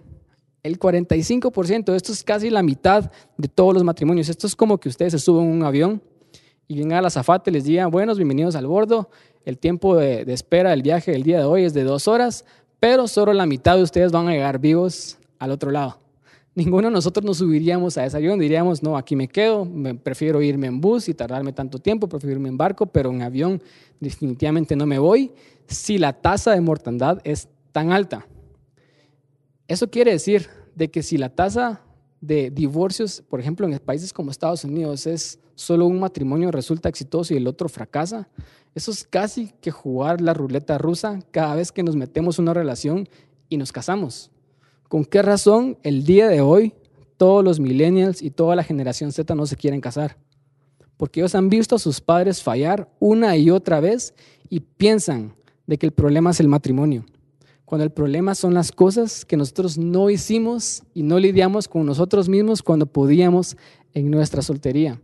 El 0.62 0.78
45%, 0.78 1.94
esto 1.94 2.12
es 2.12 2.22
casi 2.22 2.50
la 2.50 2.62
mitad 2.62 3.10
de 3.36 3.48
todos 3.48 3.74
los 3.74 3.84
matrimonios. 3.84 4.28
Esto 4.28 4.46
es 4.46 4.54
como 4.54 4.78
que 4.78 4.88
ustedes 4.88 5.12
se 5.12 5.18
suben 5.18 5.48
a 5.48 5.52
un 5.52 5.62
avión 5.64 6.02
y 6.68 6.78
vengan 6.78 6.98
a 6.98 7.02
la 7.02 7.10
zafata 7.10 7.50
y 7.50 7.52
les 7.52 7.64
digan, 7.64 7.90
buenos, 7.90 8.16
bienvenidos 8.16 8.54
al 8.54 8.66
bordo. 8.66 9.08
El 9.46 9.56
tiempo 9.56 9.96
de, 9.96 10.30
espera 10.30 10.70
del 10.70 10.82
viaje 10.82 11.12
del 11.12 11.22
día 11.22 11.38
de 11.38 11.44
hoy 11.44 11.64
es 11.64 11.72
de 11.72 11.84
dos 11.84 12.06
horas, 12.06 12.44
pero 12.78 13.08
solo 13.08 13.32
la 13.32 13.46
mitad 13.46 13.76
de 13.76 13.82
ustedes 13.82 14.12
van 14.12 14.28
a 14.28 14.32
llegar 14.32 14.58
vivos 14.58 15.16
al 15.38 15.52
otro 15.52 15.70
lado 15.70 16.00
ninguno 16.56 16.88
de 16.88 16.92
nosotros 16.92 17.24
nos 17.24 17.36
subiríamos 17.36 17.98
a 17.98 18.06
ese 18.06 18.16
avión, 18.16 18.38
diríamos, 18.38 18.82
no, 18.82 18.96
aquí 18.96 19.14
me 19.14 19.28
quedo, 19.28 19.68
prefiero 20.02 20.40
irme 20.40 20.66
en 20.66 20.80
bus 20.80 21.08
y 21.08 21.14
tardarme 21.14 21.52
tanto 21.52 21.78
tiempo, 21.78 22.08
prefiero 22.08 22.36
irme 22.36 22.48
en 22.48 22.56
barco, 22.56 22.86
pero 22.86 23.10
en 23.10 23.22
avión 23.22 23.62
definitivamente 24.00 24.74
no 24.74 24.86
me 24.86 24.98
voy 24.98 25.32
si 25.68 25.98
la 25.98 26.14
tasa 26.14 26.52
de 26.52 26.60
mortandad 26.62 27.20
es 27.24 27.48
tan 27.72 27.92
alta. 27.92 28.26
Eso 29.68 29.90
quiere 29.90 30.12
decir 30.12 30.48
de 30.74 30.90
que 30.90 31.02
si 31.02 31.18
la 31.18 31.28
tasa 31.28 31.82
de 32.22 32.50
divorcios, 32.50 33.22
por 33.28 33.38
ejemplo, 33.38 33.68
en 33.68 33.78
países 33.78 34.12
como 34.14 34.30
Estados 34.30 34.64
Unidos 34.64 35.06
es 35.06 35.38
solo 35.54 35.86
un 35.86 36.00
matrimonio 36.00 36.50
resulta 36.50 36.88
exitoso 36.88 37.34
y 37.34 37.36
el 37.36 37.46
otro 37.46 37.68
fracasa, 37.68 38.28
eso 38.76 38.90
es 38.90 39.04
casi 39.04 39.54
que 39.62 39.70
jugar 39.70 40.20
la 40.20 40.34
ruleta 40.34 40.76
rusa 40.76 41.20
cada 41.30 41.54
vez 41.54 41.72
que 41.72 41.82
nos 41.82 41.96
metemos 41.96 42.38
en 42.38 42.42
una 42.42 42.52
relación 42.52 43.08
y 43.48 43.56
nos 43.56 43.72
casamos. 43.72 44.30
¿Con 44.90 45.06
qué 45.06 45.22
razón 45.22 45.78
el 45.82 46.04
día 46.04 46.28
de 46.28 46.42
hoy 46.42 46.74
todos 47.16 47.42
los 47.42 47.58
millennials 47.58 48.20
y 48.20 48.30
toda 48.30 48.54
la 48.54 48.62
generación 48.62 49.12
Z 49.12 49.34
no 49.34 49.46
se 49.46 49.56
quieren 49.56 49.80
casar? 49.80 50.18
Porque 50.98 51.20
ellos 51.20 51.34
han 51.34 51.48
visto 51.48 51.76
a 51.76 51.78
sus 51.78 52.02
padres 52.02 52.42
fallar 52.42 52.86
una 52.98 53.34
y 53.38 53.48
otra 53.48 53.80
vez 53.80 54.12
y 54.50 54.60
piensan 54.60 55.34
de 55.66 55.78
que 55.78 55.86
el 55.86 55.92
problema 55.92 56.32
es 56.32 56.40
el 56.40 56.48
matrimonio, 56.48 57.06
cuando 57.64 57.82
el 57.82 57.90
problema 57.90 58.34
son 58.34 58.52
las 58.52 58.72
cosas 58.72 59.24
que 59.24 59.38
nosotros 59.38 59.78
no 59.78 60.10
hicimos 60.10 60.82
y 60.92 61.02
no 61.02 61.18
lidiamos 61.18 61.66
con 61.66 61.86
nosotros 61.86 62.28
mismos 62.28 62.62
cuando 62.62 62.84
podíamos 62.84 63.56
en 63.94 64.10
nuestra 64.10 64.42
soltería. 64.42 65.00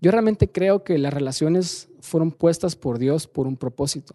Yo 0.00 0.12
realmente 0.12 0.48
creo 0.48 0.84
que 0.84 0.96
las 0.96 1.12
relaciones 1.12 1.89
fueron 2.00 2.32
puestas 2.32 2.76
por 2.76 2.98
Dios 2.98 3.26
por 3.26 3.46
un 3.46 3.56
propósito. 3.56 4.14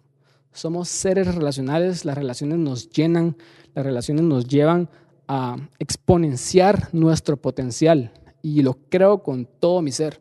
Somos 0.52 0.88
seres 0.88 1.34
relacionales, 1.34 2.04
las 2.04 2.16
relaciones 2.16 2.58
nos 2.58 2.88
llenan, 2.90 3.36
las 3.74 3.84
relaciones 3.84 4.24
nos 4.24 4.46
llevan 4.46 4.88
a 5.28 5.56
exponenciar 5.78 6.88
nuestro 6.92 7.36
potencial 7.36 8.12
y 8.42 8.62
lo 8.62 8.78
creo 8.88 9.22
con 9.22 9.46
todo 9.46 9.82
mi 9.82 9.92
ser. 9.92 10.20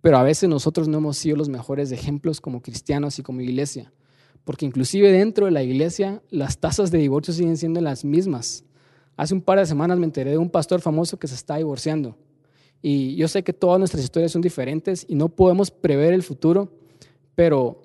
Pero 0.00 0.16
a 0.16 0.22
veces 0.22 0.48
nosotros 0.48 0.88
no 0.88 0.98
hemos 0.98 1.18
sido 1.18 1.36
los 1.36 1.48
mejores 1.48 1.90
ejemplos 1.90 2.40
como 2.40 2.62
cristianos 2.62 3.18
y 3.18 3.22
como 3.22 3.40
iglesia, 3.40 3.92
porque 4.44 4.64
inclusive 4.64 5.10
dentro 5.10 5.46
de 5.46 5.50
la 5.52 5.62
iglesia 5.62 6.22
las 6.30 6.58
tasas 6.58 6.90
de 6.90 6.98
divorcio 6.98 7.34
siguen 7.34 7.56
siendo 7.56 7.80
las 7.80 8.04
mismas. 8.04 8.64
Hace 9.16 9.34
un 9.34 9.42
par 9.42 9.58
de 9.58 9.66
semanas 9.66 9.98
me 9.98 10.06
enteré 10.06 10.30
de 10.30 10.38
un 10.38 10.48
pastor 10.48 10.80
famoso 10.80 11.18
que 11.18 11.26
se 11.26 11.34
está 11.34 11.56
divorciando. 11.56 12.16
Y 12.80 13.16
yo 13.16 13.26
sé 13.26 13.42
que 13.42 13.52
todas 13.52 13.80
nuestras 13.80 14.04
historias 14.04 14.30
son 14.30 14.40
diferentes 14.40 15.04
y 15.08 15.16
no 15.16 15.28
podemos 15.28 15.72
prever 15.72 16.14
el 16.14 16.22
futuro, 16.22 16.70
pero 17.38 17.80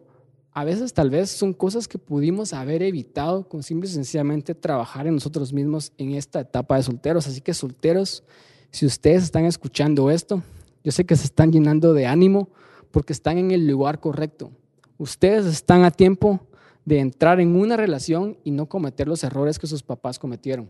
a 0.51 0.63
veces 0.63 0.95
tal 0.95 1.11
vez 1.11 1.29
son 1.29 1.53
cosas 1.53 1.87
que 1.87 1.99
pudimos 1.99 2.53
haber 2.53 2.81
evitado 2.81 3.47
con 3.47 3.61
simple 3.61 3.87
y 3.87 3.93
sencillamente 3.93 4.55
trabajar 4.55 5.05
en 5.05 5.13
nosotros 5.13 5.53
mismos 5.53 5.93
en 5.99 6.15
esta 6.15 6.39
etapa 6.39 6.75
de 6.75 6.81
solteros. 6.81 7.27
Así 7.27 7.39
que 7.39 7.53
solteros, 7.53 8.23
si 8.71 8.87
ustedes 8.87 9.21
están 9.21 9.45
escuchando 9.45 10.09
esto, 10.09 10.41
yo 10.83 10.91
sé 10.91 11.05
que 11.05 11.15
se 11.15 11.25
están 11.25 11.51
llenando 11.51 11.93
de 11.93 12.07
ánimo 12.07 12.49
porque 12.89 13.13
están 13.13 13.37
en 13.37 13.51
el 13.51 13.67
lugar 13.67 13.99
correcto. 13.99 14.49
Ustedes 14.97 15.45
están 15.45 15.83
a 15.83 15.91
tiempo 15.91 16.39
de 16.83 16.97
entrar 16.97 17.39
en 17.39 17.55
una 17.55 17.77
relación 17.77 18.39
y 18.43 18.49
no 18.49 18.67
cometer 18.67 19.07
los 19.07 19.23
errores 19.23 19.59
que 19.59 19.67
sus 19.67 19.83
papás 19.83 20.17
cometieron. 20.17 20.67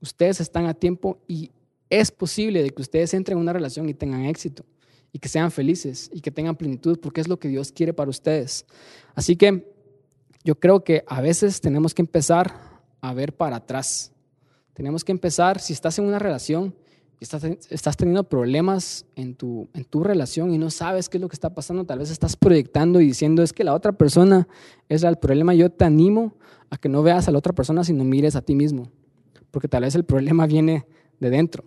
Ustedes 0.00 0.40
están 0.40 0.66
a 0.66 0.74
tiempo 0.74 1.18
y 1.28 1.52
es 1.88 2.10
posible 2.10 2.64
de 2.64 2.70
que 2.70 2.82
ustedes 2.82 3.14
entren 3.14 3.38
en 3.38 3.42
una 3.42 3.52
relación 3.52 3.88
y 3.88 3.94
tengan 3.94 4.24
éxito 4.24 4.64
que 5.18 5.28
sean 5.28 5.50
felices 5.50 6.10
y 6.12 6.20
que 6.20 6.30
tengan 6.30 6.56
plenitud 6.56 6.98
porque 7.00 7.20
es 7.20 7.28
lo 7.28 7.38
que 7.38 7.48
Dios 7.48 7.72
quiere 7.72 7.92
para 7.92 8.10
ustedes. 8.10 8.66
Así 9.14 9.36
que 9.36 9.72
yo 10.44 10.58
creo 10.58 10.84
que 10.84 11.04
a 11.06 11.20
veces 11.20 11.60
tenemos 11.60 11.94
que 11.94 12.02
empezar 12.02 12.54
a 13.00 13.14
ver 13.14 13.36
para 13.36 13.56
atrás. 13.56 14.12
Tenemos 14.74 15.04
que 15.04 15.12
empezar, 15.12 15.60
si 15.60 15.72
estás 15.72 15.98
en 15.98 16.04
una 16.04 16.18
relación 16.18 16.74
y 17.20 17.24
estás, 17.24 17.44
estás 17.44 17.96
teniendo 17.96 18.24
problemas 18.24 19.04
en 19.16 19.34
tu, 19.34 19.68
en 19.74 19.84
tu 19.84 20.04
relación 20.04 20.52
y 20.54 20.58
no 20.58 20.70
sabes 20.70 21.08
qué 21.08 21.16
es 21.16 21.20
lo 21.20 21.28
que 21.28 21.34
está 21.34 21.52
pasando, 21.52 21.84
tal 21.84 21.98
vez 21.98 22.10
estás 22.10 22.36
proyectando 22.36 23.00
y 23.00 23.06
diciendo 23.06 23.42
es 23.42 23.52
que 23.52 23.64
la 23.64 23.74
otra 23.74 23.92
persona 23.92 24.46
es 24.88 25.02
el 25.02 25.16
problema, 25.16 25.54
yo 25.54 25.70
te 25.70 25.84
animo 25.84 26.34
a 26.70 26.76
que 26.76 26.88
no 26.88 27.02
veas 27.02 27.26
a 27.28 27.32
la 27.32 27.38
otra 27.38 27.52
persona, 27.52 27.82
sino 27.82 28.04
mires 28.04 28.36
a 28.36 28.42
ti 28.42 28.54
mismo, 28.54 28.90
porque 29.50 29.68
tal 29.68 29.82
vez 29.82 29.94
el 29.94 30.04
problema 30.04 30.46
viene 30.48 30.86
de 31.18 31.30
dentro. 31.30 31.64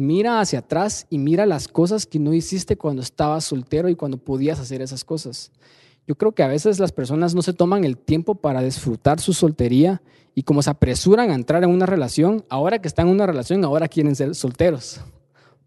Mira 0.00 0.40
hacia 0.40 0.60
atrás 0.60 1.06
y 1.10 1.18
mira 1.18 1.44
las 1.44 1.68
cosas 1.68 2.06
que 2.06 2.18
no 2.18 2.32
hiciste 2.32 2.78
cuando 2.78 3.02
estabas 3.02 3.44
soltero 3.44 3.90
y 3.90 3.96
cuando 3.96 4.16
podías 4.16 4.58
hacer 4.58 4.80
esas 4.80 5.04
cosas. 5.04 5.52
Yo 6.06 6.14
creo 6.14 6.32
que 6.32 6.42
a 6.42 6.48
veces 6.48 6.78
las 6.78 6.90
personas 6.90 7.34
no 7.34 7.42
se 7.42 7.52
toman 7.52 7.84
el 7.84 7.98
tiempo 7.98 8.34
para 8.34 8.62
disfrutar 8.62 9.20
su 9.20 9.34
soltería 9.34 10.00
y 10.34 10.44
como 10.44 10.62
se 10.62 10.70
apresuran 10.70 11.30
a 11.30 11.34
entrar 11.34 11.64
en 11.64 11.68
una 11.68 11.84
relación, 11.84 12.46
ahora 12.48 12.78
que 12.78 12.88
están 12.88 13.08
en 13.08 13.12
una 13.12 13.26
relación, 13.26 13.62
ahora 13.62 13.88
quieren 13.88 14.16
ser 14.16 14.34
solteros. 14.34 15.02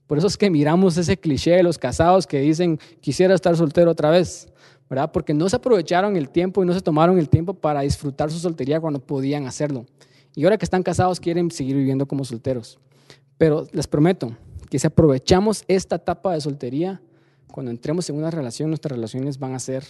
Por 0.07 0.17
eso 0.17 0.25
es 0.25 0.36
que 0.36 0.49
miramos 0.49 0.97
ese 0.97 1.15
cliché 1.15 1.51
de 1.51 1.61
los 1.61 1.77
casados 1.77 2.25
que 2.25 2.39
dicen, 2.39 2.79
quisiera 3.01 3.36
estar 3.36 3.55
soltero 3.55 3.91
otra 3.91 4.09
vez, 4.09 4.47
¿verdad? 4.89 5.11
Porque 5.11 5.36
no 5.36 5.47
se 5.47 5.57
aprovecharon 5.57 6.17
el 6.17 6.29
tiempo 6.29 6.63
y 6.63 6.65
no 6.65 6.73
se 6.73 6.81
tomaron 6.81 7.19
el 7.19 7.29
tiempo 7.29 7.53
para 7.53 7.81
disfrutar 7.81 8.31
su 8.31 8.39
soltería 8.39 8.81
cuando 8.81 8.99
podían 8.99 9.45
hacerlo. 9.45 9.86
Y 10.34 10.43
ahora 10.43 10.57
que 10.57 10.65
están 10.65 10.81
casados 10.81 11.19
quieren 11.19 11.51
seguir 11.51 11.75
viviendo 11.75 12.07
como 12.07 12.25
solteros. 12.25 12.79
Pero 13.38 13.67
les 13.71 13.88
prometo 13.88 14.36
que 14.69 14.79
si 14.79 14.88
aprovechamos 14.88 15.63
esta 15.67 15.97
etapa 15.97 16.34
de 16.34 16.41
soltería, 16.41 17.01
cuando 17.51 17.71
entremos 17.71 18.09
en 18.09 18.15
una 18.15 18.31
relación, 18.31 18.69
nuestras 18.69 18.93
relaciones 18.93 19.38
van 19.38 19.53
a 19.53 19.59
ser 19.59 19.84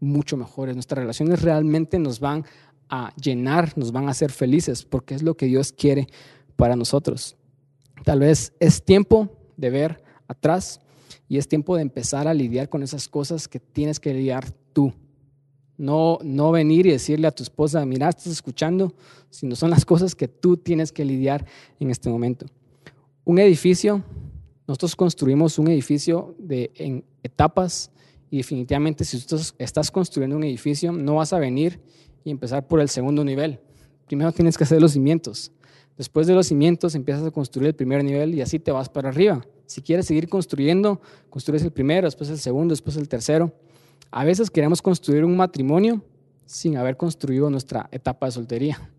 mucho 0.00 0.36
mejores. 0.36 0.74
Nuestras 0.74 0.98
relaciones 0.98 1.42
realmente 1.42 1.98
nos 1.98 2.20
van 2.20 2.44
a 2.88 3.12
llenar, 3.16 3.76
nos 3.76 3.92
van 3.92 4.08
a 4.08 4.10
hacer 4.10 4.30
felices, 4.30 4.84
porque 4.84 5.14
es 5.14 5.22
lo 5.22 5.36
que 5.36 5.46
Dios 5.46 5.72
quiere 5.72 6.06
para 6.56 6.76
nosotros. 6.76 7.36
Tal 8.04 8.20
vez 8.20 8.52
es 8.60 8.84
tiempo 8.84 9.30
de 9.56 9.70
ver 9.70 10.04
atrás 10.28 10.80
y 11.28 11.38
es 11.38 11.48
tiempo 11.48 11.76
de 11.76 11.82
empezar 11.82 12.28
a 12.28 12.34
lidiar 12.34 12.68
con 12.68 12.82
esas 12.82 13.08
cosas 13.08 13.48
que 13.48 13.58
tienes 13.58 13.98
que 13.98 14.12
lidiar 14.12 14.50
tú. 14.72 14.92
No, 15.78 16.18
no 16.22 16.50
venir 16.52 16.86
y 16.86 16.90
decirle 16.90 17.26
a 17.26 17.32
tu 17.32 17.42
esposa, 17.42 17.84
mira, 17.84 18.08
estás 18.08 18.28
escuchando, 18.28 18.94
sino 19.30 19.54
son 19.56 19.70
las 19.70 19.84
cosas 19.84 20.14
que 20.14 20.28
tú 20.28 20.56
tienes 20.56 20.90
que 20.90 21.04
lidiar 21.04 21.44
en 21.78 21.90
este 21.90 22.08
momento. 22.08 22.46
Un 23.24 23.38
edificio, 23.38 24.02
nosotros 24.66 24.96
construimos 24.96 25.58
un 25.58 25.68
edificio 25.68 26.34
de, 26.38 26.70
en 26.76 27.04
etapas 27.22 27.90
y 28.30 28.38
definitivamente 28.38 29.04
si 29.04 29.20
tú 29.20 29.38
estás 29.58 29.90
construyendo 29.90 30.36
un 30.36 30.44
edificio, 30.44 30.92
no 30.92 31.16
vas 31.16 31.32
a 31.32 31.38
venir 31.38 31.80
y 32.24 32.30
empezar 32.30 32.66
por 32.66 32.80
el 32.80 32.88
segundo 32.88 33.24
nivel. 33.24 33.60
Primero 34.06 34.32
tienes 34.32 34.56
que 34.56 34.64
hacer 34.64 34.80
los 34.80 34.92
cimientos. 34.92 35.52
Después 35.96 36.26
de 36.26 36.34
los 36.34 36.46
cimientos 36.46 36.94
empiezas 36.94 37.24
a 37.24 37.30
construir 37.30 37.68
el 37.68 37.74
primer 37.74 38.04
nivel 38.04 38.34
y 38.34 38.40
así 38.40 38.58
te 38.58 38.70
vas 38.70 38.88
para 38.88 39.08
arriba. 39.08 39.46
Si 39.66 39.80
quieres 39.80 40.06
seguir 40.06 40.28
construyendo, 40.28 41.00
construyes 41.30 41.62
el 41.62 41.72
primero, 41.72 42.06
después 42.06 42.30
el 42.30 42.38
segundo, 42.38 42.72
después 42.72 42.96
el 42.96 43.08
tercero. 43.08 43.52
A 44.10 44.24
veces 44.24 44.50
queremos 44.50 44.82
construir 44.82 45.24
un 45.24 45.36
matrimonio 45.36 46.02
sin 46.44 46.76
haber 46.76 46.96
construido 46.96 47.50
nuestra 47.50 47.88
etapa 47.90 48.26
de 48.26 48.32
soltería. 48.32 48.90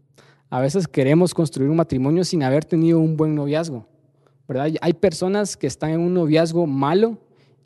A 0.49 0.59
veces 0.61 0.87
queremos 0.87 1.33
construir 1.33 1.69
un 1.69 1.77
matrimonio 1.77 2.23
sin 2.23 2.43
haber 2.43 2.65
tenido 2.65 2.99
un 2.99 3.17
buen 3.17 3.35
noviazgo. 3.35 3.85
¿verdad? 4.47 4.71
Hay 4.81 4.93
personas 4.93 5.57
que 5.57 5.67
están 5.67 5.91
en 5.91 5.99
un 5.99 6.13
noviazgo 6.13 6.67
malo 6.67 7.17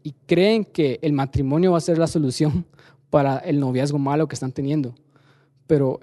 y 0.03 0.13
creen 0.25 0.65
que 0.65 0.99
el 1.01 1.13
matrimonio 1.13 1.71
va 1.71 1.77
a 1.77 1.81
ser 1.81 1.97
la 1.97 2.07
solución 2.07 2.65
para 3.09 3.37
el 3.37 3.59
noviazgo 3.59 3.99
malo 3.99 4.27
que 4.27 4.35
están 4.35 4.51
teniendo. 4.51 4.95
Pero 5.67 5.99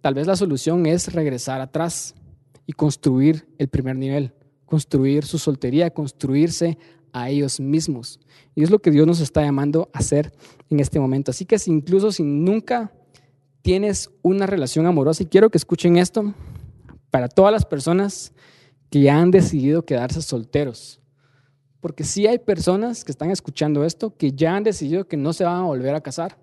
tal 0.00 0.14
vez 0.14 0.26
la 0.26 0.36
solución 0.36 0.86
es 0.86 1.12
regresar 1.12 1.60
atrás 1.60 2.14
y 2.66 2.72
construir 2.72 3.46
el 3.58 3.68
primer 3.68 3.96
nivel, 3.96 4.32
construir 4.66 5.24
su 5.24 5.38
soltería, 5.38 5.90
construirse 5.90 6.78
a 7.12 7.30
ellos 7.30 7.60
mismos. 7.60 8.20
Y 8.54 8.62
es 8.62 8.70
lo 8.70 8.78
que 8.78 8.90
Dios 8.90 9.06
nos 9.06 9.20
está 9.20 9.42
llamando 9.42 9.90
a 9.92 9.98
hacer 9.98 10.32
en 10.70 10.80
este 10.80 11.00
momento. 11.00 11.30
Así 11.30 11.44
que 11.44 11.58
si 11.58 11.70
incluso 11.70 12.12
si 12.12 12.22
nunca 12.22 12.92
tienes 13.62 14.10
una 14.22 14.46
relación 14.46 14.86
amorosa, 14.86 15.22
y 15.22 15.26
quiero 15.26 15.50
que 15.50 15.58
escuchen 15.58 15.96
esto, 15.96 16.34
para 17.10 17.28
todas 17.28 17.52
las 17.52 17.64
personas 17.64 18.32
que 18.90 19.10
han 19.10 19.30
decidido 19.30 19.84
quedarse 19.84 20.22
solteros, 20.22 21.00
porque 21.80 22.04
sí 22.04 22.26
hay 22.26 22.38
personas 22.38 23.04
que 23.04 23.12
están 23.12 23.30
escuchando 23.30 23.84
esto 23.84 24.16
que 24.16 24.32
ya 24.32 24.56
han 24.56 24.64
decidido 24.64 25.06
que 25.06 25.16
no 25.16 25.32
se 25.32 25.44
van 25.44 25.56
a 25.56 25.64
volver 25.64 25.94
a 25.94 26.00
casar, 26.00 26.38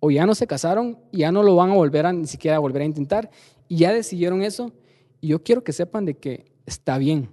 o 0.00 0.10
ya 0.10 0.26
no 0.26 0.34
se 0.34 0.46
casaron 0.46 0.98
y 1.12 1.18
ya 1.18 1.32
no 1.32 1.42
lo 1.42 1.54
van 1.56 1.70
a 1.70 1.74
volver 1.74 2.06
a 2.06 2.12
ni 2.12 2.26
siquiera 2.26 2.58
volver 2.58 2.82
a 2.82 2.86
intentar, 2.86 3.30
y 3.68 3.78
ya 3.78 3.92
decidieron 3.92 4.42
eso, 4.42 4.72
y 5.20 5.28
yo 5.28 5.42
quiero 5.42 5.64
que 5.64 5.72
sepan 5.72 6.04
de 6.04 6.14
que 6.14 6.44
está 6.66 6.98
bien. 6.98 7.28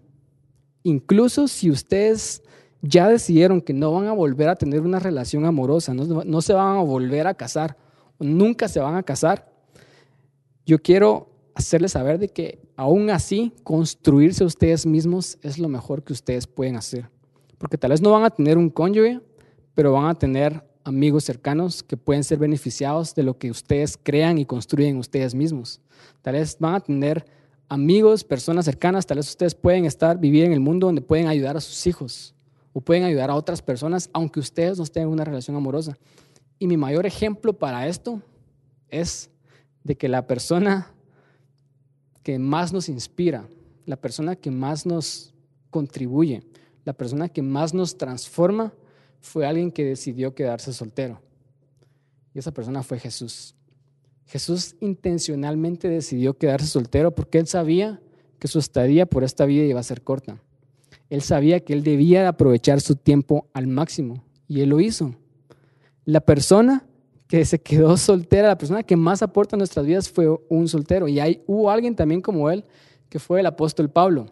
Incluso 0.84 1.48
si 1.48 1.70
ustedes 1.70 2.42
ya 2.82 3.08
decidieron 3.08 3.62
que 3.62 3.74
no 3.74 3.92
van 3.92 4.08
a 4.08 4.14
volver 4.14 4.50
a 4.50 4.56
tener 4.56 4.82
una 4.82 5.00
relación 5.00 5.46
amorosa, 5.46 5.94
no, 5.94 6.42
se 6.42 6.54
van 6.54 6.78
a 6.78 6.82
volver 6.82 7.28
a 7.28 7.34
casar, 7.34 7.78
nunca 8.20 8.68
se 8.68 8.80
van 8.80 8.96
a 8.96 9.04
casar, 9.04 9.52
yo 10.66 10.80
quiero 10.80 11.30
hacerles 11.56 11.94
saber 11.94 12.20
de 12.20 12.30
que 12.30 12.60
aún 12.76 13.10
así 13.10 13.54
construirse 13.64 14.44
ustedes 14.46 14.86
mismos 14.86 15.38
es 15.42 15.58
lo 15.58 15.68
mejor 15.68 16.04
que 16.04 16.14
ustedes 16.14 16.48
pueden 16.48 16.76
hacer. 16.76 17.10
Porque 17.58 17.78
tal 17.78 17.92
vez 17.92 18.02
no 18.02 18.12
van 18.12 18.24
a 18.24 18.30
tener 18.30 18.58
un 18.58 18.70
cónyuge, 18.70 19.20
pero 19.74 19.92
van 19.92 20.06
a 20.06 20.16
tener 20.16 20.64
amigos 20.86 21.26
cercanos 21.26 21.84
que 21.84 21.98
pueden 21.98 22.24
ser 22.24 22.38
beneficiados 22.38 23.14
de 23.14 23.24
lo 23.24 23.38
que 23.38 23.52
ustedes 23.52 24.00
crean 24.02 24.38
y 24.38 24.46
construyen 24.46 24.98
ustedes 24.98 25.36
mismos. 25.36 25.82
Tal 26.22 26.36
vez 26.36 26.56
van 26.60 26.76
a 26.76 26.80
tener 26.80 27.26
amigos, 27.68 28.24
personas 28.24 28.64
cercanas, 28.64 29.06
tal 29.06 29.18
vez 29.18 29.28
ustedes 29.28 29.56
pueden 29.56 29.86
estar, 29.86 30.18
vivir 30.18 30.46
en 30.46 30.54
el 30.54 30.62
mundo 30.62 30.88
donde 30.88 31.02
pueden 31.02 31.28
ayudar 31.28 31.58
a 31.58 31.62
sus 31.62 31.86
hijos 31.88 32.34
o 32.74 32.82
pueden 32.82 33.04
ayudar 33.04 33.30
a 33.30 33.36
otras 33.36 33.62
personas, 33.62 34.10
aunque 34.14 34.40
ustedes 34.40 34.78
no 34.78 34.86
en 34.94 35.08
una 35.08 35.24
relación 35.24 35.56
amorosa. 35.56 35.98
Y 36.60 36.68
mi 36.68 36.78
mayor 36.78 37.06
ejemplo 37.06 37.54
para 37.54 37.88
esto 37.88 38.22
es 38.90 39.30
de 39.84 39.96
que 39.96 40.10
la 40.10 40.28
persona 40.28 40.92
que 42.24 42.38
más 42.38 42.74
nos 42.74 42.90
inspira, 42.90 43.48
la 43.86 43.96
persona 43.96 44.36
que 44.36 44.52
más 44.52 44.86
nos 44.86 45.34
contribuye, 45.70 46.44
la 46.86 46.94
persona 46.94 47.30
que 47.30 47.42
más 47.42 47.74
nos 47.74 47.98
transforma, 47.98 48.74
fue 49.22 49.46
alguien 49.46 49.72
que 49.72 49.86
decidió 49.86 50.34
quedarse 50.34 50.74
soltero. 50.74 51.22
Y 52.34 52.40
esa 52.40 52.52
persona 52.52 52.84
fue 52.84 53.00
Jesús. 53.00 53.56
Jesús 54.26 54.76
intencionalmente 54.80 55.90
decidió 55.90 56.38
quedarse 56.38 56.68
soltero 56.68 57.16
porque 57.16 57.40
él 57.40 57.48
sabía 57.48 58.00
que 58.38 58.48
su 58.48 58.60
estadía 58.60 59.06
por 59.06 59.24
esta 59.24 59.46
vida 59.46 59.66
iba 59.66 59.80
a 59.80 59.84
ser 59.84 60.04
corta. 60.04 60.42
Él 61.10 61.22
sabía 61.22 61.60
que 61.60 61.74
él 61.74 61.84
debía 61.84 62.28
aprovechar 62.28 62.82
su 62.82 62.96
tiempo 62.96 63.48
al 63.54 63.68
máximo 63.68 64.24
y 64.48 64.62
él 64.62 64.70
lo 64.70 64.80
hizo. 64.80 65.16
La 66.06 66.22
persona 66.22 66.86
que 67.28 67.46
se 67.46 67.60
quedó 67.60 67.98
soltera, 67.98 68.48
la 68.48 68.58
persona 68.58 68.84
que 68.84 68.96
más 68.96 69.22
aporta 69.22 69.56
a 69.56 69.60
nuestras 69.60 69.86
vidas 69.86 70.10
fue 70.10 70.28
un 70.50 70.68
soltero. 70.68 71.08
Y 71.08 71.20
hay, 71.20 71.44
hubo 71.48 71.70
alguien 71.70 71.96
también 71.96 72.22
como 72.22 72.50
él, 72.50 72.64
que 73.10 73.20
fue 73.20 73.40
el 73.40 73.46
apóstol 73.46 73.90
Pablo. 73.90 74.28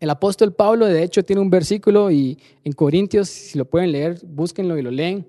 El 0.00 0.10
apóstol 0.10 0.52
Pablo, 0.52 0.86
de 0.86 1.02
hecho, 1.02 1.24
tiene 1.24 1.42
un 1.42 1.50
versículo 1.50 2.10
y 2.10 2.38
en 2.64 2.72
Corintios, 2.72 3.28
si 3.28 3.58
lo 3.58 3.64
pueden 3.64 3.92
leer, 3.92 4.20
búsquenlo 4.24 4.78
y 4.78 4.82
lo 4.82 4.90
leen 4.90 5.26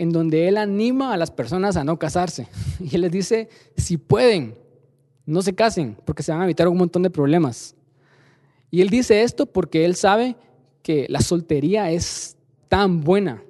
en 0.00 0.12
donde 0.12 0.48
él 0.48 0.56
anima 0.56 1.12
a 1.12 1.18
las 1.18 1.30
personas 1.30 1.76
a 1.76 1.84
no 1.84 1.98
casarse. 1.98 2.48
Y 2.80 2.94
él 2.94 3.02
les 3.02 3.12
dice, 3.12 3.50
si 3.76 3.98
pueden, 3.98 4.54
no 5.26 5.42
se 5.42 5.54
casen, 5.54 5.94
porque 6.06 6.22
se 6.22 6.32
van 6.32 6.40
a 6.40 6.44
evitar 6.44 6.68
un 6.68 6.78
montón 6.78 7.02
de 7.02 7.10
problemas. 7.10 7.76
Y 8.70 8.80
él 8.82 8.90
dice 8.90 9.22
esto 9.22 9.46
porque 9.46 9.84
él 9.84 9.96
sabe 9.96 10.36
que 10.82 11.06
la 11.08 11.20
soltería 11.20 11.90
es 11.90 12.36
tan 12.68 13.00
buena, 13.00 13.42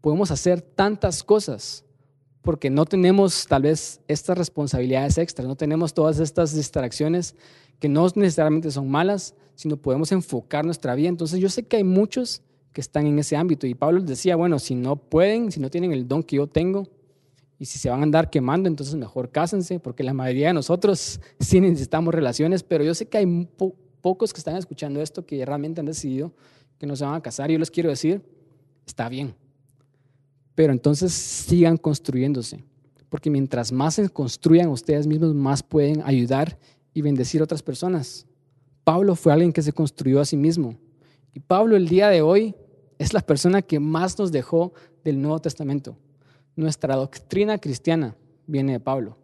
podemos 0.00 0.30
hacer 0.30 0.60
tantas 0.60 1.22
cosas, 1.24 1.84
porque 2.42 2.70
no 2.70 2.84
tenemos 2.84 3.46
tal 3.46 3.62
vez 3.62 4.00
estas 4.08 4.38
responsabilidades 4.38 5.18
extras, 5.18 5.48
no 5.48 5.56
tenemos 5.56 5.94
todas 5.94 6.18
estas 6.20 6.54
distracciones 6.54 7.34
que 7.78 7.88
no 7.88 8.06
necesariamente 8.14 8.70
son 8.70 8.90
malas, 8.90 9.34
sino 9.54 9.76
podemos 9.76 10.12
enfocar 10.12 10.64
nuestra 10.64 10.94
vida. 10.94 11.08
Entonces 11.08 11.40
yo 11.40 11.48
sé 11.48 11.64
que 11.64 11.78
hay 11.78 11.84
muchos 11.84 12.42
que 12.72 12.80
están 12.80 13.06
en 13.06 13.18
ese 13.18 13.36
ámbito. 13.36 13.66
Y 13.66 13.74
Pablo 13.74 13.98
les 13.98 14.08
decía, 14.08 14.36
bueno, 14.36 14.58
si 14.58 14.74
no 14.74 14.96
pueden, 14.96 15.50
si 15.50 15.60
no 15.60 15.70
tienen 15.70 15.92
el 15.92 16.06
don 16.06 16.22
que 16.22 16.36
yo 16.36 16.46
tengo, 16.46 16.88
y 17.58 17.64
si 17.64 17.78
se 17.78 17.90
van 17.90 18.00
a 18.00 18.02
andar 18.04 18.30
quemando, 18.30 18.68
entonces 18.68 18.94
mejor 18.94 19.30
cásense, 19.30 19.80
porque 19.80 20.04
la 20.04 20.14
mayoría 20.14 20.48
de 20.48 20.54
nosotros 20.54 21.20
sí 21.40 21.60
necesitamos 21.60 22.14
relaciones, 22.14 22.62
pero 22.62 22.84
yo 22.84 22.94
sé 22.94 23.06
que 23.06 23.18
hay 23.18 23.48
pocos 24.00 24.32
que 24.32 24.40
están 24.40 24.56
escuchando 24.56 25.00
esto 25.00 25.24
que 25.24 25.44
realmente 25.44 25.80
han 25.80 25.86
decidido 25.86 26.32
que 26.78 26.86
no 26.86 26.96
se 26.96 27.04
van 27.04 27.14
a 27.14 27.20
casar. 27.20 27.50
Yo 27.50 27.58
les 27.58 27.70
quiero 27.70 27.90
decir, 27.90 28.22
está 28.86 29.08
bien, 29.08 29.34
pero 30.54 30.72
entonces 30.72 31.12
sigan 31.12 31.76
construyéndose, 31.76 32.64
porque 33.08 33.30
mientras 33.30 33.72
más 33.72 33.94
se 33.94 34.08
construyan 34.08 34.68
ustedes 34.68 35.06
mismos, 35.06 35.34
más 35.34 35.62
pueden 35.62 36.02
ayudar 36.04 36.58
y 36.94 37.02
bendecir 37.02 37.40
a 37.40 37.44
otras 37.44 37.62
personas. 37.62 38.26
Pablo 38.84 39.14
fue 39.14 39.32
alguien 39.32 39.52
que 39.52 39.62
se 39.62 39.72
construyó 39.72 40.20
a 40.20 40.24
sí 40.24 40.36
mismo. 40.36 40.74
Y 41.34 41.40
Pablo 41.40 41.76
el 41.76 41.88
día 41.88 42.08
de 42.08 42.22
hoy 42.22 42.54
es 42.98 43.12
la 43.12 43.20
persona 43.20 43.62
que 43.62 43.78
más 43.78 44.18
nos 44.18 44.32
dejó 44.32 44.72
del 45.04 45.20
Nuevo 45.20 45.38
Testamento. 45.40 45.96
Nuestra 46.56 46.96
doctrina 46.96 47.58
cristiana 47.58 48.16
viene 48.46 48.72
de 48.72 48.80
Pablo. 48.80 49.16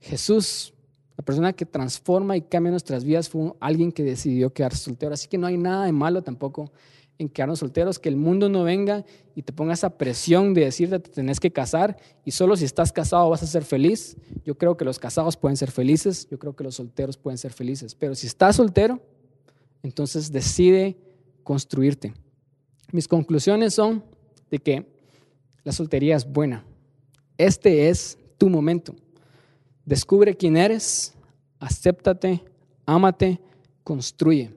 Jesús, 0.00 0.72
la 1.20 1.22
persona 1.22 1.52
que 1.52 1.66
transforma 1.66 2.34
y 2.34 2.40
cambia 2.40 2.70
nuestras 2.70 3.04
vidas, 3.04 3.28
fue 3.28 3.52
alguien 3.60 3.92
que 3.92 4.02
decidió 4.02 4.54
quedarse 4.54 4.84
soltero. 4.84 5.12
Así 5.12 5.28
que 5.28 5.36
no 5.36 5.48
hay 5.48 5.58
nada 5.58 5.84
de 5.84 5.92
malo 5.92 6.22
tampoco 6.22 6.72
en 7.18 7.28
quedarnos 7.28 7.58
solteros, 7.58 7.98
que 7.98 8.08
el 8.08 8.16
mundo 8.16 8.48
no 8.48 8.64
venga 8.64 9.04
y 9.34 9.42
te 9.42 9.52
ponga 9.52 9.74
esa 9.74 9.98
presión 9.98 10.54
de 10.54 10.62
decirte 10.62 10.96
que 10.96 11.10
te 11.10 11.10
tenés 11.10 11.38
que 11.38 11.50
casar 11.50 11.98
y 12.24 12.30
solo 12.30 12.56
si 12.56 12.64
estás 12.64 12.90
casado 12.90 13.28
vas 13.28 13.42
a 13.42 13.46
ser 13.46 13.64
feliz. 13.64 14.16
Yo 14.46 14.56
creo 14.56 14.78
que 14.78 14.86
los 14.86 14.98
casados 14.98 15.36
pueden 15.36 15.58
ser 15.58 15.70
felices, 15.70 16.26
yo 16.30 16.38
creo 16.38 16.56
que 16.56 16.64
los 16.64 16.76
solteros 16.76 17.18
pueden 17.18 17.36
ser 17.36 17.52
felices, 17.52 17.94
pero 17.94 18.14
si 18.14 18.26
estás 18.26 18.56
soltero, 18.56 19.02
entonces 19.82 20.32
decide 20.32 20.96
construirte. 21.44 22.14
Mis 22.92 23.06
conclusiones 23.06 23.74
son 23.74 24.02
de 24.50 24.58
que 24.58 24.86
la 25.64 25.72
soltería 25.72 26.16
es 26.16 26.26
buena. 26.26 26.64
Este 27.36 27.90
es 27.90 28.16
tu 28.38 28.48
momento. 28.48 28.94
Descubre 29.84 30.36
quién 30.36 30.56
eres, 30.56 31.14
acéptate, 31.58 32.42
ámate, 32.86 33.40
construye. 33.84 34.54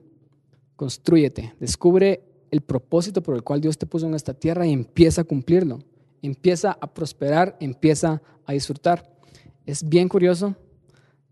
Construyete. 0.76 1.54
Descubre 1.60 2.22
el 2.50 2.60
propósito 2.60 3.22
por 3.22 3.34
el 3.34 3.42
cual 3.42 3.60
Dios 3.60 3.78
te 3.78 3.86
puso 3.86 4.06
en 4.06 4.14
esta 4.14 4.34
tierra 4.34 4.66
y 4.66 4.72
empieza 4.72 5.22
a 5.22 5.24
cumplirlo. 5.24 5.80
Empieza 6.22 6.76
a 6.80 6.92
prosperar, 6.92 7.56
empieza 7.60 8.22
a 8.46 8.52
disfrutar. 8.52 9.10
Es 9.66 9.88
bien 9.88 10.08
curioso 10.08 10.54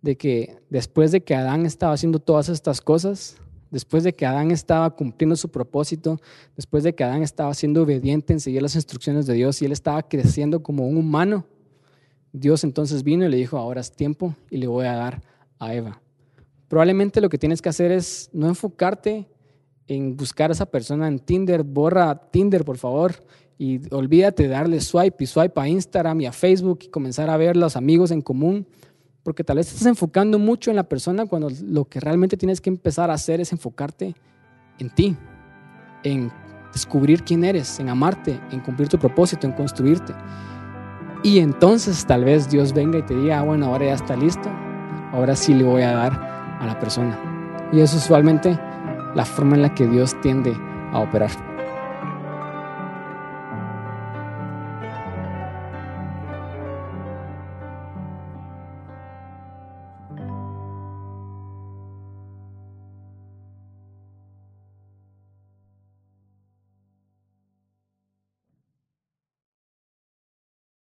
de 0.01 0.17
que 0.17 0.59
después 0.69 1.13
de 1.13 1.23
que 1.23 1.35
Adán 1.35 1.65
estaba 1.65 1.93
haciendo 1.93 2.19
todas 2.19 2.49
estas 2.49 2.81
cosas, 2.81 3.37
después 3.71 4.05
de 4.05 4.15
que 4.15 4.27
Adán 4.27 4.51
estaba 4.51 4.91
cumpliendo 4.95 5.37
su 5.37 5.49
propósito, 5.49 6.21
después 6.57 6.85
de 6.85 6.95
que 6.95 7.05
Adán 7.05 7.23
estaba 7.23 7.55
siendo 7.55 7.83
obediente 7.83 8.33
en 8.33 8.41
seguir 8.41 8.63
las 8.63 8.75
instrucciones 8.75 9.27
de 9.27 9.35
Dios 9.35 9.63
y 9.63 9.65
él 9.65 9.73
estaba 9.73 10.03
creciendo 10.03 10.63
como 10.63 10.87
un 10.87 10.97
humano, 10.97 11.47
Dios 12.33 12.65
entonces 12.65 13.03
vino 13.03 13.25
y 13.25 13.29
le 13.29 13.37
dijo, 13.37 13.59
ahora 13.59 13.81
es 13.81 13.93
tiempo 13.93 14.35
y 14.51 14.57
le 14.57 14.67
voy 14.67 14.87
a 14.87 14.95
dar 14.95 15.23
a 15.59 15.75
Eva. 15.75 16.01
Probablemente 16.69 17.21
lo 17.21 17.29
que 17.29 17.39
tienes 17.39 17.61
que 17.61 17.69
hacer 17.69 17.93
es 17.93 18.31
no 18.33 18.49
enfocarte 18.49 19.29
en 19.87 20.17
buscar 20.17 20.51
a 20.51 20.55
esa 20.55 20.67
persona 20.67 21.09
en 21.09 21.19
Tinder, 21.19 21.63
borra 21.63 22.15
Tinder, 22.31 22.65
por 22.65 22.79
favor, 22.79 23.15
y 23.59 23.81
olvídate 23.95 24.45
de 24.45 24.49
darle 24.49 24.81
swipe 24.81 25.25
y 25.25 25.27
swipe 25.27 25.61
a 25.61 25.69
Instagram 25.69 26.21
y 26.23 26.27
a 26.27 26.33
Facebook 26.33 26.81
y 26.83 26.89
comenzar 26.89 27.29
a 27.31 27.37
ver 27.37 27.57
los 27.57 27.77
amigos 27.77 28.11
en 28.11 28.23
común, 28.23 28.67
porque 29.23 29.45
tal 29.45 29.59
vez 29.59 29.69
estás 29.69 29.87
enfocando 29.87 30.39
mucho 30.39 30.71
en 30.71 30.77
la 30.77 30.89
persona 30.89 31.27
cuando 31.27 31.51
lo 31.63 31.85
que 31.85 32.01
realmente 32.01 32.37
tienes 32.37 32.61
que 32.61 32.71
empezar 32.71 33.11
a 33.11 33.15
hacer 33.15 33.41
es 33.41 33.53
enfocarte 33.53 34.15
en 34.79 34.91
ti, 34.91 35.17
en 36.03 36.33
descubrir 36.73 37.23
quién 37.23 37.45
eres, 37.45 37.79
en 37.79 37.89
amarte, 37.89 38.41
en 38.51 38.61
cumplir 38.61 38.89
tu 38.89 38.99
propósito, 38.99 39.47
en 39.47 39.53
construirte. 39.53 40.15
Y 41.23 41.39
entonces 41.39 42.05
tal 42.05 42.25
vez 42.25 42.51
Dios 42.51 42.73
venga 42.73 42.99
y 42.99 43.03
te 43.03 43.15
diga, 43.15 43.39
ah, 43.39 43.43
bueno, 43.43 43.67
ahora 43.67 43.87
ya 43.87 43.95
está 43.95 44.17
listo, 44.17 44.49
ahora 45.13 45.37
sí 45.37 45.55
le 45.55 45.63
voy 45.63 45.83
a 45.83 45.93
dar 45.93 46.13
a 46.61 46.67
la 46.67 46.79
persona. 46.81 47.17
Y 47.73 47.81
es 47.81 47.95
usualmente 47.95 48.59
la 49.15 49.25
forma 49.25 49.55
en 49.55 49.63
la 49.63 49.75
que 49.75 49.87
Dios 49.87 50.21
tiende 50.21 50.57
a 50.93 50.99
operar. 50.99 51.31